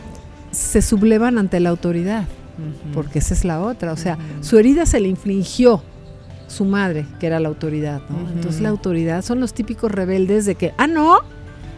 se 0.52 0.80
sublevan 0.80 1.38
ante 1.38 1.58
la 1.58 1.70
autoridad, 1.70 2.28
porque 2.94 3.18
esa 3.18 3.34
es 3.34 3.44
la 3.44 3.60
otra. 3.60 3.92
O 3.92 3.96
sea, 3.96 4.16
su 4.42 4.60
herida 4.60 4.86
se 4.86 5.00
le 5.00 5.08
infligió 5.08 5.82
su 6.48 6.64
madre, 6.64 7.06
que 7.20 7.26
era 7.26 7.38
la 7.38 7.48
autoridad. 7.48 8.00
Entonces 8.34 8.60
la 8.60 8.70
autoridad 8.70 9.22
son 9.22 9.38
los 9.40 9.54
típicos 9.54 9.92
rebeldes 9.92 10.44
de 10.44 10.56
que, 10.56 10.74
ah, 10.76 10.86
no, 10.86 11.18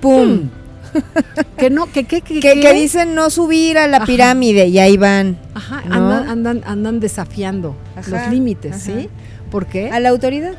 ¡Pum! 0.00 0.48
que 1.58 1.70
no, 1.70 1.86
que, 1.92 2.04
que, 2.04 2.22
que, 2.22 2.74
dicen 2.74 3.14
no 3.14 3.30
subir 3.30 3.78
a 3.78 3.86
la 3.86 3.98
Ajá. 3.98 4.06
pirámide 4.06 4.66
y 4.66 4.78
ahí 4.78 4.96
van. 4.96 5.36
Ajá, 5.54 5.82
¿no? 5.86 5.94
andan, 5.94 6.28
andan, 6.28 6.62
andan 6.64 7.00
desafiando 7.00 7.76
Ajá, 7.94 8.10
los 8.10 8.32
límites, 8.32 8.72
ajá. 8.72 9.00
¿sí? 9.00 9.08
¿Por 9.50 9.66
qué? 9.66 9.90
¿A 9.90 10.00
la 10.00 10.08
autoridad? 10.08 10.54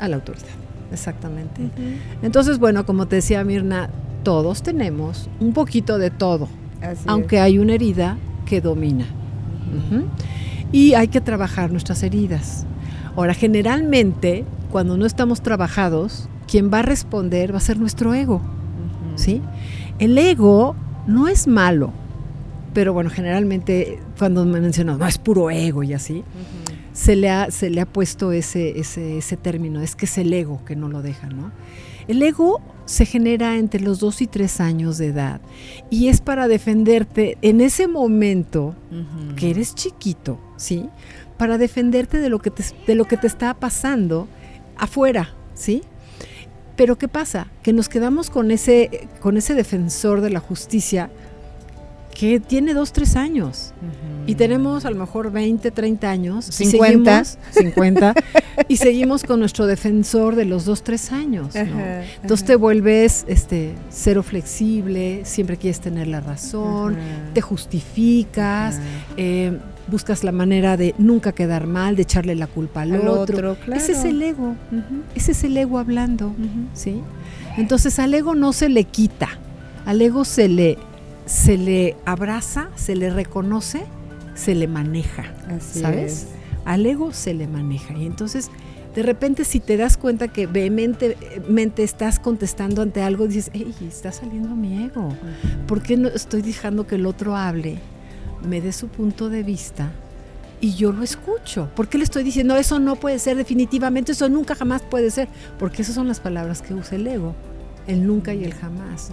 a 0.00 0.06
la 0.06 0.16
autoridad, 0.16 0.46
exactamente. 0.92 1.60
Entonces, 2.22 2.58
bueno, 2.58 2.86
como 2.86 3.06
te 3.06 3.16
decía 3.16 3.42
Mirna, 3.44 3.90
todos 4.22 4.62
tenemos 4.62 5.28
un 5.40 5.52
poquito 5.52 5.98
de 5.98 6.10
todo, 6.10 6.48
Así 6.80 7.02
aunque 7.06 7.40
hay 7.40 7.58
una 7.58 7.74
herida 7.74 8.16
que 8.46 8.60
domina. 8.60 9.06
Y 10.70 10.94
hay 10.94 11.08
que 11.08 11.20
trabajar 11.20 11.70
nuestras 11.70 12.02
heridas. 12.02 12.66
Ahora, 13.18 13.34
generalmente, 13.34 14.44
cuando 14.70 14.96
no 14.96 15.04
estamos 15.04 15.42
trabajados, 15.42 16.28
quien 16.46 16.72
va 16.72 16.78
a 16.78 16.82
responder 16.82 17.52
va 17.52 17.56
a 17.56 17.60
ser 17.60 17.76
nuestro 17.76 18.14
ego. 18.14 18.40
¿sí? 19.16 19.42
El 19.98 20.16
ego 20.16 20.76
no 21.08 21.26
es 21.26 21.48
malo, 21.48 21.92
pero 22.74 22.92
bueno, 22.92 23.10
generalmente 23.10 23.98
cuando 24.16 24.44
me 24.44 24.60
mencionas, 24.60 24.98
no 24.98 25.06
es 25.08 25.18
puro 25.18 25.50
ego 25.50 25.82
y 25.82 25.94
así, 25.94 26.22
se 26.92 27.16
le 27.16 27.28
ha, 27.28 27.50
se 27.50 27.70
le 27.70 27.80
ha 27.80 27.86
puesto 27.86 28.30
ese, 28.30 28.78
ese, 28.78 29.18
ese 29.18 29.36
término, 29.36 29.80
es 29.82 29.96
que 29.96 30.04
es 30.04 30.16
el 30.16 30.32
ego 30.32 30.64
que 30.64 30.76
no 30.76 30.88
lo 30.88 31.02
deja, 31.02 31.26
¿no? 31.26 31.50
El 32.06 32.22
ego 32.22 32.60
se 32.84 33.04
genera 33.04 33.56
entre 33.56 33.80
los 33.80 33.98
2 33.98 34.22
y 34.22 34.26
3 34.28 34.60
años 34.60 34.96
de 34.96 35.08
edad 35.08 35.40
y 35.90 36.06
es 36.06 36.20
para 36.20 36.46
defenderte 36.46 37.36
en 37.42 37.60
ese 37.60 37.88
momento 37.88 38.76
que 39.36 39.50
eres 39.50 39.74
chiquito, 39.74 40.38
¿sí? 40.56 40.88
Para 41.38 41.56
defenderte 41.58 42.18
de 42.20 42.28
lo 42.28 42.38
que 42.40 42.50
te, 42.50 42.64
de 42.86 42.94
lo 42.94 43.04
que 43.06 43.16
te 43.16 43.26
está 43.26 43.54
pasando 43.54 44.26
afuera, 44.76 45.30
¿sí? 45.54 45.82
Pero 46.76 46.96
¿qué 46.98 47.08
pasa? 47.08 47.48
Que 47.62 47.72
nos 47.72 47.88
quedamos 47.88 48.30
con 48.30 48.50
ese, 48.50 49.08
con 49.20 49.36
ese 49.36 49.54
defensor 49.54 50.20
de 50.20 50.30
la 50.30 50.40
justicia 50.40 51.10
que 52.14 52.40
tiene 52.40 52.74
2, 52.74 52.92
3 52.92 53.16
años. 53.16 53.72
Y 54.26 54.34
tenemos 54.34 54.84
a 54.84 54.90
lo 54.90 54.96
mejor 54.96 55.30
20, 55.30 55.70
30 55.70 56.10
años. 56.10 56.48
y 56.48 56.52
50. 56.66 57.24
seguimos- 57.24 57.38
50. 57.52 58.14
y 58.68 58.76
seguimos 58.76 59.22
con 59.22 59.38
nuestro 59.38 59.66
defensor 59.66 60.34
de 60.34 60.44
los 60.44 60.64
2, 60.64 60.82
3 60.82 61.12
años. 61.12 61.54
¿no? 61.54 61.60
Ajá, 61.60 62.02
Entonces 62.22 62.44
te 62.44 62.56
vuelves 62.56 63.24
este, 63.28 63.74
cero 63.90 64.22
flexible, 64.24 65.20
siempre 65.24 65.56
quieres 65.56 65.80
tener 65.80 66.08
la 66.08 66.20
razón, 66.20 66.94
Ajá. 66.96 67.32
te 67.34 67.40
justificas, 67.40 68.80
eh, 69.16 69.56
buscas 69.90 70.24
la 70.24 70.32
manera 70.32 70.76
de 70.76 70.94
nunca 70.98 71.32
quedar 71.32 71.66
mal, 71.66 71.96
de 71.96 72.02
echarle 72.02 72.34
la 72.34 72.46
culpa 72.46 72.82
al, 72.82 72.92
Al 72.92 73.08
otro. 73.08 73.52
otro, 73.52 73.56
claro. 73.64 73.80
Ese 73.80 73.92
es 73.92 74.04
el 74.04 74.22
ego, 74.22 74.54
ese 75.14 75.32
es 75.32 75.44
el 75.44 75.56
ego 75.56 75.78
hablando. 75.78 76.34
¿sí? 76.74 77.00
Entonces 77.56 77.98
al 77.98 78.14
ego 78.14 78.34
no 78.34 78.52
se 78.52 78.68
le 78.68 78.84
quita, 78.84 79.28
al 79.86 80.00
ego 80.00 80.24
se 80.24 80.48
le, 80.48 80.78
se 81.26 81.56
le 81.58 81.96
abraza, 82.04 82.68
se 82.76 82.94
le 82.94 83.10
reconoce, 83.10 83.82
se 84.34 84.54
le 84.54 84.68
maneja. 84.68 85.24
Así 85.48 85.80
¿sabes? 85.80 86.12
es. 86.12 86.28
Al 86.64 86.84
ego 86.86 87.12
se 87.12 87.34
le 87.34 87.48
maneja. 87.48 87.94
Y 87.94 88.04
entonces, 88.06 88.50
de 88.94 89.02
repente, 89.02 89.44
si 89.44 89.58
te 89.58 89.76
das 89.76 89.96
cuenta 89.96 90.28
que 90.28 90.46
vehementemente 90.46 91.82
estás 91.82 92.18
contestando 92.20 92.82
ante 92.82 93.00
algo, 93.02 93.26
dices, 93.26 93.50
hey, 93.54 93.74
está 93.88 94.12
saliendo 94.12 94.54
mi 94.54 94.84
ego. 94.84 95.08
¿Por 95.66 95.82
qué 95.82 95.96
no 95.96 96.08
estoy 96.08 96.42
dejando 96.42 96.86
que 96.86 96.96
el 96.96 97.06
otro 97.06 97.36
hable, 97.36 97.78
me 98.42 98.60
dé 98.60 98.72
su 98.72 98.88
punto 98.88 99.28
de 99.28 99.42
vista 99.42 99.90
y 100.60 100.74
yo 100.74 100.92
lo 100.92 101.02
escucho? 101.02 101.70
¿Por 101.74 101.88
qué 101.88 101.98
le 101.98 102.04
estoy 102.04 102.24
diciendo, 102.24 102.56
eso 102.56 102.78
no 102.80 102.96
puede 102.96 103.18
ser 103.18 103.36
definitivamente, 103.36 104.12
eso 104.12 104.28
nunca 104.28 104.54
jamás 104.54 104.82
puede 104.82 105.10
ser? 105.10 105.28
Porque 105.58 105.82
esas 105.82 105.94
son 105.94 106.08
las 106.08 106.20
palabras 106.20 106.62
que 106.62 106.74
usa 106.74 106.96
el 106.96 107.06
ego, 107.06 107.34
el 107.86 108.06
nunca 108.06 108.34
y 108.34 108.44
el 108.44 108.54
jamás. 108.54 109.10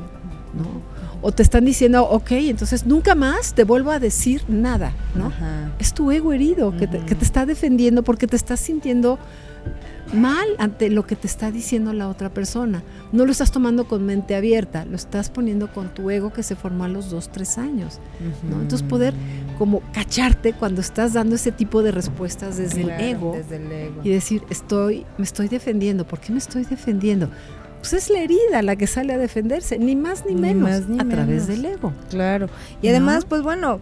O 1.22 1.32
te 1.32 1.42
están 1.44 1.66
diciendo, 1.66 2.04
ok, 2.08 2.32
entonces 2.32 2.86
nunca 2.86 3.16
más 3.16 3.54
te 3.54 3.64
vuelvo 3.64 3.92
a 3.92 4.00
decir 4.00 4.44
nada, 4.48 4.94
¿no? 5.16 5.28
Ajá. 5.28 5.72
es 5.80 5.94
tu 5.94 6.12
ego 6.12 6.34
herido 6.34 6.76
que 6.78 6.88
te, 6.88 6.98
Ujú. 6.98 7.06
que 7.08 7.16
te 7.16 7.26
está 7.26 7.46
defendiendo 7.46 8.04
porque 8.04 8.28
te 8.28 8.36
estás 8.36 8.60
sintiendo 8.60 9.18
mal 10.14 10.46
ante 10.60 10.90
lo 10.92 11.08
que 11.08 11.16
te 11.16 11.26
está 11.26 11.50
diciendo 11.52 11.92
la 11.94 12.08
otra 12.10 12.30
persona. 12.30 12.84
No 13.12 13.26
lo 13.26 13.32
estás 13.32 13.52
tomando 13.52 13.88
con 13.88 14.06
mente 14.06 14.36
abierta, 14.36 14.86
lo 14.86 14.96
estás 14.96 15.30
poniendo 15.32 15.74
con 15.74 15.90
tu 15.94 16.12
ego 16.12 16.32
que 16.32 16.44
se 16.44 16.56
formó 16.56 16.84
a 16.84 16.88
los 16.88 17.10
dos, 17.10 17.30
tres 17.32 17.58
años. 17.58 18.00
¿no? 18.48 18.62
Entonces 18.62 18.88
poder 18.88 19.14
como 19.58 19.82
cacharte 19.94 20.54
cuando 20.54 20.82
estás 20.82 21.14
dando 21.14 21.36
ese 21.36 21.52
tipo 21.52 21.82
de 21.82 21.92
respuestas 21.92 22.58
desde 22.58 22.84
Claro, 22.84 23.04
el 23.04 23.10
ego 23.10 23.34
Desde 23.36 23.56
el 23.56 23.72
ego. 23.72 24.02
y 24.04 24.10
decir, 24.10 24.44
estoy, 24.52 25.06
me 25.18 25.24
estoy 25.24 25.48
defendiendo. 25.48 26.06
¿Por 26.06 26.20
qué 26.20 26.32
me 26.32 26.38
estoy 26.38 26.66
defendiendo? 26.66 27.30
Pues 27.80 27.94
es 27.94 28.10
la 28.10 28.20
herida 28.22 28.62
la 28.64 28.76
que 28.76 28.88
sale 28.88 29.14
a 29.14 29.18
defenderse, 29.18 29.78
ni 29.78 29.96
más 29.96 30.26
ni, 30.26 30.34
Ni 30.36 30.42
menos, 30.42 30.70
más 30.70 30.88
ni 30.88 31.00
a 31.00 31.08
través 31.08 31.48
del 31.48 31.66
ego. 31.66 31.94
Claro. 32.10 32.48
Y 32.82 32.88
¿No? 32.88 32.92
además, 32.92 33.26
pues 33.26 33.42
bueno, 33.44 33.80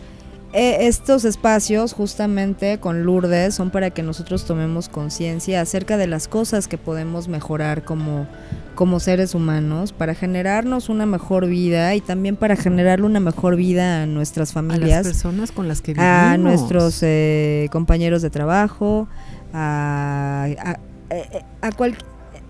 eh, 0.52 0.88
estos 0.88 1.24
espacios 1.26 1.94
justamente 1.94 2.80
con 2.80 3.04
Lourdes 3.06 3.56
son 3.56 3.70
para 3.72 3.90
que 3.92 4.04
nosotros 4.04 4.46
tomemos 4.46 4.90
conciencia 4.90 5.62
acerca 5.62 5.98
de 5.98 6.08
las 6.08 6.28
cosas 6.28 6.68
que 6.68 6.78
podemos 6.78 7.28
mejorar 7.30 7.84
como, 7.86 8.28
como 8.76 9.00
seres 9.00 9.34
humanos 9.36 9.94
para 9.94 10.14
generarnos 10.16 10.90
una 10.90 11.06
mejor 11.06 11.48
vida 11.48 11.96
y 11.96 12.02
también 12.02 12.36
para 12.36 12.56
generarle 12.58 13.06
una 13.06 13.20
mejor 13.22 13.56
vida 13.56 14.04
a 14.04 14.06
nuestras 14.06 14.56
A 14.56 14.62
las 14.62 14.68
familias, 14.74 15.08
personas 15.08 15.52
con 15.54 15.68
las 15.70 15.82
que 15.82 15.94
vivimos. 15.94 16.12
a 16.14 16.38
nuestros 16.38 17.00
eh, 17.02 17.68
compañeros 17.72 18.22
de 18.22 18.30
trabajo, 18.30 19.08
a, 19.54 20.46
a, 20.60 20.80
eh, 21.10 21.42
a 21.62 21.72
cual- 21.72 21.96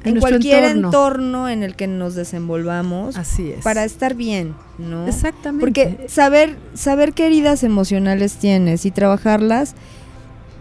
En 0.05 0.19
cualquier 0.19 0.63
entorno. 0.63 0.87
entorno 0.87 1.49
en 1.49 1.63
el 1.63 1.75
que 1.75 1.87
nos 1.87 2.15
desenvolvamos 2.15 3.15
Así 3.17 3.51
es. 3.51 3.63
para 3.63 3.83
estar 3.85 4.15
bien, 4.15 4.53
¿no? 4.77 5.07
Exactamente. 5.07 5.65
Porque 5.65 6.05
saber, 6.09 6.57
saber 6.73 7.13
qué 7.13 7.27
heridas 7.27 7.63
emocionales 7.63 8.35
tienes 8.35 8.85
y 8.85 8.91
trabajarlas 8.91 9.75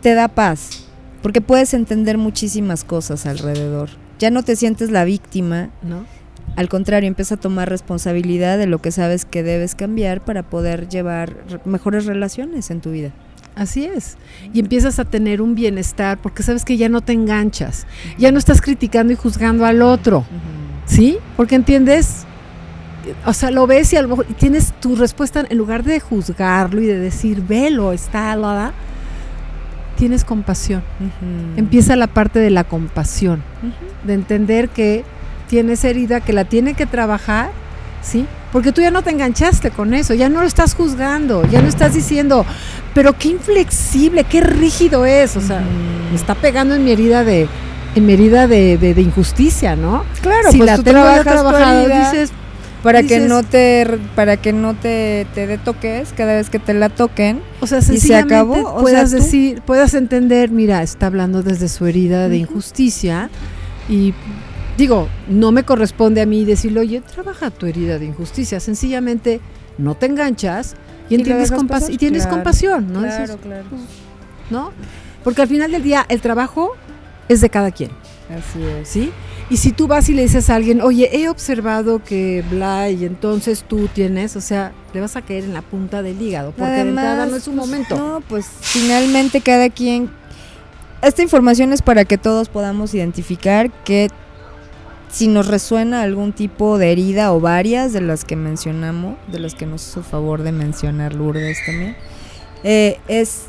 te 0.00 0.14
da 0.14 0.28
paz. 0.28 0.86
Porque 1.22 1.40
puedes 1.40 1.72
entender 1.74 2.18
muchísimas 2.18 2.82
cosas 2.84 3.26
alrededor. 3.26 3.90
Ya 4.18 4.30
no 4.30 4.42
te 4.42 4.56
sientes 4.56 4.90
la 4.90 5.04
víctima, 5.04 5.70
¿no? 5.82 6.04
al 6.56 6.68
contrario, 6.68 7.08
empieza 7.08 7.36
a 7.36 7.40
tomar 7.40 7.68
responsabilidad 7.70 8.58
de 8.58 8.66
lo 8.66 8.78
que 8.80 8.90
sabes 8.90 9.24
que 9.24 9.42
debes 9.42 9.74
cambiar 9.74 10.22
para 10.24 10.42
poder 10.42 10.88
llevar 10.88 11.34
re- 11.48 11.60
mejores 11.64 12.04
relaciones 12.04 12.70
en 12.70 12.80
tu 12.80 12.90
vida. 12.90 13.12
Así 13.54 13.84
es. 13.84 14.16
Y 14.54 14.60
empiezas 14.60 14.98
a 14.98 15.04
tener 15.04 15.42
un 15.42 15.54
bienestar 15.54 16.18
porque 16.18 16.42
sabes 16.42 16.64
que 16.64 16.76
ya 16.76 16.88
no 16.88 17.00
te 17.00 17.12
enganchas, 17.12 17.86
ya 18.18 18.32
no 18.32 18.38
estás 18.38 18.62
criticando 18.62 19.12
y 19.12 19.16
juzgando 19.16 19.66
al 19.66 19.82
otro, 19.82 20.24
¿sí? 20.86 21.18
Porque 21.36 21.54
entiendes, 21.54 22.24
o 23.26 23.32
sea, 23.32 23.50
lo 23.50 23.66
ves 23.66 23.92
y 23.92 23.96
a 23.96 24.02
lo 24.02 24.08
mejor 24.08 24.26
tienes 24.38 24.72
tu 24.80 24.96
respuesta 24.96 25.44
en 25.48 25.58
lugar 25.58 25.82
de 25.82 26.00
juzgarlo 26.00 26.80
y 26.80 26.86
de 26.86 26.98
decir, 26.98 27.42
velo, 27.42 27.92
está, 27.92 28.34
la, 28.36 28.54
la", 28.54 28.72
tienes 29.96 30.24
compasión. 30.24 30.82
Empieza 31.56 31.94
la 31.96 32.06
parte 32.06 32.38
de 32.38 32.50
la 32.50 32.64
compasión, 32.64 33.42
de 34.04 34.14
entender 34.14 34.70
que 34.70 35.04
tienes 35.48 35.84
herida, 35.84 36.20
que 36.20 36.32
la 36.32 36.46
tiene 36.46 36.74
que 36.74 36.86
trabajar, 36.86 37.50
¿sí? 38.02 38.26
Porque 38.52 38.72
tú 38.72 38.80
ya 38.82 38.90
no 38.90 39.02
te 39.02 39.10
enganchaste 39.10 39.70
con 39.70 39.94
eso, 39.94 40.12
ya 40.14 40.28
no 40.28 40.40
lo 40.42 40.46
estás 40.46 40.74
juzgando, 40.74 41.46
ya 41.50 41.62
no 41.62 41.68
estás 41.68 41.94
diciendo, 41.94 42.44
pero 42.94 43.14
qué 43.16 43.28
inflexible, 43.28 44.24
qué 44.24 44.40
rígido 44.42 45.06
es, 45.06 45.36
o 45.36 45.40
sea, 45.40 45.60
me 46.10 46.16
está 46.16 46.34
pegando 46.34 46.74
en 46.74 46.84
mi 46.84 46.90
herida 46.92 47.24
de 47.24 47.48
en 47.94 48.06
mi 48.06 48.14
herida 48.14 48.46
de, 48.46 48.78
de- 48.78 48.94
de 48.94 49.02
injusticia, 49.02 49.76
¿no? 49.76 50.04
Claro, 50.22 50.50
si 50.50 50.58
pues 50.58 50.66
la 50.70 50.76
tú 50.76 50.82
tengo 50.82 51.00
trabajas 51.02 51.84
herida 51.84 52.10
dices, 52.10 52.32
para 52.82 53.02
que 53.02 53.20
no 53.20 53.42
te 53.42 53.86
para 54.16 54.36
que 54.38 54.52
no 54.52 54.74
te, 54.74 55.26
te 55.34 55.58
toques 55.58 56.12
cada 56.16 56.34
vez 56.34 56.48
que 56.50 56.58
te 56.58 56.72
la 56.74 56.88
toquen. 56.88 57.40
o 57.60 57.66
sea, 57.66 57.80
se 57.80 57.88
sencillamente 57.88 58.34
acabó, 58.34 58.54
o 58.54 58.72
sea, 58.72 58.80
puedas 58.80 59.10
decir, 59.10 59.60
puedas 59.62 59.94
entender, 59.94 60.50
mira, 60.50 60.82
está 60.82 61.06
hablando 61.06 61.42
desde 61.42 61.68
su 61.68 61.86
herida 61.86 62.28
de 62.28 62.38
injusticia 62.38 63.28
y 63.88 64.14
digo, 64.76 65.08
no 65.28 65.52
me 65.52 65.64
corresponde 65.64 66.20
a 66.20 66.26
mí 66.26 66.44
decirle, 66.44 66.80
oye, 66.80 67.00
trabaja 67.00 67.50
tu 67.50 67.66
herida 67.66 67.98
de 67.98 68.06
injusticia, 68.06 68.60
sencillamente 68.60 69.40
no 69.78 69.94
te 69.94 70.06
enganchas 70.06 70.74
y, 71.08 71.14
Y 71.14 71.18
entiendes 71.18 71.50
dejas 71.50 71.62
compas- 71.64 71.90
y 71.90 71.96
tienes 71.98 72.22
claro, 72.22 72.36
compasión, 72.36 72.92
¿no? 72.92 73.00
Claro, 73.00 73.22
Dices, 73.22 73.36
claro. 73.42 73.64
¿no? 74.50 74.72
Porque 75.24 75.42
al 75.42 75.48
final 75.48 75.70
del 75.70 75.82
día 75.82 76.04
el 76.08 76.20
trabajo 76.20 76.72
es 77.28 77.40
de 77.40 77.50
cada 77.50 77.70
quien. 77.70 77.90
Así 78.30 78.62
es. 78.62 78.88
¿sí? 78.88 79.12
Y 79.50 79.58
si 79.58 79.72
tú 79.72 79.86
vas 79.86 80.08
y 80.08 80.14
le 80.14 80.22
dices 80.22 80.48
a 80.48 80.54
alguien, 80.54 80.80
oye, 80.80 81.10
he 81.12 81.28
observado 81.28 82.02
que 82.02 82.42
bla, 82.50 82.88
y 82.88 83.04
entonces 83.04 83.64
tú 83.68 83.88
tienes, 83.88 84.36
o 84.36 84.40
sea, 84.40 84.72
le 84.94 85.00
vas 85.00 85.16
a 85.16 85.22
caer 85.22 85.44
en 85.44 85.52
la 85.52 85.60
punta 85.60 86.02
del 86.02 86.20
hígado, 86.20 86.52
porque 86.56 86.72
de 86.72 86.80
entrada 86.80 87.26
no 87.26 87.36
es 87.36 87.46
un 87.46 87.56
pues, 87.56 87.68
momento. 87.68 87.96
No, 87.96 88.20
pues 88.28 88.46
finalmente 88.60 89.40
cada 89.42 89.68
quien. 89.68 90.10
Esta 91.02 91.20
información 91.22 91.72
es 91.72 91.82
para 91.82 92.04
que 92.04 92.16
todos 92.16 92.48
podamos 92.48 92.94
identificar 92.94 93.70
que 93.84 94.08
si 95.12 95.28
nos 95.28 95.46
resuena 95.46 96.02
algún 96.02 96.32
tipo 96.32 96.78
de 96.78 96.90
herida 96.90 97.34
o 97.34 97.40
varias 97.40 97.92
de 97.92 98.00
las 98.00 98.24
que 98.24 98.34
mencionamos, 98.34 99.16
de 99.30 99.40
las 99.40 99.54
que 99.54 99.66
nos 99.66 99.86
hizo 99.86 100.02
favor 100.02 100.42
de 100.42 100.52
mencionar 100.52 101.12
Lourdes 101.12 101.58
también, 101.66 101.96
eh, 102.64 102.98
es, 103.08 103.44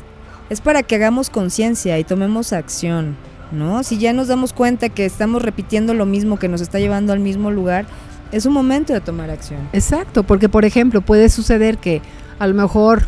es 0.50 0.60
para 0.60 0.82
que 0.82 0.96
hagamos 0.96 1.30
conciencia 1.30 1.98
y 1.98 2.04
tomemos 2.04 2.52
acción, 2.52 3.16
¿no? 3.50 3.82
Si 3.82 3.96
ya 3.96 4.12
nos 4.12 4.28
damos 4.28 4.52
cuenta 4.52 4.90
que 4.90 5.06
estamos 5.06 5.40
repitiendo 5.40 5.94
lo 5.94 6.04
mismo 6.04 6.38
que 6.38 6.48
nos 6.48 6.60
está 6.60 6.78
llevando 6.78 7.14
al 7.14 7.20
mismo 7.20 7.50
lugar, 7.50 7.86
es 8.30 8.44
un 8.44 8.52
momento 8.52 8.92
de 8.92 9.00
tomar 9.00 9.30
acción. 9.30 9.66
Exacto, 9.72 10.22
porque 10.22 10.50
por 10.50 10.66
ejemplo 10.66 11.00
puede 11.00 11.30
suceder 11.30 11.78
que 11.78 12.02
a 12.38 12.46
lo 12.46 12.52
mejor 12.52 13.06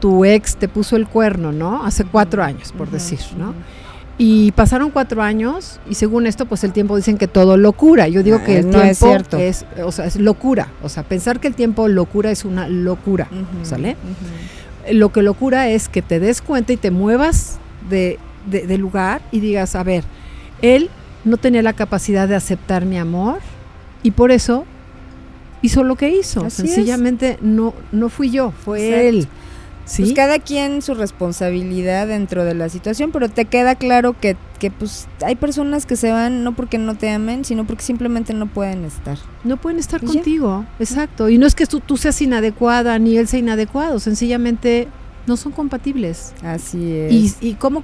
tu 0.00 0.24
ex 0.24 0.56
te 0.56 0.66
puso 0.66 0.96
el 0.96 1.06
cuerno, 1.06 1.52
¿no? 1.52 1.84
Hace 1.84 2.04
cuatro 2.04 2.42
años, 2.42 2.72
por 2.72 2.90
decir, 2.90 3.20
¿no? 3.36 3.52
Y 4.24 4.52
pasaron 4.52 4.90
cuatro 4.90 5.20
años 5.20 5.80
y 5.90 5.94
según 5.94 6.28
esto, 6.28 6.46
pues 6.46 6.62
el 6.62 6.72
tiempo 6.72 6.94
dicen 6.96 7.18
que 7.18 7.26
todo 7.26 7.56
locura. 7.56 8.06
Yo 8.06 8.22
digo 8.22 8.38
Ah, 8.40 8.44
que 8.44 8.58
el 8.58 8.70
no 8.70 8.80
es 8.80 9.00
tiempo 9.00 9.06
cierto. 9.06 9.36
es, 9.38 9.64
o 9.84 9.90
sea, 9.90 10.06
es 10.06 10.14
locura. 10.14 10.68
O 10.82 10.88
sea, 10.88 11.02
pensar 11.02 11.40
que 11.40 11.48
el 11.48 11.54
tiempo 11.56 11.88
locura 11.88 12.30
es 12.30 12.44
una 12.44 12.68
locura. 12.68 13.28
¿Sale? 13.64 13.96
lo 14.92 15.12
que 15.12 15.22
locura 15.22 15.68
es 15.70 15.88
que 15.88 16.02
te 16.02 16.18
des 16.20 16.40
cuenta 16.42 16.72
y 16.72 16.76
te 16.76 16.90
muevas 16.92 17.58
de, 17.88 18.18
de- 18.50 18.66
de 18.66 18.78
lugar 18.78 19.22
y 19.32 19.38
digas, 19.40 19.74
a 19.76 19.82
ver, 19.84 20.02
él 20.60 20.88
no 21.24 21.36
tenía 21.36 21.62
la 21.62 21.72
capacidad 21.72 22.26
de 22.28 22.34
aceptar 22.36 22.84
mi 22.84 22.98
amor 22.98 23.38
y 24.04 24.10
por 24.12 24.30
eso 24.32 24.64
hizo 25.62 25.82
lo 25.84 25.94
que 25.96 26.10
hizo. 26.10 26.44
Así 26.44 26.62
es. 26.62 26.74
Sencillamente 26.74 27.38
no, 27.42 27.74
no 27.92 28.08
fui 28.08 28.30
yo, 28.30 28.52
fue 28.64 28.88
Exacto. 28.88 29.08
él. 29.08 29.28
¿Sí? 29.84 30.02
Pues 30.02 30.14
cada 30.14 30.38
quien 30.38 30.80
su 30.80 30.94
responsabilidad 30.94 32.06
dentro 32.06 32.44
de 32.44 32.54
la 32.54 32.68
situación, 32.68 33.10
pero 33.10 33.28
te 33.28 33.44
queda 33.46 33.74
claro 33.74 34.14
que, 34.18 34.36
que 34.58 34.70
pues 34.70 35.08
hay 35.24 35.34
personas 35.34 35.86
que 35.86 35.96
se 35.96 36.12
van 36.12 36.44
no 36.44 36.54
porque 36.54 36.78
no 36.78 36.94
te 36.94 37.10
amen, 37.10 37.44
sino 37.44 37.66
porque 37.66 37.82
simplemente 37.82 38.32
no 38.32 38.46
pueden 38.46 38.84
estar. 38.84 39.18
No 39.44 39.56
pueden 39.56 39.78
estar 39.78 40.00
contigo, 40.00 40.64
exacto. 40.78 41.28
Y 41.28 41.38
no 41.38 41.46
es 41.46 41.54
que 41.54 41.66
tú, 41.66 41.80
tú 41.80 41.96
seas 41.96 42.20
inadecuada 42.22 42.98
ni 42.98 43.16
él 43.16 43.26
sea 43.26 43.40
inadecuado, 43.40 43.98
sencillamente 43.98 44.88
no 45.26 45.36
son 45.36 45.52
compatibles. 45.52 46.32
Así 46.42 46.92
es. 46.92 47.12
¿Y, 47.40 47.48
y 47.50 47.54
cómo, 47.54 47.82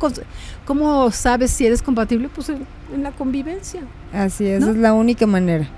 cómo 0.65 1.11
sabes 1.11 1.51
si 1.51 1.67
eres 1.67 1.83
compatible? 1.83 2.29
Pues 2.29 2.49
en, 2.49 2.67
en 2.95 3.03
la 3.03 3.13
convivencia. 3.13 3.83
Así 4.13 4.47
es, 4.47 4.61
¿No? 4.61 4.71
es 4.71 4.77
la 4.77 4.93
única 4.93 5.27
manera. 5.27 5.69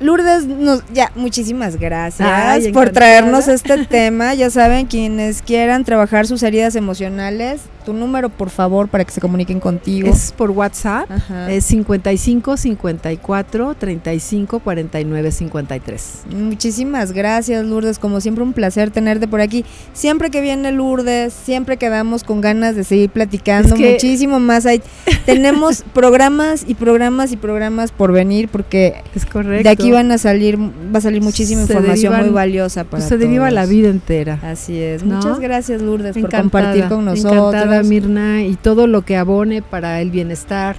Lourdes, 0.00 0.46
nos, 0.46 0.82
ya, 0.92 1.12
muchísimas 1.14 1.76
gracias 1.76 2.28
Ay, 2.28 2.72
por 2.72 2.90
traernos 2.90 3.48
este 3.48 3.84
tema. 3.86 4.34
Ya 4.34 4.50
saben, 4.50 4.86
quienes 4.86 5.42
quieran 5.42 5.84
trabajar 5.84 6.26
sus 6.26 6.42
heridas 6.42 6.74
emocionales, 6.74 7.62
tu 7.84 7.92
número, 7.92 8.28
por 8.30 8.50
favor, 8.50 8.88
para 8.88 9.04
que 9.04 9.12
se 9.12 9.20
comuniquen 9.20 9.60
contigo. 9.60 10.08
Es 10.08 10.32
por 10.32 10.50
WhatsApp, 10.50 11.10
Ajá. 11.10 11.50
es 11.52 11.64
55 11.66 12.56
54 12.56 13.74
35 13.78 14.58
49 14.60 15.30
53. 15.32 16.22
Muchísimas 16.34 17.12
gracias, 17.12 17.64
Lourdes. 17.64 17.98
Como 17.98 18.20
siempre, 18.20 18.42
un 18.44 18.52
placer 18.52 18.90
tenerte 18.90 19.28
por 19.28 19.40
aquí. 19.40 19.64
Siempre 19.92 20.30
que 20.30 20.40
viene 20.40 20.72
Lourdes, 20.72 21.32
siempre 21.32 21.76
quedamos 21.76 22.24
con 22.24 22.40
ganas 22.40 22.76
de 22.76 22.84
seguir 22.84 23.10
platicando 23.10 23.68
Es 23.68 23.74
que- 23.74 23.92
muchísimo 23.92 24.40
más. 24.40 24.66
Hay, 24.66 24.82
tenemos 25.26 25.84
programas 25.92 26.64
y 26.66 26.74
programas 26.74 27.32
y 27.32 27.36
programas 27.36 27.92
por 27.92 28.12
venir 28.12 28.48
porque 28.48 29.02
Es 29.14 29.26
correcto. 29.26 29.62
de 29.64 29.68
aquí 29.68 29.90
van 29.90 30.10
a 30.12 30.18
salir, 30.18 30.58
va 30.58 30.98
a 30.98 31.00
salir 31.00 31.22
muchísima 31.22 31.64
Se 31.66 31.72
información 31.74 32.12
derivan- 32.12 32.24
muy 32.26 32.30
valiosa 32.34 32.84
para 32.84 33.02
se 33.06 33.16
deriva 33.18 33.50
la 33.50 33.62
todos. 33.62 33.70
vida 33.70 33.88
entera. 33.88 34.38
Así 34.42 34.78
es. 34.80 35.02
¿No? 35.04 35.16
Muchas 35.16 35.40
gracias, 35.40 35.82
Lourdes, 35.82 36.16
por 36.16 36.30
compartir 36.30 36.84
con 36.88 37.04
nosotros. 37.04 37.54
Encantada, 37.54 37.73
Mirna, 37.82 38.42
y 38.42 38.54
todo 38.56 38.86
lo 38.86 39.02
que 39.02 39.16
abone 39.16 39.62
para 39.62 40.00
el 40.00 40.10
bienestar 40.10 40.76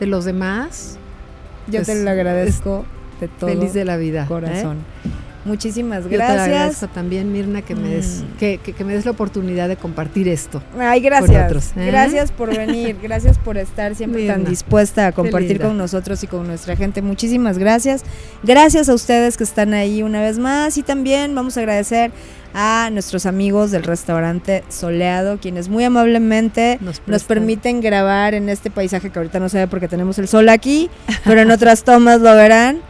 de 0.00 0.06
los 0.06 0.24
demás. 0.24 0.98
Yo 1.66 1.80
te 1.80 1.86
pues, 1.86 2.04
lo 2.04 2.10
agradezco 2.10 2.84
de 3.20 3.28
todo 3.28 3.50
Feliz 3.50 3.72
de 3.74 3.84
la 3.84 3.96
vida. 3.96 4.22
¿eh? 4.24 4.28
corazón. 4.28 4.78
Muchísimas 5.44 6.02
Yo 6.04 6.10
te 6.10 6.16
gracias. 6.16 6.40
agradezco 6.42 6.88
también, 6.88 7.32
Mirna, 7.32 7.62
que 7.62 7.74
me, 7.74 7.88
des, 7.88 8.22
Mm. 8.22 8.36
que, 8.38 8.58
que- 8.58 8.72
que 8.74 8.84
me 8.84 8.92
des 8.92 9.04
la 9.06 9.12
oportunidad 9.12 9.68
de 9.68 9.76
compartir 9.76 10.28
esto. 10.28 10.60
Ay, 10.78 11.00
gracias. 11.00 11.46
otros, 11.46 11.70
¿eh? 11.76 11.86
Gracias 11.86 12.32
por 12.32 12.54
venir, 12.54 12.96
gracias 13.02 13.38
por 13.38 13.56
estar 13.56 13.94
siempre 13.94 14.26
tan 14.26 14.44
dispuesta 14.44 15.06
a 15.06 15.12
compartir 15.12 15.58
con 15.60 15.78
nosotros 15.78 16.22
y 16.22 16.26
con 16.26 16.46
nuestra 16.46 16.76
gente. 16.76 17.00
Muchísimas 17.00 17.56
gracias. 17.56 18.02
Gracias 18.42 18.88
a 18.90 18.94
ustedes 18.94 19.36
que 19.38 19.44
están 19.44 19.72
ahí 19.72 20.02
una 20.02 20.20
vez 20.20 20.38
más 20.38 20.76
y 20.76 20.82
también 20.82 21.34
vamos 21.34 21.56
a 21.56 21.60
agradecer 21.60 22.10
a 22.54 22.90
nuestros 22.92 23.26
amigos 23.26 23.70
del 23.70 23.82
restaurante 23.82 24.64
Soleado, 24.68 25.38
quienes 25.38 25.68
muy 25.68 25.84
amablemente 25.84 26.78
Nos 26.80 27.00
nos 27.06 27.24
permiten 27.24 27.80
grabar 27.80 28.34
en 28.34 28.48
este 28.48 28.70
paisaje 28.70 29.10
que 29.10 29.18
ahorita 29.18 29.40
no 29.40 29.48
se 29.48 29.58
ve 29.58 29.66
porque 29.66 29.88
tenemos 29.88 30.18
el 30.18 30.28
sol 30.28 30.48
aquí, 30.48 30.90
pero 31.24 31.40
en 31.40 31.50
otras 31.50 31.84
tomas 31.84 32.20
lo 32.20 32.34
verán. 32.34 32.80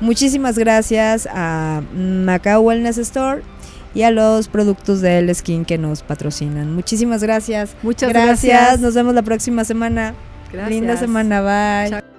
Muchísimas 0.00 0.58
gracias 0.58 1.26
a 1.32 1.82
Macao 1.94 2.60
Wellness 2.60 2.98
Store 2.98 3.42
y 3.94 4.02
a 4.02 4.10
los 4.10 4.48
productos 4.48 5.00
de 5.00 5.18
El 5.20 5.34
Skin 5.34 5.64
que 5.64 5.78
nos 5.78 6.02
patrocinan. 6.02 6.74
Muchísimas 6.74 7.22
gracias. 7.22 7.74
Muchas 7.82 8.10
gracias. 8.10 8.42
gracias. 8.44 8.80
Nos 8.80 8.94
vemos 8.94 9.14
la 9.14 9.22
próxima 9.22 9.64
semana. 9.64 10.14
Gracias. 10.52 10.70
Linda 10.70 10.96
semana. 10.98 11.40
Bye. 11.40 11.90
Chao. 11.90 12.15